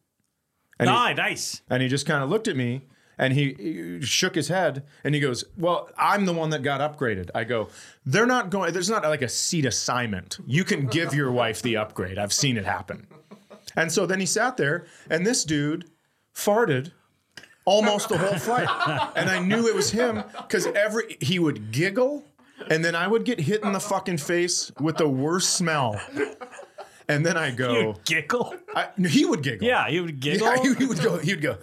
And 0.79 0.89
he- 0.89 0.95
Ah, 0.95 1.11
nice. 1.13 1.61
and 1.69 1.81
he 1.83 1.89
just 1.89 2.05
kind 2.05 2.23
of 2.23 2.29
looked 2.29 2.47
at 2.47 2.55
me 2.55 2.83
and 3.17 3.33
he, 3.33 3.53
he 3.99 4.01
shook 4.05 4.33
his 4.33 4.47
head 4.47 4.83
and 5.03 5.13
he 5.13 5.19
goes, 5.19 5.43
Well, 5.57 5.89
I'm 5.97 6.25
the 6.25 6.33
one 6.33 6.51
that 6.51 6.63
got 6.63 6.79
upgraded. 6.79 7.29
I 7.35 7.43
go, 7.43 7.67
They're 8.05 8.25
not 8.25 8.49
going, 8.49 8.71
there's 8.71 8.89
not 8.89 9.03
like 9.03 9.21
a 9.23 9.27
seat 9.29 9.65
assignment. 9.65 10.37
You 10.47 10.63
can 10.63 10.85
give 10.87 11.13
your 11.13 11.31
wife 11.33 11.61
the 11.61 11.75
upgrade. 11.75 12.17
I've 12.17 12.31
seen 12.33 12.55
it 12.55 12.65
happen. 12.65 13.07
And 13.75 13.91
so 13.91 14.05
then 14.05 14.19
he 14.19 14.25
sat 14.25 14.57
there 14.57 14.85
and 15.09 15.25
this 15.25 15.43
dude 15.43 15.89
farted 16.33 16.91
almost 17.65 18.09
the 18.09 18.17
whole 18.17 18.37
flight. 18.37 18.67
And 19.15 19.29
I 19.29 19.39
knew 19.39 19.67
it 19.67 19.75
was 19.75 19.91
him 19.91 20.23
because 20.37 20.65
every, 20.67 21.17
he 21.21 21.39
would 21.39 21.71
giggle 21.71 22.23
and 22.69 22.83
then 22.83 22.95
I 22.95 23.07
would 23.07 23.25
get 23.25 23.39
hit 23.39 23.63
in 23.63 23.71
the 23.71 23.79
fucking 23.79 24.17
face 24.17 24.71
with 24.79 24.97
the 24.97 25.07
worst 25.07 25.51
smell. 25.51 25.99
And 27.07 27.25
then 27.25 27.35
I 27.35 27.51
go, 27.51 27.73
You 27.73 27.95
giggle. 28.05 28.55
I, 28.75 28.87
he 29.07 29.25
would 29.25 29.43
giggle. 29.43 29.67
Yeah, 29.67 29.87
you 29.87 30.03
would 30.03 30.19
giggle. 30.19 30.47
Yeah, 30.47 30.63
he, 30.63 30.73
he 30.77 30.85
would 30.85 31.01
go. 31.01 31.17
He 31.17 31.33
would 31.33 31.41
go, 31.41 31.57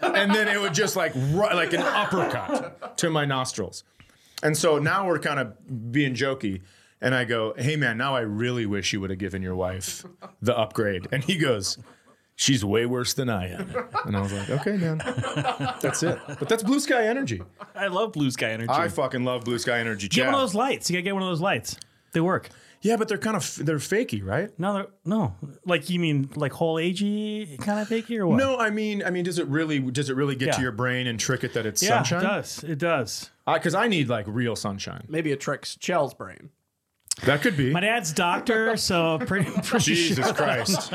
and 0.00 0.34
then 0.34 0.48
it 0.48 0.60
would 0.60 0.74
just 0.74 0.96
like 0.96 1.12
ru- 1.14 1.54
like 1.54 1.72
an 1.72 1.82
uppercut 1.82 2.96
to 2.98 3.10
my 3.10 3.24
nostrils. 3.24 3.84
And 4.42 4.56
so 4.56 4.78
now 4.78 5.06
we're 5.06 5.18
kind 5.18 5.38
of 5.38 5.92
being 5.92 6.14
jokey, 6.14 6.62
and 7.00 7.14
I 7.14 7.24
go, 7.24 7.54
"Hey 7.56 7.76
man, 7.76 7.96
now 7.98 8.14
I 8.14 8.20
really 8.20 8.66
wish 8.66 8.92
you 8.92 9.00
would 9.00 9.10
have 9.10 9.18
given 9.18 9.42
your 9.42 9.54
wife 9.54 10.04
the 10.42 10.56
upgrade." 10.56 11.08
And 11.12 11.22
he 11.24 11.36
goes, 11.36 11.78
"She's 12.36 12.64
way 12.64 12.86
worse 12.86 13.14
than 13.14 13.28
I 13.28 13.48
am." 13.48 13.74
And 14.06 14.16
I 14.16 14.20
was 14.20 14.32
like, 14.32 14.50
"Okay, 14.50 14.76
man, 14.76 14.98
that's 15.82 16.02
it." 16.02 16.18
But 16.26 16.48
that's 16.48 16.62
blue 16.62 16.80
sky 16.80 17.06
energy. 17.06 17.42
I 17.74 17.88
love 17.88 18.12
blue 18.12 18.30
sky 18.30 18.50
energy. 18.50 18.70
I 18.72 18.88
fucking 18.88 19.24
love 19.24 19.44
blue 19.44 19.58
sky 19.58 19.78
energy. 19.78 20.08
get 20.08 20.26
one 20.26 20.34
of 20.34 20.40
those 20.40 20.54
lights. 20.54 20.90
You 20.90 20.96
gotta 20.96 21.02
get 21.02 21.14
one 21.14 21.22
of 21.22 21.28
those 21.28 21.40
lights. 21.40 21.76
They 22.12 22.20
work. 22.20 22.48
Yeah, 22.82 22.96
but 22.96 23.08
they're 23.08 23.18
kind 23.18 23.36
of 23.36 23.58
they're 23.62 23.76
fakey, 23.76 24.24
right? 24.24 24.50
No, 24.58 24.72
they're, 24.72 24.86
no. 25.04 25.34
Like 25.66 25.90
you 25.90 26.00
mean 26.00 26.30
like 26.34 26.52
whole 26.52 26.76
agey 26.76 27.58
kind 27.60 27.78
of 27.78 27.88
fakey 27.88 28.16
or 28.18 28.26
what? 28.26 28.38
No, 28.38 28.56
I 28.58 28.70
mean, 28.70 29.02
I 29.04 29.10
mean, 29.10 29.22
does 29.22 29.38
it 29.38 29.46
really 29.48 29.80
does 29.80 30.08
it 30.08 30.16
really 30.16 30.34
get 30.34 30.54
to 30.54 30.62
your 30.62 30.72
brain 30.72 31.06
and 31.06 31.20
trick 31.20 31.44
it 31.44 31.52
that 31.52 31.66
it's 31.66 31.82
Yeah, 31.82 32.02
sunshine? 32.02 32.20
it 32.20 32.26
does. 32.26 32.64
It 32.64 32.78
does. 32.78 33.30
Because 33.46 33.74
I 33.74 33.86
need 33.86 34.08
like 34.08 34.24
real 34.28 34.56
sunshine. 34.56 35.04
Maybe 35.08 35.30
it 35.30 35.40
tricks 35.40 35.76
Kjell's 35.78 36.14
brain. 36.14 36.48
That 37.24 37.42
could 37.42 37.56
be. 37.56 37.70
My 37.70 37.80
dad's 37.80 38.12
doctor, 38.12 38.76
so 38.76 39.18
pretty 39.18 39.50
pretty 39.62 39.94
Jesus 39.94 40.24
sure. 40.24 40.34
Christ. 40.34 40.92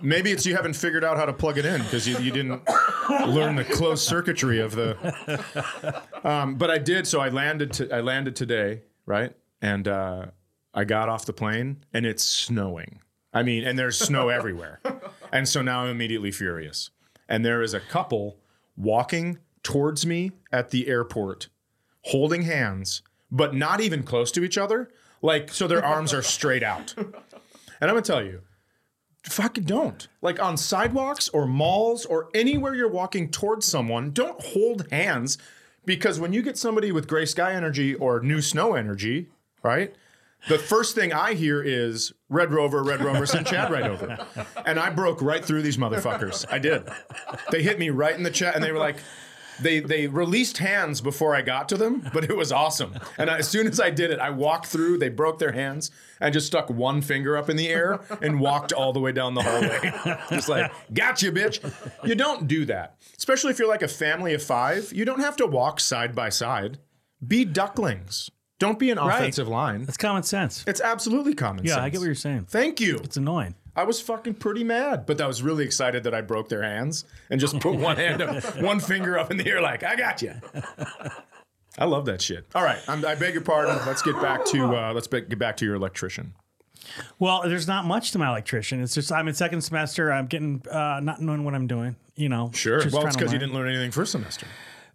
Maybe 0.00 0.30
it's 0.30 0.46
you 0.46 0.54
haven't 0.54 0.74
figured 0.74 1.04
out 1.04 1.16
how 1.16 1.24
to 1.24 1.32
plug 1.32 1.58
it 1.58 1.64
in 1.64 1.82
because 1.82 2.06
you, 2.06 2.16
you 2.18 2.30
didn't 2.30 2.62
learn 3.26 3.56
the 3.56 3.64
closed 3.64 4.06
circuitry 4.06 4.60
of 4.60 4.74
the. 4.74 6.02
Um, 6.22 6.54
but 6.54 6.70
I 6.70 6.78
did. 6.78 7.06
So 7.06 7.20
I 7.20 7.30
landed. 7.30 7.72
To, 7.74 7.92
I 7.92 8.00
landed 8.00 8.36
today, 8.36 8.82
right? 9.06 9.34
And 9.60 9.88
uh, 9.88 10.26
I 10.72 10.84
got 10.84 11.08
off 11.08 11.26
the 11.26 11.32
plane, 11.32 11.84
and 11.92 12.06
it's 12.06 12.22
snowing. 12.22 13.00
I 13.32 13.42
mean, 13.42 13.64
and 13.64 13.78
there's 13.78 13.98
snow 13.98 14.28
everywhere. 14.28 14.80
And 15.32 15.48
so 15.48 15.62
now 15.62 15.82
I'm 15.82 15.90
immediately 15.90 16.30
furious. 16.30 16.90
And 17.28 17.44
there 17.44 17.62
is 17.62 17.74
a 17.74 17.80
couple 17.80 18.38
walking 18.76 19.38
towards 19.62 20.06
me 20.06 20.32
at 20.50 20.70
the 20.70 20.88
airport, 20.88 21.48
holding 22.06 22.42
hands, 22.42 23.02
but 23.30 23.54
not 23.54 23.80
even 23.80 24.02
close 24.02 24.32
to 24.32 24.42
each 24.42 24.58
other. 24.58 24.90
Like, 25.22 25.52
so 25.52 25.66
their 25.66 25.84
arms 25.84 26.12
are 26.12 26.22
straight 26.22 26.62
out. 26.62 26.94
And 26.96 27.14
I'm 27.82 27.90
gonna 27.90 28.02
tell 28.02 28.24
you, 28.24 28.42
fucking 29.24 29.64
don't. 29.64 30.08
Like 30.22 30.40
on 30.42 30.56
sidewalks 30.56 31.28
or 31.28 31.46
malls 31.46 32.04
or 32.06 32.28
anywhere 32.34 32.74
you're 32.74 32.88
walking 32.88 33.30
towards 33.30 33.66
someone, 33.66 34.10
don't 34.10 34.40
hold 34.40 34.90
hands 34.90 35.38
because 35.84 36.20
when 36.20 36.32
you 36.32 36.42
get 36.42 36.58
somebody 36.58 36.92
with 36.92 37.08
gray 37.08 37.26
sky 37.26 37.54
energy 37.54 37.94
or 37.94 38.20
new 38.20 38.40
snow 38.40 38.74
energy, 38.74 39.28
right? 39.62 39.94
The 40.48 40.58
first 40.58 40.94
thing 40.94 41.12
I 41.12 41.34
hear 41.34 41.62
is 41.62 42.14
Red 42.30 42.50
Rover, 42.50 42.82
Red 42.82 43.02
Rover, 43.02 43.26
send 43.26 43.46
Chad 43.46 43.70
right 43.70 43.84
over. 43.84 44.26
And 44.64 44.78
I 44.78 44.88
broke 44.88 45.20
right 45.20 45.44
through 45.44 45.60
these 45.62 45.76
motherfuckers. 45.76 46.46
I 46.50 46.58
did. 46.58 46.88
They 47.50 47.62
hit 47.62 47.78
me 47.78 47.90
right 47.90 48.14
in 48.14 48.22
the 48.22 48.30
chat 48.30 48.54
and 48.54 48.64
they 48.64 48.72
were 48.72 48.78
like, 48.78 48.96
they 49.62 49.80
they 49.80 50.06
released 50.06 50.58
hands 50.58 51.00
before 51.00 51.34
I 51.34 51.42
got 51.42 51.68
to 51.70 51.76
them, 51.76 52.08
but 52.12 52.24
it 52.24 52.36
was 52.36 52.52
awesome. 52.52 52.94
And 53.18 53.30
I, 53.30 53.38
as 53.38 53.48
soon 53.48 53.66
as 53.66 53.80
I 53.80 53.90
did 53.90 54.10
it, 54.10 54.18
I 54.18 54.30
walked 54.30 54.66
through. 54.66 54.98
They 54.98 55.08
broke 55.08 55.38
their 55.38 55.52
hands. 55.52 55.90
I 56.20 56.30
just 56.30 56.46
stuck 56.46 56.68
one 56.68 57.00
finger 57.02 57.36
up 57.36 57.48
in 57.48 57.56
the 57.56 57.68
air 57.68 58.00
and 58.20 58.40
walked 58.40 58.72
all 58.72 58.92
the 58.92 59.00
way 59.00 59.12
down 59.12 59.34
the 59.34 59.42
hallway. 59.42 60.18
just 60.30 60.48
like, 60.48 60.70
gotcha, 60.92 61.32
bitch. 61.32 61.60
You 62.04 62.14
don't 62.14 62.46
do 62.46 62.64
that, 62.66 62.96
especially 63.16 63.50
if 63.52 63.58
you're 63.58 63.68
like 63.68 63.82
a 63.82 63.88
family 63.88 64.34
of 64.34 64.42
five. 64.42 64.92
You 64.92 65.04
don't 65.04 65.20
have 65.20 65.36
to 65.36 65.46
walk 65.46 65.80
side 65.80 66.14
by 66.14 66.28
side. 66.28 66.78
Be 67.26 67.44
ducklings. 67.44 68.30
Don't 68.58 68.78
be 68.78 68.90
an 68.90 68.98
offensive 68.98 69.48
line. 69.48 69.84
That's 69.84 69.96
common 69.96 70.22
sense. 70.22 70.64
It's 70.66 70.82
absolutely 70.82 71.34
common 71.34 71.64
Yeah, 71.64 71.74
sense. 71.74 71.82
I 71.84 71.88
get 71.88 71.98
what 72.00 72.04
you're 72.04 72.14
saying. 72.14 72.46
Thank 72.50 72.78
you. 72.78 72.96
It's 72.98 73.16
annoying. 73.16 73.54
I 73.80 73.84
was 73.84 73.98
fucking 73.98 74.34
pretty 74.34 74.62
mad, 74.62 75.06
but 75.06 75.20
I 75.22 75.26
was 75.26 75.42
really 75.42 75.64
excited 75.64 76.04
that 76.04 76.12
I 76.14 76.20
broke 76.20 76.50
their 76.50 76.62
hands 76.62 77.06
and 77.30 77.40
just 77.40 77.58
put 77.60 77.76
one 77.76 77.96
hand, 77.96 78.20
up, 78.20 78.44
one 78.60 78.78
finger 78.78 79.18
up 79.18 79.30
in 79.30 79.38
the 79.38 79.46
air, 79.48 79.62
like 79.62 79.82
I 79.82 79.96
got 79.96 80.20
you. 80.20 80.34
I 81.78 81.86
love 81.86 82.04
that 82.04 82.20
shit. 82.20 82.46
All 82.54 82.62
right, 82.62 82.78
I'm, 82.88 83.02
I 83.06 83.14
beg 83.14 83.32
your 83.32 83.42
pardon. 83.42 83.78
Let's 83.86 84.02
get 84.02 84.20
back 84.20 84.44
to 84.46 84.76
uh, 84.76 84.92
let's 84.92 85.06
be- 85.06 85.22
get 85.22 85.38
back 85.38 85.56
to 85.58 85.64
your 85.64 85.76
electrician. 85.76 86.34
Well, 87.18 87.42
there's 87.48 87.66
not 87.68 87.86
much 87.86 88.10
to 88.12 88.18
my 88.18 88.28
electrician. 88.28 88.82
It's 88.82 88.94
just 88.94 89.10
I'm 89.12 89.28
in 89.28 89.34
second 89.34 89.62
semester. 89.62 90.12
I'm 90.12 90.26
getting 90.26 90.62
uh, 90.70 91.00
not 91.02 91.22
knowing 91.22 91.44
what 91.44 91.54
I'm 91.54 91.66
doing. 91.66 91.96
You 92.16 92.28
know, 92.28 92.50
Sure. 92.52 92.82
well, 92.92 93.06
it's 93.06 93.16
because 93.16 93.32
you 93.32 93.38
didn't 93.38 93.54
learn 93.54 93.68
anything 93.68 93.92
first 93.92 94.12
semester. 94.12 94.46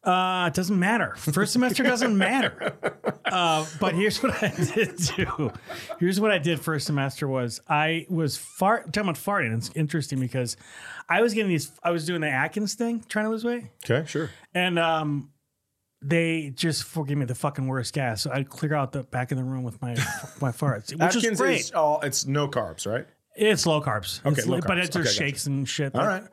Uh, 0.05 0.45
it 0.47 0.53
doesn't 0.53 0.77
matter. 0.79 1.15
First 1.17 1.53
semester 1.53 1.83
doesn't 1.83 2.17
matter. 2.17 2.73
Uh, 3.25 3.65
but 3.79 3.95
here's 3.95 4.21
what 4.21 4.31
I 4.43 4.49
did 4.49 4.95
do. 5.17 5.51
Here's 5.99 6.19
what 6.21 6.29
I 6.31 6.37
did 6.37 6.59
first 6.59 6.85
semester 6.85 7.27
was 7.27 7.59
I 7.67 8.05
was 8.07 8.37
fart 8.37 8.93
talking 8.93 9.09
about 9.09 9.15
farting. 9.15 9.57
It's 9.57 9.71
interesting 9.75 10.19
because 10.19 10.55
I 11.09 11.21
was 11.23 11.33
getting 11.33 11.49
these. 11.49 11.71
I 11.83 11.89
was 11.89 12.05
doing 12.05 12.21
the 12.21 12.29
Atkins 12.29 12.75
thing, 12.75 13.03
trying 13.09 13.25
to 13.25 13.31
lose 13.31 13.43
weight, 13.43 13.63
Okay, 13.83 14.07
sure. 14.07 14.29
and 14.53 14.77
um, 14.77 15.31
they 16.03 16.51
just 16.55 16.83
forgive 16.83 17.17
me 17.17 17.25
the 17.25 17.35
fucking 17.35 17.65
worst 17.67 17.93
gas. 17.93 18.21
So 18.21 18.31
I'd 18.31 18.47
clear 18.47 18.75
out 18.75 18.91
the 18.91 19.03
back 19.03 19.31
of 19.31 19.37
the 19.39 19.43
room 19.43 19.63
with 19.63 19.81
my 19.81 19.93
my 20.39 20.51
farts, 20.51 20.91
which 20.91 21.01
Atkins 21.01 21.25
is 21.25 21.39
great. 21.39 21.59
is 21.61 21.71
all 21.71 21.99
it's 22.01 22.27
no 22.27 22.47
carbs, 22.47 22.85
right? 22.89 23.07
It's 23.35 23.65
low 23.65 23.81
carbs. 23.81 24.19
Okay, 24.25 24.37
It's 24.37 24.47
low 24.47 24.57
li- 24.57 24.61
but 24.65 24.77
carbs. 24.77 24.83
it's 24.85 24.95
just 24.95 24.97
Okay, 24.97 25.03
gotcha. 25.03 25.13
shakes 25.15 25.45
and 25.47 25.67
shit. 25.67 25.95
All 25.95 26.05
right. 26.05 26.23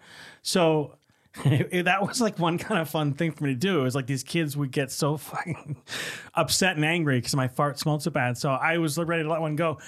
So 0.42 0.98
that 1.44 1.98
was 2.02 2.20
like 2.20 2.38
one 2.38 2.58
kind 2.58 2.80
of 2.80 2.90
fun 2.90 3.14
thing 3.14 3.32
for 3.32 3.44
me 3.44 3.50
to 3.50 3.58
do. 3.58 3.80
It 3.80 3.84
was 3.84 3.94
like 3.94 4.06
these 4.06 4.22
kids 4.22 4.56
would 4.56 4.70
get 4.70 4.90
so 4.90 5.16
fucking 5.18 5.76
upset 6.34 6.76
and 6.76 6.84
angry 6.84 7.18
because 7.18 7.34
my 7.34 7.48
fart 7.48 7.78
smelled 7.78 8.02
so 8.02 8.10
bad. 8.10 8.36
So 8.36 8.50
I 8.50 8.78
was 8.78 8.98
ready 8.98 9.22
to 9.22 9.30
let 9.30 9.40
one 9.40 9.56
go, 9.56 9.78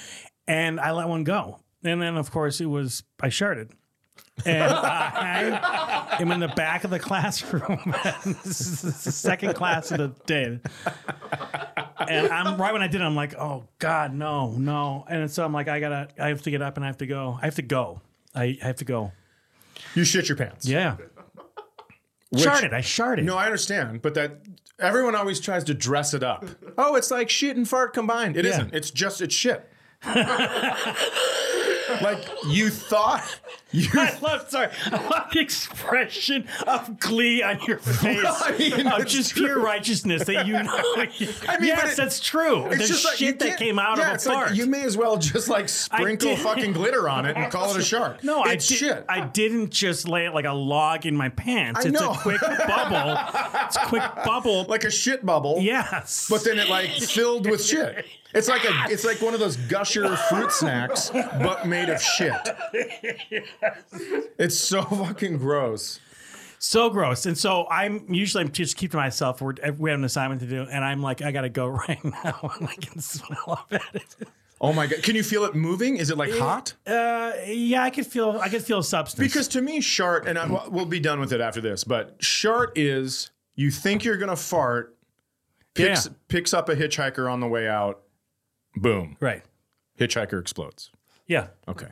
and 0.47 0.81
I 0.81 0.93
let 0.93 1.09
one 1.09 1.25
go. 1.25 1.61
And 1.83 2.01
then 2.01 2.17
of 2.17 2.31
course 2.31 2.61
it 2.61 2.67
was 2.67 3.03
I 3.21 3.29
sharted. 3.29 3.73
And 4.47 4.63
I 4.73 6.17
am 6.19 6.33
in 6.33 6.41
the 6.41 6.49
back 6.49 6.85
of 6.85 6.91
the 6.91 6.99
classroom. 6.99 7.95
this 8.25 8.61
is 8.61 8.81
the 8.81 8.93
second 8.93 9.55
class 9.55 9.91
of 9.93 9.99
the 9.99 10.09
day. 10.27 10.61
And 12.09 12.29
I'm 12.29 12.61
right 12.61 12.73
when 12.73 12.83
I 12.83 12.89
did 12.89 13.01
it, 13.01 13.05
I'm 13.05 13.15
like, 13.15 13.35
oh 13.35 13.65
God, 13.79 14.13
no, 14.15 14.53
no. 14.53 15.05
And 15.09 15.31
so 15.31 15.45
I'm 15.45 15.53
like, 15.53 15.69
I 15.69 15.79
gotta, 15.79 16.09
I 16.19 16.29
have 16.29 16.43
to 16.43 16.51
get 16.51 16.63
up 16.63 16.77
and 16.77 16.85
I 16.85 16.89
have 16.89 16.99
to 16.99 17.07
go. 17.07 17.39
I 17.41 17.45
have 17.45 17.55
to 17.57 17.63
go. 17.63 18.01
I, 18.35 18.59
I 18.63 18.67
have 18.67 18.77
to 18.77 18.85
go. 18.85 19.13
You 19.95 20.05
shit 20.05 20.29
your 20.29 20.37
pants. 20.37 20.67
Yeah. 20.67 20.97
Which- 22.35 22.43
Sharted. 22.43 22.73
I 22.75 22.81
sharted. 22.81 23.25
No, 23.25 23.37
I 23.37 23.47
understand, 23.47 24.03
but 24.03 24.15
that 24.15 24.41
everyone 24.79 25.15
always 25.15 25.41
tries 25.41 25.65
to 25.65 25.75
dress 25.75 26.15
it 26.15 26.23
up. 26.23 26.45
Oh, 26.77 26.95
it's 26.97 27.11
like 27.11 27.31
shit 27.31 27.57
and 27.57 27.69
fart 27.69 27.95
combined. 27.95 28.37
It 28.37 28.45
Yeah. 28.45 28.59
not 28.59 28.75
It's 28.75 28.91
just 28.91 29.21
it's 29.21 29.35
shit. 29.35 29.69
like 32.05 32.29
you 32.49 32.71
thought 32.71 33.41
you 33.73 33.89
I 33.95 34.17
love, 34.21 34.49
sorry, 34.51 34.69
I 34.87 35.09
love 35.09 35.31
the 35.33 35.41
expression 35.41 36.47
of 36.67 37.01
glee 37.01 37.43
on 37.43 37.61
your 37.67 37.79
face. 37.79 38.25
I 38.25 38.57
mean, 38.57 38.87
of 38.87 39.07
just 39.07 39.33
true. 39.33 39.47
pure 39.47 39.61
righteousness 39.61 40.25
that 40.27 40.47
you 40.47 40.53
know. 40.53 40.63
I 41.49 41.59
mean, 41.59 41.67
yes, 41.69 41.95
it- 41.95 41.97
that's 41.97 42.21
true. 42.21 42.67
It's 42.67 42.77
There's 42.77 42.89
just 42.91 43.05
like 43.05 43.17
shit 43.17 43.39
that 43.41 43.59
came 43.59 43.79
out 43.81 43.99
yeah, 43.99 44.13
of 44.13 44.17
a 44.17 44.19
fart. 44.21 44.49
Like 44.51 44.57
you 44.57 44.67
may 44.67 44.83
as 44.85 44.97
well 44.97 45.17
just 45.17 45.49
like 45.49 45.69
sprinkle 45.69 46.37
fucking 46.37 46.73
glitter 46.73 47.09
on 47.09 47.27
it 47.27 47.37
and 47.37 47.51
call 47.51 47.71
it 47.75 47.77
a 47.79 47.83
shark. 47.83 48.23
no, 48.23 48.45
it's 48.45 48.51
I 48.51 48.69
did, 48.69 48.79
shit. 48.79 49.05
I 49.09 49.21
didn't 49.27 49.71
just 49.71 50.09
lay 50.09 50.27
it 50.27 50.35
like 50.35 50.45
a 50.45 50.53
log 50.53 51.07
in 51.07 51.17
my 51.17 51.31
pants. 51.31 51.81
I 51.85 51.89
it's 51.89 52.01
know. 52.01 52.13
a 52.13 52.17
quick 52.17 52.41
bubble. 52.41 53.19
It's 53.65 53.77
a 53.77 53.87
quick 53.87 54.03
bubble. 54.25 54.65
like 54.65 54.85
a 54.85 54.91
shit 54.91 55.25
bubble. 55.27 55.59
yes. 55.61 56.29
But 56.31 56.45
then 56.45 56.59
it 56.59 56.69
like 56.69 56.91
filled 56.91 57.51
with 57.51 57.65
shit. 57.65 58.07
It's 58.35 58.49
like 58.49 58.65
a 58.65 58.93
it's 58.93 59.05
like 59.05 59.23
one 59.23 59.33
of 59.35 59.41
those 59.41 59.57
gusher 59.57 60.17
fruit 60.17 60.51
snacks, 60.53 61.11
but 61.11 61.67
made 61.67 61.89
of 61.89 62.03
shit. 62.03 62.35
It's 64.39 64.59
so 64.59 64.83
fucking 64.83 65.39
gross. 65.39 66.01
So 66.59 66.89
gross. 66.91 67.27
And 67.27 67.37
so 67.37 67.67
I'm 67.71 68.13
usually 68.13 68.45
I'm 68.45 68.51
just 68.53 68.77
keep 68.77 68.91
to 68.93 68.97
myself. 68.97 69.41
We're, 69.43 69.55
we 69.79 69.91
have 69.91 69.99
an 69.99 70.05
assignment 70.05 70.41
to 70.41 70.47
do, 70.47 70.63
and 70.63 70.85
I'm 70.85 71.03
like, 71.03 71.21
I 71.23 71.31
gotta 71.31 71.49
go 71.51 71.67
right 71.89 72.03
now. 72.05 72.53
and 72.59 72.69
I 72.69 72.75
can 72.75 73.01
smell 73.01 73.67
of 73.71 73.81
it. 73.95 74.17
Oh 74.61 74.73
my 74.73 74.87
god! 74.87 75.03
Can 75.03 75.15
you 75.15 75.23
feel 75.23 75.45
it 75.45 75.55
moving? 75.55 75.99
Is 75.99 76.11
it 76.11 76.17
like 76.17 76.33
hot? 76.33 76.73
Uh, 76.87 77.33
yeah, 77.47 77.83
I 77.83 77.91
could 77.91 78.07
feel 78.07 78.39
I 78.41 78.49
could 78.49 78.63
feel 78.63 78.83
substance. 78.83 79.21
Because 79.29 79.47
to 79.49 79.61
me, 79.61 79.81
shart, 79.81 80.27
and 80.27 80.39
I, 80.39 80.47
well, 80.47 80.67
we'll 80.71 80.87
be 80.87 81.01
done 81.01 81.21
with 81.21 81.33
it 81.33 81.41
after 81.41 81.61
this, 81.61 81.85
but 81.85 82.17
shart 82.21 82.73
is 82.79 83.31
you 83.57 83.71
think 83.71 84.05
you're 84.05 84.17
gonna 84.17 84.37
fart, 84.37 84.97
picks 85.75 86.07
Yeah. 86.07 86.13
picks 86.29 86.55
up 86.55 86.69
a 86.71 86.77
hitchhiker 86.77 87.31
on 87.31 87.41
the 87.41 87.49
way 87.49 87.69
out, 87.69 88.04
boom, 88.77 89.17
right. 89.21 89.43
hitchhiker 89.99 90.41
explodes. 90.41 90.91
Yeah. 91.27 91.49
Okay. 91.69 91.89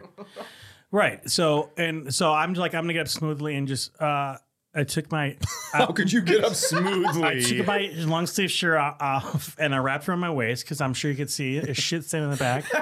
Right. 0.91 1.29
So 1.29 1.71
and 1.77 2.15
so 2.15 2.33
I'm 2.33 2.51
just 2.51 2.61
like 2.61 2.75
I'm 2.75 2.85
gonna 2.85 2.93
get 2.93 3.03
up 3.03 3.09
smoothly 3.09 3.57
and 3.57 3.67
just 3.67 3.99
uh 4.01 4.37
I 4.75 4.85
took 4.85 5.11
my 5.11 5.37
How 5.73 5.87
could 5.87 6.13
you 6.13 6.21
get 6.21 6.45
up 6.45 6.55
smoothly? 6.55 7.25
I 7.25 7.41
took 7.41 7.67
my 7.67 7.91
long 7.97 8.27
sleeve 8.27 8.51
shirt 8.51 8.79
off 8.79 9.57
and 9.59 9.75
I 9.75 9.79
wrapped 9.79 10.09
around 10.09 10.21
my 10.21 10.31
waist 10.31 10.65
because 10.65 10.81
I'm 10.81 10.95
sure 10.95 11.11
you 11.11 11.17
could 11.17 11.31
see 11.31 11.59
a 11.59 11.75
shit 11.75 12.05
stain 12.05 12.23
in 12.23 12.31
the 12.31 12.37
back. 12.37 12.65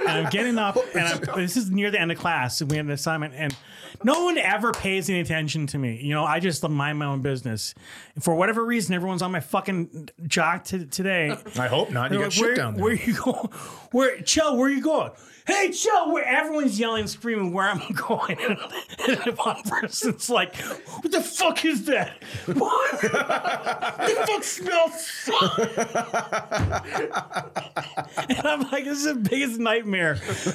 and 0.00 0.08
I'm 0.08 0.30
getting 0.30 0.58
up, 0.58 0.76
and 0.94 1.06
I'm, 1.06 1.36
this 1.36 1.56
is 1.56 1.70
near 1.70 1.90
the 1.90 2.00
end 2.00 2.12
of 2.12 2.18
class, 2.18 2.60
and 2.60 2.70
we 2.70 2.76
had 2.76 2.86
an 2.86 2.92
assignment, 2.92 3.34
and 3.36 3.54
no 4.04 4.24
one 4.24 4.38
ever 4.38 4.72
pays 4.72 5.08
any 5.10 5.20
attention 5.20 5.66
to 5.68 5.78
me. 5.78 6.00
You 6.02 6.14
know, 6.14 6.24
I 6.24 6.40
just 6.40 6.66
mind 6.68 6.98
my 6.98 7.06
own 7.06 7.20
business. 7.20 7.74
And 8.14 8.22
for 8.22 8.34
whatever 8.34 8.64
reason, 8.64 8.94
everyone's 8.94 9.22
on 9.22 9.32
my 9.32 9.40
fucking 9.40 10.10
jock 10.26 10.64
t- 10.64 10.86
today. 10.86 11.36
I 11.58 11.68
hope 11.68 11.90
not. 11.90 12.12
You 12.12 12.18
got 12.18 12.24
like, 12.24 12.32
shit 12.32 12.44
where, 12.44 12.54
down 12.54 12.74
there. 12.74 12.84
Where 12.84 12.94
you 12.94 13.14
going? 13.14 13.48
Where, 13.90 14.18
Kjell, 14.18 14.58
where 14.58 14.68
you 14.68 14.82
going? 14.82 15.12
Hey, 15.46 15.70
Kjell, 15.70 16.12
where 16.12 16.26
everyone's 16.26 16.78
yelling 16.78 17.00
and 17.00 17.10
screaming 17.10 17.54
where 17.54 17.70
I'm 17.70 17.80
going. 17.94 18.36
And 18.38 18.58
one 19.38 19.62
person's 19.62 20.28
like, 20.28 20.54
what 20.56 21.10
the 21.10 21.22
fuck 21.22 21.64
is 21.64 21.86
that? 21.86 22.22
What 22.44 23.00
the 23.00 24.24
fuck 24.26 24.44
smells? 24.44 25.30
and 28.28 28.46
I'm 28.46 28.60
like, 28.70 28.84
this 28.84 28.98
is 28.98 29.04
the 29.06 29.14
biggest 29.14 29.58
nightmare. 29.58 29.87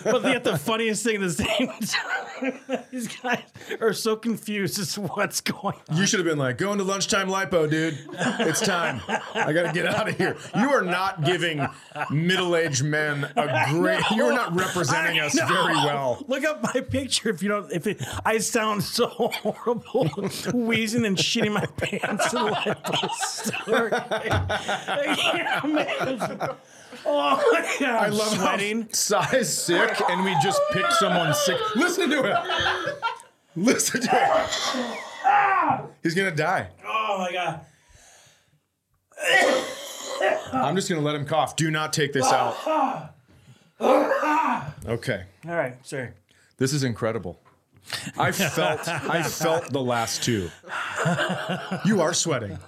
But 0.03 0.23
yet 0.23 0.43
the 0.43 0.57
funniest 0.57 1.03
thing 1.03 1.15
at 1.15 1.21
the 1.21 1.31
same 1.31 1.67
time, 1.69 2.83
these 2.91 3.07
guys 3.17 3.43
are 3.81 3.93
so 3.93 4.15
confused 4.15 4.79
as 4.79 4.93
to 4.93 5.01
what's 5.01 5.41
going 5.41 5.75
on. 5.89 5.97
You 5.97 6.05
should 6.05 6.19
have 6.19 6.27
been 6.27 6.37
like, 6.37 6.57
going 6.57 6.77
to 6.77 6.83
lunchtime 6.83 7.27
lipo, 7.29 7.69
dude. 7.69 7.97
It's 8.11 8.61
time. 8.61 9.01
I 9.33 9.51
got 9.53 9.63
to 9.63 9.71
get 9.73 9.85
out 9.85 10.09
of 10.09 10.17
here. 10.17 10.35
You 10.55 10.69
are 10.71 10.81
not 10.81 11.23
giving 11.23 11.65
middle 12.09 12.55
aged 12.55 12.83
men 12.83 13.25
a 13.35 13.65
great, 13.69 14.03
you 14.11 14.23
are 14.25 14.33
not 14.33 14.55
representing 14.55 15.19
I 15.19 15.25
us 15.27 15.35
know. 15.35 15.47
very 15.47 15.75
well. 15.75 16.23
Look 16.27 16.43
up 16.45 16.61
my 16.63 16.81
picture 16.81 17.29
if 17.29 17.41
you 17.41 17.49
don't. 17.49 17.71
If 17.71 17.87
it, 17.87 18.01
I 18.25 18.37
sound 18.39 18.83
so 18.83 19.07
horrible, 19.07 20.07
wheezing 20.53 21.05
and 21.05 21.17
shitting 21.17 21.53
my 21.53 21.65
pants 21.65 22.33
in 22.33 22.39
the 22.43 22.51
life 22.51 22.77
yeah, 25.33 25.61
man. 25.65 26.55
Oh 27.05 27.49
my 27.51 27.75
god! 27.79 28.03
I 28.03 28.07
love 28.09 28.33
sweating. 28.37 28.81
how 28.83 28.87
size 28.91 29.63
sick 29.63 30.01
and 30.09 30.23
we 30.23 30.35
just 30.41 30.61
pick 30.71 30.85
someone 30.91 31.33
sick. 31.33 31.57
Listen 31.75 32.09
to 32.09 32.23
it. 32.23 32.37
Listen 33.55 34.01
to 34.01 34.09
it. 34.11 35.89
He's 36.01 36.15
going 36.15 36.29
to 36.29 36.35
die. 36.35 36.69
Oh 36.85 37.17
my 37.19 37.31
god! 37.31 37.61
I'm 40.53 40.75
just 40.75 40.89
going 40.89 41.01
to 41.01 41.05
let 41.05 41.15
him 41.15 41.25
cough. 41.25 41.55
Do 41.55 41.71
not 41.71 41.93
take 41.93 42.13
this 42.13 42.25
out. 42.25 43.09
Okay. 44.85 45.23
All 45.47 45.55
right, 45.55 45.75
sorry. 45.85 46.09
This 46.57 46.73
is 46.73 46.83
incredible. 46.83 47.39
I 48.17 48.31
felt 48.31 48.87
I 48.87 49.23
felt 49.23 49.71
the 49.71 49.81
last 49.81 50.23
two. 50.23 50.49
You 51.85 52.01
are 52.01 52.13
sweating. 52.13 52.57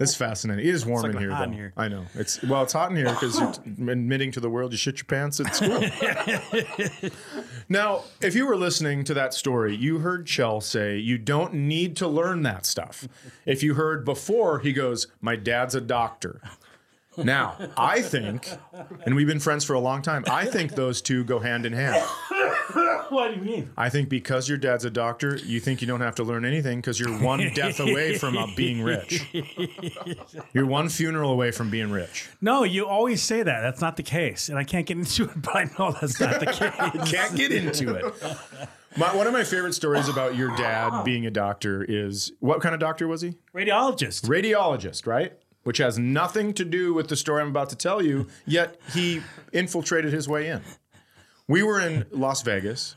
It's 0.00 0.14
fascinating. 0.14 0.66
It 0.66 0.74
is 0.74 0.84
warm 0.84 1.02
like 1.02 1.12
in 1.14 1.18
here, 1.18 1.30
hot 1.30 1.48
in 1.48 1.52
here. 1.52 1.72
I 1.76 1.88
know. 1.88 2.04
It's 2.14 2.42
well, 2.42 2.62
it's 2.62 2.72
hot 2.72 2.90
in 2.90 2.96
here 2.96 3.06
because 3.10 3.38
you're 3.38 3.52
t- 3.76 3.90
admitting 3.92 4.32
to 4.32 4.40
the 4.40 4.50
world 4.50 4.72
you 4.72 4.78
shit 4.78 4.98
your 4.98 5.04
pants 5.04 5.40
at 5.40 5.54
school. 5.54 5.80
now, 7.68 8.04
if 8.20 8.34
you 8.34 8.46
were 8.46 8.56
listening 8.56 9.04
to 9.04 9.14
that 9.14 9.34
story, 9.34 9.74
you 9.74 9.98
heard 9.98 10.26
Kjell 10.26 10.62
say 10.62 10.98
you 10.98 11.16
don't 11.18 11.54
need 11.54 11.96
to 11.96 12.08
learn 12.08 12.42
that 12.42 12.66
stuff. 12.66 13.08
If 13.46 13.62
you 13.62 13.74
heard 13.74 14.04
before, 14.04 14.58
he 14.58 14.72
goes, 14.72 15.06
"My 15.20 15.36
dad's 15.36 15.74
a 15.74 15.80
doctor." 15.80 16.40
Now, 17.16 17.56
I 17.76 18.02
think, 18.02 18.48
and 19.06 19.14
we've 19.14 19.26
been 19.28 19.38
friends 19.38 19.64
for 19.64 19.74
a 19.74 19.80
long 19.80 20.02
time, 20.02 20.24
I 20.28 20.46
think 20.46 20.74
those 20.74 21.00
two 21.00 21.22
go 21.24 21.38
hand 21.38 21.64
in 21.64 21.72
hand. 21.72 22.02
what 23.14 23.32
do 23.32 23.40
you 23.40 23.42
mean? 23.44 23.70
I 23.76 23.88
think 23.88 24.08
because 24.08 24.48
your 24.48 24.58
dad's 24.58 24.84
a 24.84 24.90
doctor, 24.90 25.36
you 25.36 25.60
think 25.60 25.80
you 25.80 25.86
don't 25.86 26.00
have 26.00 26.16
to 26.16 26.24
learn 26.24 26.44
anything 26.44 26.78
because 26.78 27.00
you're 27.00 27.12
one 27.18 27.50
death 27.54 27.80
away 27.80 28.18
from 28.18 28.36
uh, 28.36 28.46
being 28.56 28.82
rich. 28.82 29.24
You're 30.52 30.66
one 30.66 30.88
funeral 30.88 31.30
away 31.30 31.50
from 31.50 31.70
being 31.70 31.90
rich. 31.90 32.28
No, 32.40 32.64
you 32.64 32.86
always 32.86 33.22
say 33.22 33.42
that. 33.42 33.60
That's 33.60 33.80
not 33.80 33.96
the 33.96 34.02
case, 34.02 34.48
and 34.48 34.58
I 34.58 34.64
can't 34.64 34.86
get 34.86 34.98
into 34.98 35.24
it. 35.24 35.30
But 35.42 35.56
I 35.56 35.64
know 35.78 35.92
that's 35.92 36.20
not 36.20 36.40
the 36.40 36.46
case. 36.46 37.10
Can't 37.10 37.34
get 37.36 37.52
into 37.52 37.94
it. 37.94 38.14
My, 38.96 39.14
one 39.14 39.26
of 39.26 39.32
my 39.32 39.42
favorite 39.44 39.74
stories 39.74 40.08
about 40.08 40.36
your 40.36 40.54
dad 40.56 41.02
being 41.04 41.26
a 41.26 41.30
doctor 41.30 41.84
is 41.86 42.32
what 42.40 42.60
kind 42.60 42.74
of 42.74 42.80
doctor 42.80 43.08
was 43.08 43.20
he? 43.22 43.34
Radiologist. 43.54 44.26
Radiologist, 44.26 45.06
right? 45.06 45.32
Which 45.64 45.78
has 45.78 45.98
nothing 45.98 46.52
to 46.54 46.64
do 46.64 46.94
with 46.94 47.08
the 47.08 47.16
story 47.16 47.42
I'm 47.42 47.48
about 47.48 47.70
to 47.70 47.76
tell 47.76 48.02
you, 48.02 48.28
yet 48.46 48.76
he 48.92 49.22
infiltrated 49.52 50.12
his 50.12 50.28
way 50.28 50.48
in. 50.48 50.62
We 51.48 51.62
were 51.62 51.80
in 51.80 52.06
Las 52.10 52.42
Vegas, 52.42 52.96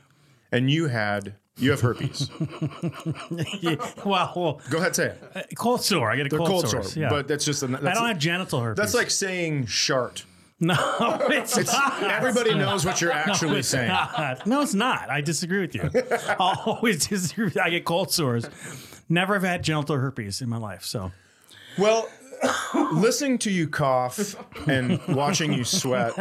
and 0.52 0.70
you 0.72 0.88
had 0.88 1.36
you 1.58 1.72
have 1.72 1.82
herpes. 1.82 2.30
well, 4.06 4.34
well, 4.36 4.62
Go 4.70 4.78
ahead, 4.78 4.96
say 4.96 5.08
it. 5.08 5.24
Uh, 5.36 5.42
cold 5.56 5.84
sore. 5.84 6.12
I 6.12 6.16
get 6.16 6.28
a 6.28 6.30
cold, 6.30 6.48
cold 6.48 6.68
sore. 6.70 6.84
sore, 6.84 7.02
Yeah. 7.04 7.10
but 7.10 7.28
that's 7.28 7.46
just 7.46 7.64
a, 7.64 7.68
that's, 7.68 7.84
I 7.86 7.94
don't 7.94 8.08
have 8.08 8.20
genital 8.20 8.62
herpes. 8.62 8.78
that's 8.78 8.94
like 8.94 9.10
saying 9.10 9.66
shart. 9.66 10.26
no, 10.60 10.76
it's, 11.30 11.56
not. 11.58 12.04
Everybody 12.04 12.54
knows 12.56 12.86
what 12.86 13.00
you're 13.02 13.12
actually 13.12 13.60
it's 13.60 13.68
saying. 13.68 13.90
not. 13.90 14.46
No, 14.48 14.62
it's 14.62 14.74
not. 14.74 15.10
I 15.10 15.22
disagree 15.22 15.62
with 15.62 15.76
you. 15.76 15.90
I'll 16.40 16.62
always 16.66 17.06
disagree. 17.08 17.52
I 17.62 17.70
get 17.70 17.86
cold 17.86 18.12
sores. 18.12 18.48
Never 19.10 19.36
have 19.36 19.44
had 19.44 19.64
genital 19.64 19.98
herpes 19.98 20.42
in 20.42 20.50
my 20.50 20.58
life. 20.58 20.84
So 20.84 21.12
Well, 21.78 22.10
listening 22.92 23.38
to 23.40 23.52
you 23.52 23.68
cough 23.68 24.36
and 24.68 25.00
watching 25.08 25.54
you 25.54 25.64
sweat, 25.64 26.14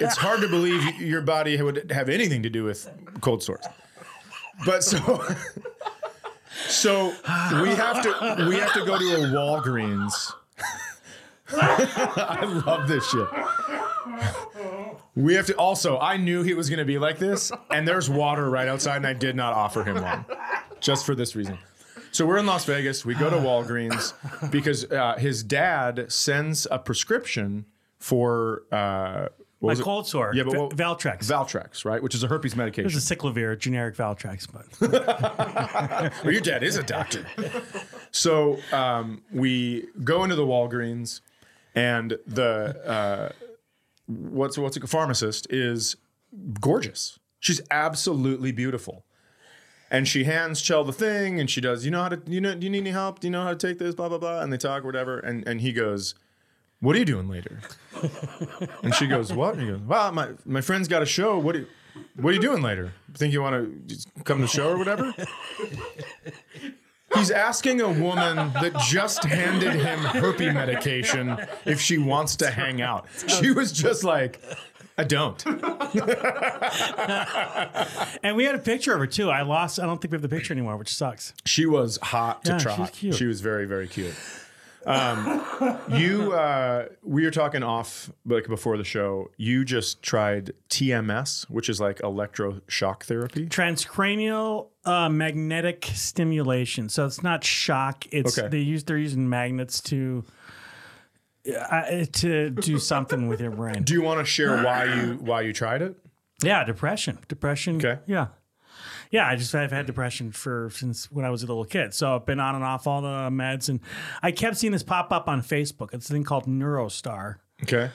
it's 0.00 0.16
hard 0.16 0.40
to 0.40 0.48
believe 0.48 1.00
your 1.00 1.22
body 1.22 1.60
would 1.60 1.90
have 1.90 2.08
anything 2.08 2.42
to 2.42 2.50
do 2.50 2.64
with 2.64 2.88
cold 3.20 3.42
sores. 3.42 3.64
But 4.64 4.84
so, 4.84 5.24
so 6.68 7.14
we 7.62 7.70
have 7.70 8.02
to 8.02 8.46
we 8.48 8.56
have 8.56 8.72
to 8.74 8.84
go 8.84 8.98
to 8.98 9.14
a 9.14 9.26
Walgreens. 9.28 10.32
I 11.54 12.62
love 12.66 12.88
this 12.88 13.08
shit. 13.10 13.28
We 15.14 15.34
have 15.34 15.46
to 15.46 15.54
also. 15.56 15.98
I 15.98 16.16
knew 16.16 16.42
he 16.42 16.54
was 16.54 16.70
going 16.70 16.78
to 16.78 16.84
be 16.84 16.98
like 16.98 17.18
this, 17.18 17.52
and 17.70 17.86
there's 17.86 18.08
water 18.08 18.48
right 18.48 18.68
outside, 18.68 18.96
and 18.96 19.06
I 19.06 19.12
did 19.12 19.36
not 19.36 19.52
offer 19.52 19.84
him 19.84 20.00
one, 20.00 20.24
just 20.80 21.04
for 21.04 21.14
this 21.14 21.36
reason. 21.36 21.58
So 22.12 22.26
we're 22.26 22.36
in 22.38 22.46
Las 22.46 22.64
Vegas. 22.66 23.04
We 23.06 23.14
go 23.14 23.30
to 23.30 23.36
Walgreens 23.36 24.12
because 24.50 24.84
uh, 24.90 25.16
his 25.18 25.42
dad 25.42 26.12
sends 26.12 26.66
a 26.70 26.78
prescription 26.78 27.64
for 27.98 28.64
uh, 28.70 29.28
what 29.60 29.68
my 29.68 29.72
was 29.72 29.80
it? 29.80 29.82
cold 29.82 30.06
sore. 30.06 30.32
Yeah, 30.34 30.42
but 30.42 30.54
what- 30.58 30.76
Valtrex. 30.76 31.20
Valtrex, 31.24 31.84
right? 31.86 32.02
Which 32.02 32.14
is 32.14 32.22
a 32.22 32.26
herpes 32.28 32.54
medication. 32.54 32.92
This 32.92 33.10
acyclovir, 33.10 33.58
generic 33.58 33.96
Valtrex, 33.96 34.46
but 34.52 34.66
well, 36.24 36.32
your 36.32 36.42
dad 36.42 36.62
is 36.62 36.76
a 36.76 36.82
doctor. 36.82 37.24
so 38.10 38.58
um, 38.72 39.22
we 39.32 39.86
go 40.04 40.22
into 40.24 40.36
the 40.36 40.44
Walgreens, 40.44 41.22
and 41.74 42.18
the 42.26 42.76
uh, 42.86 43.32
what's 44.06 44.58
what's 44.58 44.76
a 44.76 44.86
pharmacist 44.86 45.46
is 45.50 45.96
gorgeous. 46.60 47.18
She's 47.40 47.62
absolutely 47.70 48.52
beautiful. 48.52 49.04
And 49.92 50.08
she 50.08 50.24
hands 50.24 50.62
Kjell 50.62 50.86
the 50.86 50.92
thing, 50.92 51.38
and 51.38 51.50
she 51.50 51.60
does. 51.60 51.84
You 51.84 51.90
know 51.90 52.02
how 52.02 52.08
to? 52.08 52.22
You 52.26 52.40
know? 52.40 52.54
Do 52.54 52.64
you 52.64 52.70
need 52.70 52.78
any 52.78 52.90
help? 52.90 53.20
Do 53.20 53.26
you 53.26 53.30
know 53.30 53.42
how 53.42 53.50
to 53.50 53.56
take 53.56 53.78
this? 53.78 53.94
Blah 53.94 54.08
blah 54.08 54.16
blah. 54.16 54.40
And 54.40 54.50
they 54.50 54.56
talk, 54.56 54.84
whatever. 54.84 55.18
And 55.18 55.46
and 55.46 55.60
he 55.60 55.70
goes, 55.70 56.14
"What 56.80 56.96
are 56.96 56.98
you 56.98 57.04
doing 57.04 57.28
later?" 57.28 57.60
and 58.82 58.94
she 58.94 59.06
goes, 59.06 59.34
"What?" 59.34 59.54
And 59.54 59.62
he 59.62 59.68
goes, 59.68 59.82
"Well, 59.82 60.10
my 60.10 60.30
my 60.46 60.62
friend's 60.62 60.88
got 60.88 61.02
a 61.02 61.06
show. 61.06 61.38
What 61.38 61.52
do 61.52 61.58
you, 61.60 61.66
what 62.16 62.30
are 62.30 62.32
you 62.32 62.40
doing 62.40 62.62
later? 62.62 62.94
Think 63.12 63.34
you 63.34 63.42
want 63.42 63.88
to 63.88 63.98
come 64.24 64.38
to 64.38 64.44
the 64.44 64.48
show 64.48 64.70
or 64.70 64.78
whatever?" 64.78 65.14
He's 67.14 67.30
asking 67.30 67.82
a 67.82 67.90
woman 67.90 68.36
that 68.54 68.74
just 68.88 69.24
handed 69.24 69.74
him 69.74 69.98
herpes 69.98 70.54
medication 70.54 71.36
if 71.66 71.80
she 71.80 71.98
wants 71.98 72.36
to 72.36 72.50
hang 72.50 72.80
out. 72.80 73.06
She 73.26 73.50
was 73.50 73.70
just 73.70 74.02
like, 74.02 74.40
I 74.98 75.04
don't. 75.04 75.42
and 78.22 78.36
we 78.36 78.44
had 78.44 78.54
a 78.54 78.58
picture 78.58 78.92
of 78.92 79.00
her 79.00 79.06
too. 79.06 79.30
I 79.30 79.42
lost. 79.42 79.80
I 79.80 79.86
don't 79.86 80.00
think 80.00 80.12
we 80.12 80.16
have 80.16 80.22
the 80.22 80.28
picture 80.28 80.52
anymore, 80.52 80.76
which 80.76 80.94
sucks. 80.94 81.32
She 81.46 81.66
was 81.66 81.98
hot 82.02 82.44
to 82.44 82.52
Yeah, 82.52 82.58
she's 82.58 82.74
trot. 82.76 82.92
cute. 82.92 83.14
She 83.14 83.26
was 83.26 83.40
very, 83.40 83.66
very 83.66 83.88
cute. 83.88 84.14
Um, 84.84 85.40
you, 85.90 86.32
uh, 86.32 86.86
we 87.04 87.24
were 87.24 87.30
talking 87.30 87.62
off 87.62 88.10
like 88.26 88.48
before 88.48 88.76
the 88.76 88.82
show. 88.84 89.30
You 89.36 89.64
just 89.64 90.02
tried 90.02 90.54
TMS, 90.70 91.48
which 91.48 91.68
is 91.68 91.80
like 91.80 91.98
electroshock 91.98 93.04
therapy. 93.04 93.46
Transcranial 93.46 94.70
uh, 94.84 95.08
magnetic 95.08 95.88
stimulation. 95.94 96.88
So 96.88 97.06
it's 97.06 97.22
not 97.22 97.44
shock. 97.44 98.06
It's 98.10 98.36
Okay. 98.36 98.48
they 98.48 98.58
use 98.58 98.82
they're 98.82 98.98
using 98.98 99.28
magnets 99.28 99.80
to 99.82 100.24
uh, 101.50 102.04
to 102.12 102.50
do 102.50 102.78
something 102.78 103.28
with 103.28 103.40
your 103.40 103.50
brain. 103.50 103.82
Do 103.82 103.94
you 103.94 104.02
want 104.02 104.20
to 104.20 104.24
share 104.24 104.62
why 104.62 104.84
you 104.84 105.14
why 105.20 105.40
you 105.42 105.52
tried 105.52 105.82
it? 105.82 105.96
Yeah, 106.42 106.64
depression. 106.64 107.18
Depression. 107.28 107.76
Okay. 107.76 108.00
Yeah. 108.06 108.28
Yeah, 109.10 109.28
I 109.28 109.36
just 109.36 109.54
I've 109.54 109.70
had 109.72 109.84
depression 109.86 110.32
for 110.32 110.70
since 110.72 111.10
when 111.12 111.24
I 111.24 111.30
was 111.30 111.42
a 111.42 111.46
little 111.46 111.66
kid. 111.66 111.92
So 111.92 112.16
I've 112.16 112.24
been 112.24 112.40
on 112.40 112.54
and 112.54 112.64
off 112.64 112.86
all 112.86 113.02
the 113.02 113.28
meds, 113.30 113.68
and 113.68 113.80
I 114.22 114.32
kept 114.32 114.56
seeing 114.56 114.72
this 114.72 114.82
pop 114.82 115.12
up 115.12 115.28
on 115.28 115.42
Facebook. 115.42 115.92
It's 115.92 116.08
a 116.08 116.12
thing 116.12 116.24
called 116.24 116.46
Neurostar. 116.46 117.36
Okay. 117.62 117.90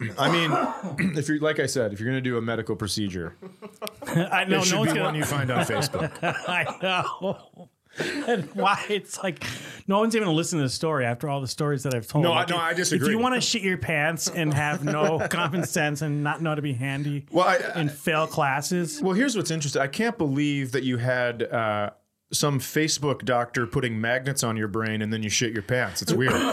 I 0.18 0.30
mean, 0.30 1.12
if 1.16 1.28
you're 1.28 1.38
like 1.38 1.60
I 1.60 1.66
said, 1.66 1.92
if 1.92 2.00
you're 2.00 2.08
going 2.10 2.22
to 2.22 2.30
do 2.30 2.36
a 2.36 2.42
medical 2.42 2.74
procedure, 2.76 3.36
I 4.06 4.44
know 4.44 4.58
it 4.58 4.64
should 4.64 4.74
no 4.74 4.80
one's 4.80 4.92
be 4.92 4.98
gonna. 4.98 5.04
one 5.04 5.14
you 5.14 5.24
find 5.24 5.50
on 5.50 5.64
Facebook. 5.64 6.12
I 6.48 6.76
know. 6.82 7.70
And 8.26 8.44
why 8.54 8.84
it's 8.88 9.22
like 9.22 9.44
no 9.86 10.00
one's 10.00 10.16
even 10.16 10.26
gonna 10.26 10.36
the 10.64 10.68
story 10.68 11.04
after 11.04 11.28
all 11.28 11.40
the 11.40 11.46
stories 11.48 11.84
that 11.84 11.94
I've 11.94 12.06
told. 12.08 12.24
No, 12.24 12.32
I- 12.32 12.44
no, 12.46 12.56
I 12.56 12.74
disagree. 12.74 13.06
If 13.06 13.12
you 13.12 13.18
want 13.18 13.34
to 13.36 13.40
shit 13.40 13.62
your 13.62 13.78
pants 13.78 14.28
and 14.28 14.52
have 14.52 14.84
no 14.84 15.26
common 15.30 15.64
sense 15.64 16.02
and 16.02 16.24
not 16.24 16.42
know 16.42 16.54
to 16.54 16.62
be 16.62 16.72
handy 16.72 17.26
Well, 17.30 17.46
I, 17.46 17.56
and 17.74 17.90
fail 17.90 18.26
classes, 18.26 19.00
Well, 19.00 19.14
here's 19.14 19.36
what's 19.36 19.50
interesting. 19.50 19.80
I 19.82 19.86
can't 19.86 20.18
believe 20.18 20.72
that 20.72 20.82
you 20.82 20.96
had 20.98 21.42
uh, 21.44 21.90
some 22.32 22.58
Facebook 22.58 23.24
doctor 23.24 23.68
putting 23.68 24.00
magnets 24.00 24.42
on 24.42 24.56
your 24.56 24.66
brain 24.66 25.00
and 25.00 25.12
then 25.12 25.22
you 25.22 25.30
shit 25.30 25.52
your 25.52 25.62
pants. 25.62 26.02
It's 26.02 26.12
weird. 26.12 26.32
They're 26.32 26.40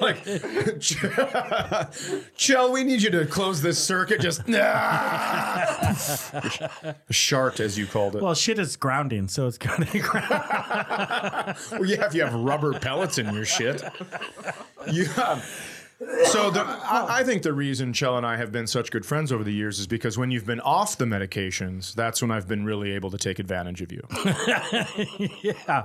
like, 0.00 0.24
Kjell, 2.38 2.72
we 2.72 2.84
need 2.84 3.02
you 3.02 3.10
to 3.10 3.26
close 3.26 3.60
this 3.60 3.78
circuit. 3.78 4.22
Just 4.22 4.48
nah. 4.48 5.92
shart, 7.10 7.60
as 7.60 7.76
you 7.78 7.86
called 7.86 8.16
it. 8.16 8.22
well, 8.22 8.34
shit 8.34 8.58
is 8.58 8.76
grounding, 8.76 9.28
so 9.28 9.46
it's 9.46 9.58
gonna 9.58 9.84
ground. 9.84 10.30
Well, 11.72 11.84
yeah, 11.84 12.06
if 12.06 12.14
you 12.14 12.22
have 12.22 12.34
rubber 12.34 12.78
pellets 12.78 13.18
in 13.18 13.32
your 13.34 13.44
shit. 13.44 13.82
You, 14.90 15.06
um, 15.22 15.42
so 16.24 16.50
the, 16.50 16.62
I, 16.62 17.20
I 17.20 17.24
think 17.24 17.42
the 17.42 17.52
reason 17.52 17.92
Kjell 17.92 18.16
and 18.16 18.24
I 18.26 18.36
have 18.36 18.50
been 18.50 18.66
such 18.66 18.90
good 18.90 19.04
friends 19.04 19.30
over 19.30 19.44
the 19.44 19.52
years 19.52 19.78
is 19.78 19.86
because 19.86 20.16
when 20.16 20.30
you've 20.30 20.46
been 20.46 20.60
off 20.60 20.96
the 20.96 21.04
medications, 21.04 21.94
that's 21.94 22.22
when 22.22 22.30
I've 22.30 22.48
been 22.48 22.64
really 22.64 22.92
able 22.92 23.10
to 23.10 23.18
take 23.18 23.38
advantage 23.38 23.82
of 23.82 23.92
you. 23.92 24.06
yeah. 25.42 25.84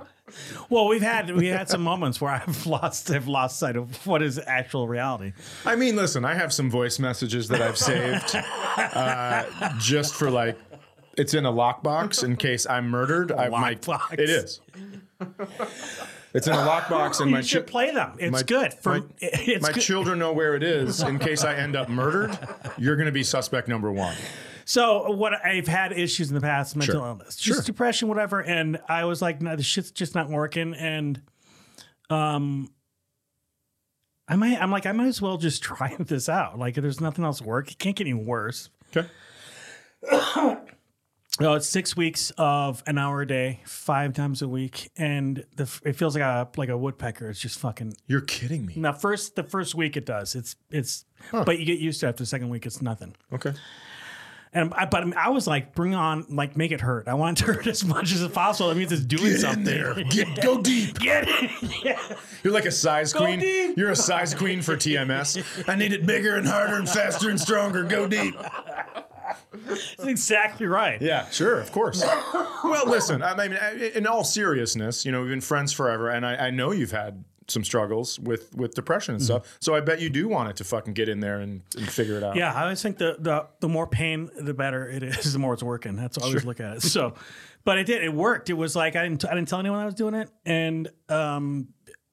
Well, 0.69 0.87
we've 0.87 1.01
had 1.01 1.35
we 1.35 1.47
had 1.47 1.69
some 1.69 1.81
moments 1.81 2.21
where 2.21 2.31
I've 2.31 2.65
lost 2.67 3.11
I've 3.11 3.27
lost 3.27 3.59
sight 3.59 3.75
of 3.75 4.07
what 4.07 4.21
is 4.21 4.39
actual 4.39 4.87
reality. 4.87 5.33
I 5.65 5.75
mean, 5.75 5.95
listen, 5.95 6.23
I 6.23 6.33
have 6.33 6.53
some 6.53 6.71
voice 6.71 6.97
messages 6.97 7.49
that 7.49 7.61
I've 7.61 7.77
saved 7.77 8.35
uh, 8.77 9.43
just 9.79 10.15
for 10.15 10.31
like, 10.31 10.57
it's 11.17 11.33
in 11.33 11.45
a 11.45 11.51
lockbox 11.51 12.23
in 12.23 12.37
case 12.37 12.65
I'm 12.65 12.89
murdered. 12.89 13.31
I 13.31 13.49
might. 13.49 13.81
Lockbox. 13.81 14.13
It 14.13 14.29
is. 14.29 14.61
It's 16.35 16.45
in 16.47 16.53
a 16.53 16.57
lockbox, 16.57 17.19
and 17.21 17.31
my 17.31 17.37
You 17.39 17.43
should 17.43 17.65
chi- 17.65 17.71
play 17.71 17.91
them. 17.91 18.17
It's 18.19 18.31
my- 18.31 18.43
good 18.43 18.73
for 18.73 18.99
my- 18.99 19.05
it's 19.19 19.63
my 19.63 19.71
good. 19.71 19.81
children 19.81 20.19
know 20.19 20.33
where 20.33 20.53
it 20.55 20.61
is 20.63 21.01
in 21.09 21.17
case 21.17 21.43
I 21.43 21.55
end 21.55 21.75
up 21.75 21.89
murdered. 21.89 22.37
You're 22.77 22.95
going 22.97 23.07
to 23.07 23.11
be 23.11 23.23
suspect 23.23 23.67
number 23.67 23.91
one. 23.91 24.15
So 24.65 25.11
what 25.11 25.33
I've 25.45 25.67
had 25.67 25.91
issues 25.93 26.29
in 26.29 26.35
the 26.35 26.41
past, 26.41 26.75
mental 26.75 26.95
Sure. 26.95 27.05
illness, 27.07 27.35
just 27.37 27.59
Sure. 27.59 27.63
depression, 27.63 28.07
whatever, 28.07 28.41
and 28.43 28.79
I 28.89 29.05
was 29.05 29.21
like, 29.21 29.41
no, 29.41 29.55
the 29.55 29.63
shit's 29.63 29.91
just 29.91 30.13
not 30.15 30.29
working, 30.29 30.73
and 30.73 31.21
um, 32.09 32.69
I 34.27 34.35
might, 34.35 34.59
I'm 34.59 34.71
like, 34.71 34.85
I 34.87 34.91
might 34.91 35.05
as 35.07 35.21
well 35.21 35.37
just 35.37 35.61
try 35.69 35.95
this 35.99 36.27
out. 36.29 36.57
Like, 36.57 36.73
there's 36.75 36.99
nothing 36.99 37.23
else 37.23 37.37
to 37.39 37.43
work. 37.43 37.71
It 37.71 37.77
can't 37.79 37.95
get 37.95 38.05
any 38.07 38.13
worse. 38.15 38.69
Okay. 38.95 39.07
No, 41.39 41.53
it's 41.55 41.67
six 41.67 41.97
weeks 41.97 42.31
of 42.37 42.81
an 42.87 42.97
hour 42.97 43.21
a 43.21 43.27
day, 43.27 43.59
five 43.65 44.13
times 44.13 44.41
a 44.41 44.47
week, 44.47 44.89
and 44.95 45.43
the, 45.57 45.63
it 45.83 45.97
feels 45.97 46.15
like 46.15 46.23
a 46.23 46.47
like 46.55 46.69
a 46.69 46.77
woodpecker. 46.77 47.29
It's 47.29 47.41
just 47.41 47.59
fucking. 47.59 47.97
You're 48.07 48.21
kidding 48.21 48.65
me. 48.65 48.75
Now, 48.77 48.93
first 48.93 49.35
the 49.35 49.43
first 49.43 49.75
week 49.75 49.97
it 49.97 50.05
does. 50.05 50.33
It's 50.35 50.55
it's, 50.71 51.03
but 51.31 51.59
you 51.59 51.65
get 51.65 51.79
used 51.79 51.99
to 51.99 52.05
it 52.05 52.09
after 52.09 52.23
the 52.23 52.27
second 52.27 52.49
week. 52.49 52.65
It's 52.65 52.81
nothing. 52.81 53.15
Okay. 53.33 53.53
And 54.53 54.73
I, 54.73 54.85
but 54.85 55.17
I 55.17 55.31
was 55.31 55.47
like, 55.47 55.75
bring 55.75 55.93
on, 55.93 56.25
like, 56.29 56.55
make 56.55 56.71
it 56.71 56.79
hurt. 56.79 57.09
I 57.09 57.15
want 57.15 57.37
it 57.41 57.45
to 57.45 57.51
hurt 57.55 57.67
as 57.67 57.83
much 57.83 58.13
as 58.13 58.25
possible. 58.29 58.69
That 58.69 58.75
means 58.77 58.93
it's 58.93 59.01
doing 59.03 59.33
Get 59.33 59.41
something. 59.41 59.59
in 59.59 59.63
there. 59.65 59.93
Get, 60.09 60.41
go 60.41 60.61
deep. 60.61 60.97
Get 60.97 61.25
it. 61.27 61.51
Yeah. 61.83 61.99
You're 62.41 62.53
like 62.53 62.63
a 62.63 62.71
size 62.71 63.11
queen. 63.11 63.39
deep. 63.41 63.77
You're 63.77 63.91
a 63.91 63.95
size 63.97 64.33
queen 64.33 64.61
for 64.61 64.77
TMS. 64.77 65.43
I 65.67 65.75
need 65.75 65.91
it 65.91 66.05
bigger 66.05 66.37
and 66.37 66.47
harder 66.47 66.75
and 66.77 66.87
faster 66.87 67.29
and 67.29 67.37
stronger. 67.37 67.83
Go 67.83 68.07
deep. 68.07 68.33
That's 69.53 69.95
exactly 69.99 70.67
right. 70.67 71.01
Yeah, 71.01 71.29
sure, 71.29 71.59
of 71.59 71.71
course. 71.71 72.03
well, 72.63 72.87
listen, 72.87 73.21
I 73.21 73.35
mean, 73.47 73.57
in 73.93 74.07
all 74.07 74.23
seriousness, 74.23 75.05
you 75.05 75.11
know, 75.11 75.21
we've 75.21 75.29
been 75.29 75.41
friends 75.41 75.71
forever, 75.73 76.09
and 76.09 76.25
I, 76.25 76.47
I 76.47 76.49
know 76.51 76.71
you've 76.71 76.91
had 76.91 77.23
some 77.47 77.63
struggles 77.63 78.19
with 78.19 78.55
with 78.55 78.73
depression 78.73 79.15
and 79.15 79.23
stuff. 79.23 79.57
So 79.59 79.75
I 79.75 79.79
bet 79.81 80.01
you 80.01 80.09
do 80.09 80.27
want 80.27 80.49
it 80.49 80.55
to 80.57 80.63
fucking 80.63 80.93
get 80.93 81.09
in 81.09 81.19
there 81.19 81.39
and, 81.39 81.61
and 81.77 81.87
figure 81.87 82.17
it 82.17 82.23
out. 82.23 82.35
Yeah, 82.35 82.53
I 82.53 82.63
always 82.63 82.81
think 82.81 82.97
the, 82.97 83.17
the 83.19 83.47
the 83.59 83.69
more 83.69 83.87
pain, 83.87 84.29
the 84.37 84.53
better 84.53 84.89
it 84.89 85.03
is. 85.03 85.33
The 85.35 85.39
more 85.39 85.53
it's 85.53 85.63
working. 85.63 85.95
That's 85.95 86.17
how 86.17 86.23
I 86.23 86.27
always 86.29 86.45
look 86.45 86.59
at 86.59 86.77
it. 86.77 86.81
So, 86.81 87.13
but 87.63 87.77
it 87.77 87.85
did. 87.85 88.03
It 88.03 88.13
worked. 88.13 88.49
It 88.49 88.53
was 88.53 88.75
like 88.75 88.95
I 88.95 89.03
didn't 89.03 89.25
I 89.25 89.35
didn't 89.35 89.47
tell 89.47 89.59
anyone 89.59 89.79
I 89.79 89.85
was 89.85 89.95
doing 89.95 90.13
it, 90.13 90.29
and 90.45 90.89
um, 91.09 91.67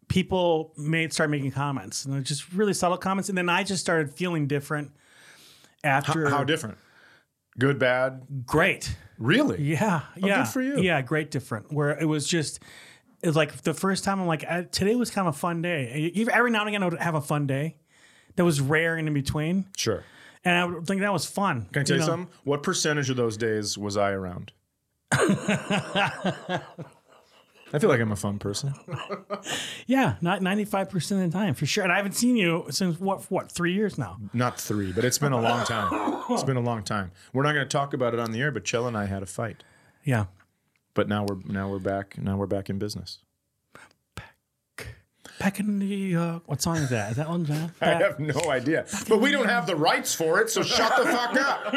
people 0.08 0.74
made 0.76 1.12
start 1.12 1.30
making 1.30 1.52
comments, 1.52 2.04
and 2.04 2.24
just 2.24 2.52
really 2.52 2.74
subtle 2.74 2.98
comments. 2.98 3.28
And 3.28 3.38
then 3.38 3.48
I 3.48 3.62
just 3.62 3.80
started 3.80 4.12
feeling 4.12 4.46
different. 4.46 4.92
After 5.84 6.28
How 6.28 6.44
different? 6.44 6.78
Good, 7.58 7.78
bad, 7.78 8.22
great. 8.46 8.96
really? 9.18 9.62
Yeah, 9.62 10.02
oh, 10.04 10.26
yeah, 10.26 10.38
good 10.38 10.48
for 10.48 10.62
you. 10.62 10.78
Yeah, 10.80 11.02
great, 11.02 11.30
different. 11.30 11.72
Where 11.72 11.90
it 11.98 12.06
was 12.06 12.26
just, 12.26 12.60
it 13.22 13.26
was 13.26 13.36
like 13.36 13.62
the 13.62 13.74
first 13.74 14.04
time 14.04 14.20
I'm 14.20 14.26
like, 14.26 14.44
I, 14.44 14.62
today 14.64 14.94
was 14.94 15.10
kind 15.10 15.28
of 15.28 15.34
a 15.34 15.38
fun 15.38 15.60
day. 15.62 16.12
Every 16.32 16.50
now 16.50 16.60
and 16.60 16.68
again, 16.68 16.82
I 16.82 16.88
would 16.88 16.98
have 16.98 17.14
a 17.14 17.20
fun 17.20 17.46
day. 17.46 17.76
That 18.36 18.44
was 18.44 18.60
rare 18.62 18.96
and 18.96 19.06
in 19.06 19.12
between, 19.14 19.66
Sure. 19.76 20.02
and 20.44 20.54
I 20.56 20.64
would 20.64 20.86
think 20.86 21.02
that 21.02 21.12
was 21.12 21.26
fun. 21.26 21.66
Can 21.72 21.80
I 21.82 21.84
tell 21.84 21.98
you, 21.98 22.02
something? 22.02 22.32
What 22.44 22.62
percentage 22.62 23.10
of 23.10 23.16
those 23.16 23.36
days 23.36 23.76
was 23.76 23.98
I 23.98 24.12
around? 24.12 24.52
I 27.72 27.78
feel 27.78 27.88
like 27.88 28.00
I'm 28.00 28.12
a 28.12 28.16
fun 28.16 28.38
person. 28.38 28.74
Yeah, 29.86 30.14
not 30.20 30.42
95 30.42 30.88
percent 30.90 31.24
of 31.24 31.32
the 31.32 31.36
time 31.38 31.54
for 31.54 31.66
sure. 31.66 31.82
And 31.82 31.92
I 31.92 31.96
haven't 31.96 32.12
seen 32.12 32.36
you 32.36 32.66
since 32.70 33.00
what 33.00 33.28
what 33.30 33.50
three 33.50 33.72
years 33.74 33.98
now. 33.98 34.18
Not 34.32 34.60
three, 34.60 34.92
but 34.92 35.04
it's 35.04 35.18
been 35.18 35.32
a 35.32 35.40
long 35.40 35.64
time. 35.66 36.22
It's 36.30 36.44
been 36.44 36.56
a 36.56 36.60
long 36.60 36.84
time. 36.84 37.10
We're 37.32 37.42
not 37.42 37.52
going 37.52 37.66
to 37.66 37.70
talk 37.72 37.92
about 37.92 38.14
it 38.14 38.20
on 38.20 38.30
the 38.30 38.40
air, 38.40 38.52
but 38.52 38.64
Kjell 38.64 38.86
and 38.86 38.96
I 38.96 39.06
had 39.06 39.22
a 39.22 39.26
fight. 39.26 39.64
Yeah, 40.04 40.26
But 40.94 41.08
now 41.08 41.24
we're 41.24 41.38
now 41.44 41.68
we're 41.68 41.78
back. 41.80 42.16
Now 42.16 42.36
we're 42.36 42.46
back 42.46 42.70
in 42.70 42.78
business. 42.78 43.18
back 45.38 45.58
in 45.58 45.78
the 45.80 46.14
uh, 46.16 46.38
what 46.46 46.62
song 46.62 46.76
is 46.76 46.90
that? 46.90 47.10
Is 47.10 47.16
that 47.16 47.28
one? 47.28 47.44
John? 47.44 47.72
I 47.80 47.94
have 47.94 48.20
no 48.20 48.40
idea, 48.50 48.86
but 49.08 49.20
we 49.20 49.32
don't 49.32 49.48
have 49.48 49.66
the 49.66 49.76
rights 49.76 50.14
for 50.14 50.40
it, 50.40 50.50
so 50.50 50.62
shut 50.62 50.96
the 50.96 51.10
fuck 51.10 51.36
up. 51.36 51.74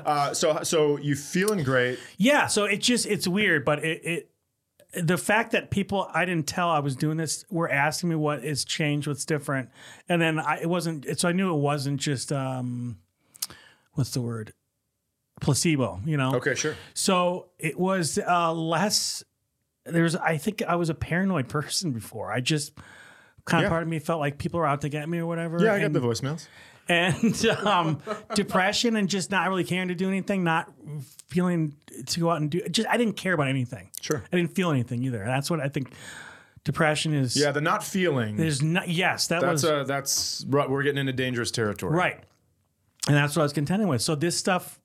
Uh, 0.10 0.34
so, 0.34 0.62
so 0.62 0.96
you 0.98 1.14
feeling 1.14 1.62
great? 1.64 1.98
Yeah, 2.16 2.46
so 2.46 2.64
it 2.64 2.78
just 2.78 3.06
it's 3.06 3.26
weird, 3.26 3.64
but 3.64 3.84
it, 3.84 4.04
it 4.04 4.29
the 4.92 5.16
fact 5.16 5.52
that 5.52 5.70
people 5.70 6.08
I 6.12 6.24
didn't 6.24 6.46
tell 6.46 6.68
I 6.68 6.80
was 6.80 6.96
doing 6.96 7.16
this 7.16 7.44
were 7.50 7.70
asking 7.70 8.08
me 8.10 8.16
what 8.16 8.44
is 8.44 8.64
changed, 8.64 9.06
what's 9.06 9.24
different, 9.24 9.68
and 10.08 10.20
then 10.20 10.38
I, 10.38 10.60
it 10.62 10.68
wasn't. 10.68 11.18
So 11.18 11.28
I 11.28 11.32
knew 11.32 11.54
it 11.54 11.58
wasn't 11.58 12.00
just 12.00 12.32
um, 12.32 12.98
what's 13.94 14.10
the 14.10 14.20
word, 14.20 14.52
placebo. 15.40 16.00
You 16.04 16.16
know. 16.16 16.34
Okay, 16.36 16.54
sure. 16.54 16.76
So 16.94 17.50
it 17.58 17.78
was 17.78 18.18
uh, 18.18 18.52
less. 18.52 19.22
There's 19.84 20.16
I 20.16 20.36
think 20.36 20.62
I 20.62 20.74
was 20.76 20.90
a 20.90 20.94
paranoid 20.94 21.48
person 21.50 21.92
before. 21.92 22.32
I 22.32 22.40
just 22.40 22.72
kind 23.44 23.64
of 23.64 23.66
Yeah. 23.66 23.70
part 23.70 23.82
of 23.82 23.88
me 23.88 23.98
felt 23.98 24.20
like 24.20 24.38
people 24.38 24.60
were 24.60 24.66
out 24.66 24.80
to 24.82 24.88
get 24.88 25.08
me 25.08 25.18
or 25.18 25.26
whatever. 25.26 25.62
Yeah, 25.62 25.74
I 25.74 25.80
got 25.80 25.92
the 25.92 26.00
voicemails. 26.00 26.46
And 26.90 27.46
um, 27.64 28.00
depression 28.34 28.96
and 28.96 29.08
just 29.08 29.30
not 29.30 29.48
really 29.48 29.64
caring 29.64 29.88
to 29.88 29.94
do 29.94 30.08
anything, 30.08 30.42
not 30.44 30.70
feeling 31.28 31.76
to 32.06 32.20
go 32.20 32.30
out 32.30 32.40
and 32.40 32.50
do. 32.50 32.60
Just 32.68 32.88
I 32.88 32.96
didn't 32.96 33.14
care 33.14 33.32
about 33.32 33.48
anything. 33.48 33.88
Sure. 34.00 34.22
I 34.32 34.36
didn't 34.36 34.54
feel 34.54 34.70
anything 34.70 35.02
either. 35.04 35.24
That's 35.24 35.50
what 35.50 35.60
I 35.60 35.68
think. 35.68 35.92
Depression 36.64 37.14
is. 37.14 37.36
Yeah, 37.36 37.52
the 37.52 37.60
not 37.62 37.82
feeling. 37.82 38.36
There's 38.36 38.60
not. 38.60 38.88
Yes, 38.88 39.28
that 39.28 39.40
That's 39.40 39.62
was 39.62 39.64
uh, 39.64 39.84
that's 39.84 40.44
right. 40.48 40.68
We're 40.68 40.82
getting 40.82 40.98
into 40.98 41.12
dangerous 41.14 41.50
territory. 41.50 41.96
right, 41.96 42.22
and 43.06 43.16
that's 43.16 43.34
what 43.34 43.42
I 43.42 43.44
was 43.44 43.54
contending 43.54 43.88
with. 43.88 44.02
So 44.02 44.14
this 44.14 44.36
stuff. 44.36 44.78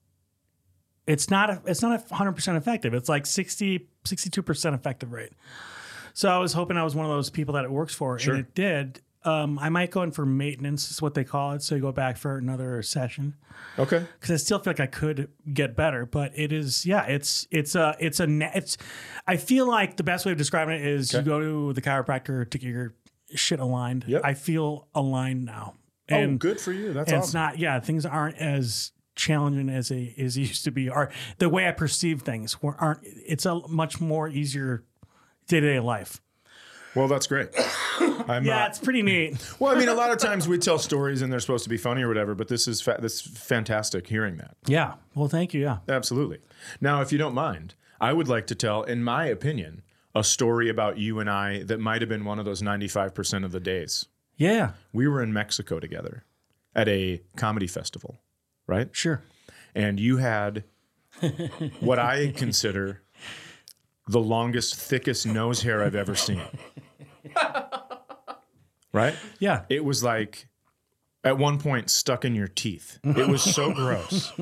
It's 1.06 1.30
not 1.30 1.50
a, 1.50 1.62
it's 1.66 1.82
not 1.82 2.02
a 2.10 2.14
hundred 2.14 2.32
percent 2.32 2.56
effective. 2.56 2.94
It's 2.94 3.08
like 3.08 3.26
62 3.26 4.42
percent 4.42 4.74
effective 4.74 5.12
rate. 5.12 5.32
So 6.14 6.28
I 6.30 6.38
was 6.38 6.52
hoping 6.54 6.76
I 6.78 6.82
was 6.82 6.94
one 6.96 7.04
of 7.04 7.12
those 7.12 7.28
people 7.30 7.54
that 7.54 7.64
it 7.64 7.70
works 7.70 7.94
for, 7.94 8.18
Sure. 8.18 8.34
and 8.34 8.44
it 8.44 8.54
did. 8.54 9.02
Um, 9.26 9.58
I 9.58 9.68
might 9.68 9.90
go 9.90 10.02
in 10.02 10.12
for 10.12 10.24
maintenance, 10.24 10.90
is 10.90 11.02
what 11.02 11.14
they 11.14 11.24
call 11.24 11.52
it. 11.52 11.62
So 11.62 11.74
you 11.74 11.80
go 11.80 11.92
back 11.92 12.16
for 12.16 12.38
another 12.38 12.80
session. 12.82 13.34
Okay. 13.78 14.06
because 14.20 14.30
I 14.30 14.36
still 14.36 14.58
feel 14.58 14.70
like 14.70 14.80
I 14.80 14.86
could 14.86 15.28
get 15.52 15.76
better. 15.76 16.06
But 16.06 16.32
it 16.34 16.52
is, 16.52 16.86
yeah, 16.86 17.04
it's 17.06 17.46
it's 17.50 17.74
a 17.74 17.96
it's 17.98 18.20
a 18.20 18.26
it's. 18.54 18.78
I 19.26 19.36
feel 19.36 19.66
like 19.66 19.96
the 19.96 20.04
best 20.04 20.24
way 20.26 20.32
of 20.32 20.38
describing 20.38 20.76
it 20.76 20.86
is 20.86 21.12
you 21.12 21.22
go 21.22 21.40
to 21.40 21.72
the 21.72 21.82
chiropractor 21.82 22.48
to 22.48 22.58
get 22.58 22.68
your 22.68 22.94
shit 23.34 23.60
aligned. 23.60 24.04
Yep. 24.06 24.22
I 24.24 24.34
feel 24.34 24.88
aligned 24.94 25.44
now, 25.44 25.74
oh, 26.10 26.14
and 26.14 26.38
good 26.38 26.60
for 26.60 26.72
you. 26.72 26.92
That's 26.92 27.10
and 27.10 27.22
it's 27.22 27.34
not. 27.34 27.58
Yeah, 27.58 27.80
things 27.80 28.06
aren't 28.06 28.38
as 28.38 28.92
challenging 29.16 29.68
as 29.68 29.88
they 29.88 30.14
as 30.18 30.36
they 30.36 30.42
used 30.42 30.64
to 30.64 30.70
be, 30.70 30.88
or 30.88 31.10
the 31.38 31.48
way 31.48 31.66
I 31.66 31.72
perceive 31.72 32.22
things 32.22 32.56
aren't. 32.62 33.00
It's 33.02 33.46
a 33.46 33.66
much 33.68 34.00
more 34.00 34.28
easier 34.28 34.84
day 35.48 35.60
to 35.60 35.66
day 35.66 35.80
life. 35.80 36.20
Well, 36.96 37.06
that's 37.06 37.26
great. 37.28 37.50
I'm 38.28 38.44
Yeah, 38.44 38.56
not. 38.56 38.70
it's 38.70 38.78
pretty 38.80 39.02
neat. 39.02 39.36
Well, 39.60 39.74
I 39.74 39.78
mean, 39.78 39.88
a 39.88 39.94
lot 39.94 40.10
of 40.10 40.18
times 40.18 40.48
we 40.48 40.58
tell 40.58 40.78
stories 40.78 41.22
and 41.22 41.32
they're 41.32 41.38
supposed 41.40 41.62
to 41.64 41.70
be 41.70 41.76
funny 41.76 42.02
or 42.02 42.08
whatever, 42.08 42.34
but 42.34 42.48
this 42.48 42.66
is 42.66 42.80
fa- 42.80 42.98
this 43.00 43.14
is 43.24 43.38
fantastic 43.38 44.08
hearing 44.08 44.36
that. 44.38 44.56
Yeah. 44.66 44.94
Well, 45.14 45.28
thank 45.28 45.54
you. 45.54 45.60
Yeah. 45.62 45.78
Absolutely. 45.88 46.38
Now, 46.80 47.00
if 47.02 47.12
you 47.12 47.18
don't 47.18 47.34
mind, 47.34 47.74
I 48.00 48.12
would 48.12 48.26
like 48.28 48.46
to 48.48 48.54
tell, 48.54 48.82
in 48.82 49.04
my 49.04 49.26
opinion, 49.26 49.82
a 50.14 50.24
story 50.24 50.68
about 50.68 50.98
you 50.98 51.20
and 51.20 51.30
I 51.30 51.62
that 51.64 51.78
might 51.78 52.02
have 52.02 52.08
been 52.08 52.24
one 52.24 52.38
of 52.38 52.44
those 52.44 52.62
95% 52.62 53.44
of 53.44 53.52
the 53.52 53.60
days. 53.60 54.06
Yeah. 54.36 54.72
We 54.92 55.06
were 55.08 55.22
in 55.22 55.32
Mexico 55.32 55.78
together 55.78 56.24
at 56.74 56.88
a 56.88 57.22
comedy 57.36 57.66
festival, 57.66 58.20
right? 58.66 58.88
Sure. 58.92 59.22
And 59.74 60.00
you 60.00 60.16
had 60.18 60.64
what 61.80 61.98
I 61.98 62.32
consider 62.36 63.02
the 64.08 64.20
longest, 64.20 64.76
thickest 64.76 65.26
nose 65.26 65.62
hair 65.62 65.82
I've 65.82 65.94
ever 65.96 66.14
seen. 66.14 66.42
Right? 68.92 69.14
Yeah. 69.38 69.64
It 69.68 69.84
was 69.84 70.02
like 70.02 70.48
at 71.22 71.36
one 71.38 71.58
point 71.58 71.90
stuck 71.90 72.24
in 72.24 72.34
your 72.34 72.48
teeth. 72.48 72.98
It 73.04 73.28
was 73.28 73.42
so 73.42 73.72
gross. 73.74 74.32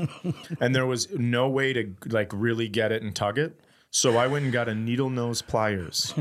And 0.61 0.75
there 0.75 0.87
was 0.87 1.11
no 1.11 1.49
way 1.49 1.73
to 1.73 1.95
like 2.07 2.31
really 2.33 2.69
get 2.69 2.93
it 2.93 3.03
and 3.03 3.15
tug 3.17 3.39
it. 3.39 3.59
So 3.91 4.17
I 4.17 4.27
went 4.27 4.45
and 4.45 4.53
got 4.53 4.69
a 4.69 4.75
needle 4.75 5.09
nose 5.11 5.41
pliers. 5.41 6.15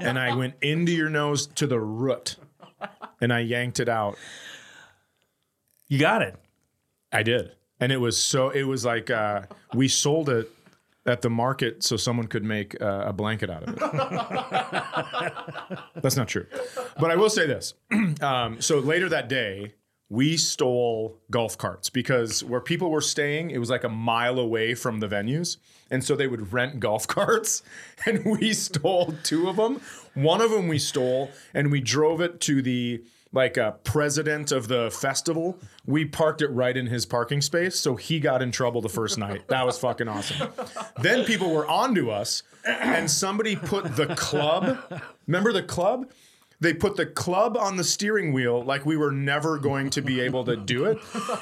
and 0.00 0.18
I 0.18 0.34
went 0.34 0.54
into 0.62 0.92
your 0.92 1.10
nose 1.10 1.46
to 1.46 1.66
the 1.66 1.80
root. 1.80 2.36
And 3.20 3.32
I 3.32 3.40
yanked 3.40 3.80
it 3.80 3.88
out. 3.88 4.16
You 5.88 5.98
got 5.98 6.22
it. 6.22 6.36
I 7.12 7.22
did. 7.22 7.52
And 7.80 7.92
it 7.92 7.98
was 7.98 8.22
so 8.22 8.50
it 8.50 8.62
was 8.62 8.84
like 8.84 9.10
uh 9.10 9.42
we 9.74 9.88
sold 9.88 10.28
it 10.28 10.50
at 11.10 11.22
the 11.22 11.30
market 11.30 11.82
so 11.82 11.96
someone 11.96 12.26
could 12.26 12.44
make 12.44 12.80
uh, 12.80 13.04
a 13.06 13.12
blanket 13.12 13.50
out 13.50 13.64
of 13.64 13.74
it. 13.74 13.78
That's 16.02 16.16
not 16.16 16.28
true. 16.28 16.46
But 16.98 17.10
I 17.10 17.16
will 17.16 17.30
say 17.30 17.46
this. 17.46 17.74
um, 18.22 18.60
so 18.60 18.78
later 18.78 19.08
that 19.08 19.28
day, 19.28 19.74
we 20.10 20.36
stole 20.36 21.16
golf 21.30 21.56
carts 21.56 21.88
because 21.88 22.42
where 22.42 22.60
people 22.60 22.90
were 22.90 23.00
staying, 23.00 23.52
it 23.52 23.58
was 23.58 23.70
like 23.70 23.84
a 23.84 23.88
mile 23.88 24.40
away 24.40 24.74
from 24.74 24.98
the 24.98 25.06
venues. 25.06 25.56
And 25.88 26.04
so 26.04 26.16
they 26.16 26.26
would 26.26 26.52
rent 26.52 26.80
golf 26.80 27.06
carts. 27.08 27.62
And 28.04 28.24
we 28.24 28.52
stole 28.52 29.14
two 29.22 29.48
of 29.48 29.56
them. 29.56 29.80
One 30.14 30.40
of 30.40 30.50
them 30.50 30.66
we 30.68 30.78
stole 30.78 31.30
and 31.54 31.70
we 31.70 31.80
drove 31.80 32.20
it 32.20 32.40
to 32.42 32.60
the 32.60 33.04
like 33.32 33.56
uh, 33.56 33.72
president 33.84 34.50
of 34.52 34.68
the 34.68 34.90
festival. 34.90 35.58
We 35.86 36.04
parked 36.04 36.42
it 36.42 36.48
right 36.48 36.76
in 36.76 36.86
his 36.86 37.06
parking 37.06 37.40
space. 37.40 37.78
So 37.78 37.96
he 37.96 38.18
got 38.20 38.42
in 38.42 38.50
trouble 38.50 38.80
the 38.80 38.88
first 38.88 39.18
night. 39.18 39.46
That 39.48 39.64
was 39.64 39.78
fucking 39.78 40.08
awesome. 40.08 40.48
Then 41.00 41.24
people 41.24 41.54
were 41.54 41.66
onto 41.66 42.10
us 42.10 42.42
and 42.66 43.10
somebody 43.10 43.56
put 43.56 43.96
the 43.96 44.14
club. 44.16 44.78
Remember 45.26 45.52
the 45.52 45.62
club? 45.62 46.10
They 46.62 46.74
put 46.74 46.96
the 46.96 47.06
club 47.06 47.56
on 47.56 47.76
the 47.76 47.84
steering 47.84 48.32
wheel 48.32 48.62
like 48.62 48.84
we 48.84 48.96
were 48.96 49.12
never 49.12 49.58
going 49.58 49.88
to 49.90 50.02
be 50.02 50.20
able 50.20 50.44
to 50.44 50.56
do 50.56 50.84
it. 50.84 50.98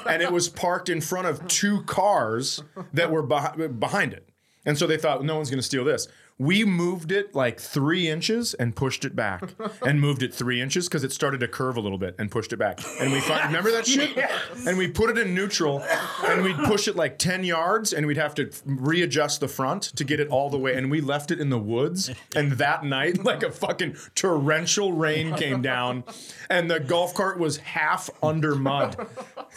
And 0.07 0.21
it 0.21 0.31
was 0.31 0.47
parked 0.47 0.87
in 0.87 1.01
front 1.01 1.27
of 1.27 1.45
two 1.47 1.83
cars 1.83 2.63
that 2.93 3.11
were 3.11 3.25
beh- 3.25 3.79
behind 3.79 4.13
it. 4.13 4.29
And 4.65 4.77
so 4.77 4.87
they 4.87 4.97
thought, 4.97 5.23
no 5.23 5.35
one's 5.35 5.49
going 5.49 5.59
to 5.59 5.63
steal 5.63 5.83
this. 5.83 6.07
We 6.39 6.63
moved 6.63 7.11
it 7.11 7.35
like 7.35 7.59
three 7.59 8.07
inches 8.07 8.53
and 8.53 8.73
pushed 8.73 9.03
it 9.03 9.13
back, 9.13 9.43
and 9.85 9.99
moved 9.99 10.23
it 10.23 10.33
three 10.33 10.61
inches 10.61 10.87
because 10.87 11.03
it 11.03 11.11
started 11.11 11.41
to 11.41 11.49
curve 11.49 11.75
a 11.75 11.81
little 11.81 11.97
bit 11.97 12.15
and 12.17 12.31
pushed 12.31 12.53
it 12.53 12.57
back. 12.57 12.79
And 13.01 13.11
we 13.11 13.19
find, 13.19 13.43
remember 13.47 13.71
that 13.71 13.85
shit? 13.85 14.17
And 14.65 14.77
we 14.77 14.87
put 14.87 15.09
it 15.09 15.17
in 15.17 15.35
neutral, 15.35 15.83
and 16.23 16.41
we'd 16.41 16.55
push 16.55 16.87
it 16.87 16.95
like 16.95 17.17
ten 17.17 17.43
yards, 17.43 17.91
and 17.91 18.07
we'd 18.07 18.15
have 18.15 18.33
to 18.35 18.49
readjust 18.65 19.41
the 19.41 19.49
front 19.49 19.83
to 19.97 20.05
get 20.05 20.21
it 20.21 20.29
all 20.29 20.49
the 20.49 20.57
way. 20.57 20.75
And 20.75 20.89
we 20.89 21.01
left 21.01 21.29
it 21.29 21.41
in 21.41 21.49
the 21.49 21.59
woods. 21.59 22.09
And 22.33 22.53
that 22.53 22.85
night, 22.85 23.21
like 23.25 23.43
a 23.43 23.51
fucking 23.51 23.97
torrential 24.15 24.93
rain 24.93 25.35
came 25.35 25.61
down, 25.61 26.05
and 26.49 26.71
the 26.71 26.79
golf 26.79 27.13
cart 27.13 27.37
was 27.37 27.57
half 27.57 28.09
under 28.23 28.55
mud. 28.55 28.95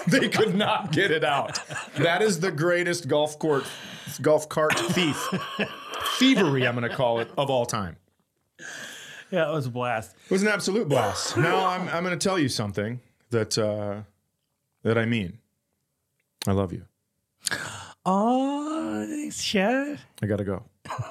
They 0.09 0.29
could 0.29 0.57
not 0.57 0.91
get 0.91 1.13
it 1.13 1.23
out. 1.23 1.61
That 1.95 2.23
is 2.23 2.41
the 2.41 2.51
greatest 2.51 3.07
golf 3.07 3.39
court, 3.39 3.65
golf 4.21 4.49
cart 4.49 4.77
thief 4.77 5.17
thievery, 6.19 6.67
I'm 6.67 6.77
going 6.77 6.89
to 6.89 6.95
call 6.95 7.21
it, 7.21 7.31
of 7.37 7.51
all 7.51 7.67
time. 7.67 7.97
Yeah, 9.31 9.49
it 9.49 9.53
was 9.53 9.67
a 9.67 9.71
blast. 9.71 10.15
It 10.27 10.31
was 10.31 10.43
an 10.43 10.49
absolute 10.49 10.89
blast. 10.89 11.37
Now 11.39 11.67
I'm, 11.67 11.89
I'm 11.89 12.05
going 12.05 12.19
to 12.19 12.29
tell 12.29 12.39
you 12.39 12.49
something 12.49 13.01
that 13.31 13.57
uh, 13.57 14.03
that 14.83 14.99
I 14.99 15.07
mean. 15.07 15.39
I 16.47 16.53
love 16.53 16.73
you. 16.73 16.85
Oh, 18.05 19.31
shit. 19.31 19.99
I 20.21 20.27
gotta 20.27 20.45
go. 20.45 20.65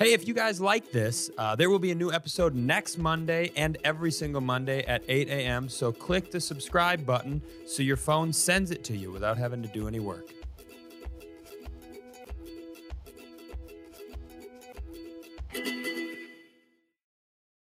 Hey, 0.00 0.14
if 0.14 0.26
you 0.26 0.32
guys 0.32 0.62
like 0.62 0.92
this, 0.92 1.28
uh, 1.36 1.54
there 1.54 1.68
will 1.68 1.78
be 1.78 1.90
a 1.90 1.94
new 1.94 2.10
episode 2.10 2.54
next 2.54 2.96
Monday 2.96 3.52
and 3.54 3.76
every 3.84 4.10
single 4.10 4.40
Monday 4.40 4.82
at 4.84 5.02
8 5.06 5.28
a.m. 5.28 5.68
So 5.68 5.92
click 5.92 6.30
the 6.30 6.40
subscribe 6.40 7.04
button 7.04 7.42
so 7.66 7.82
your 7.82 7.98
phone 7.98 8.32
sends 8.32 8.70
it 8.70 8.82
to 8.84 8.96
you 8.96 9.12
without 9.12 9.36
having 9.36 9.60
to 9.60 9.68
do 9.68 9.86
any 9.86 10.00
work. 10.00 10.32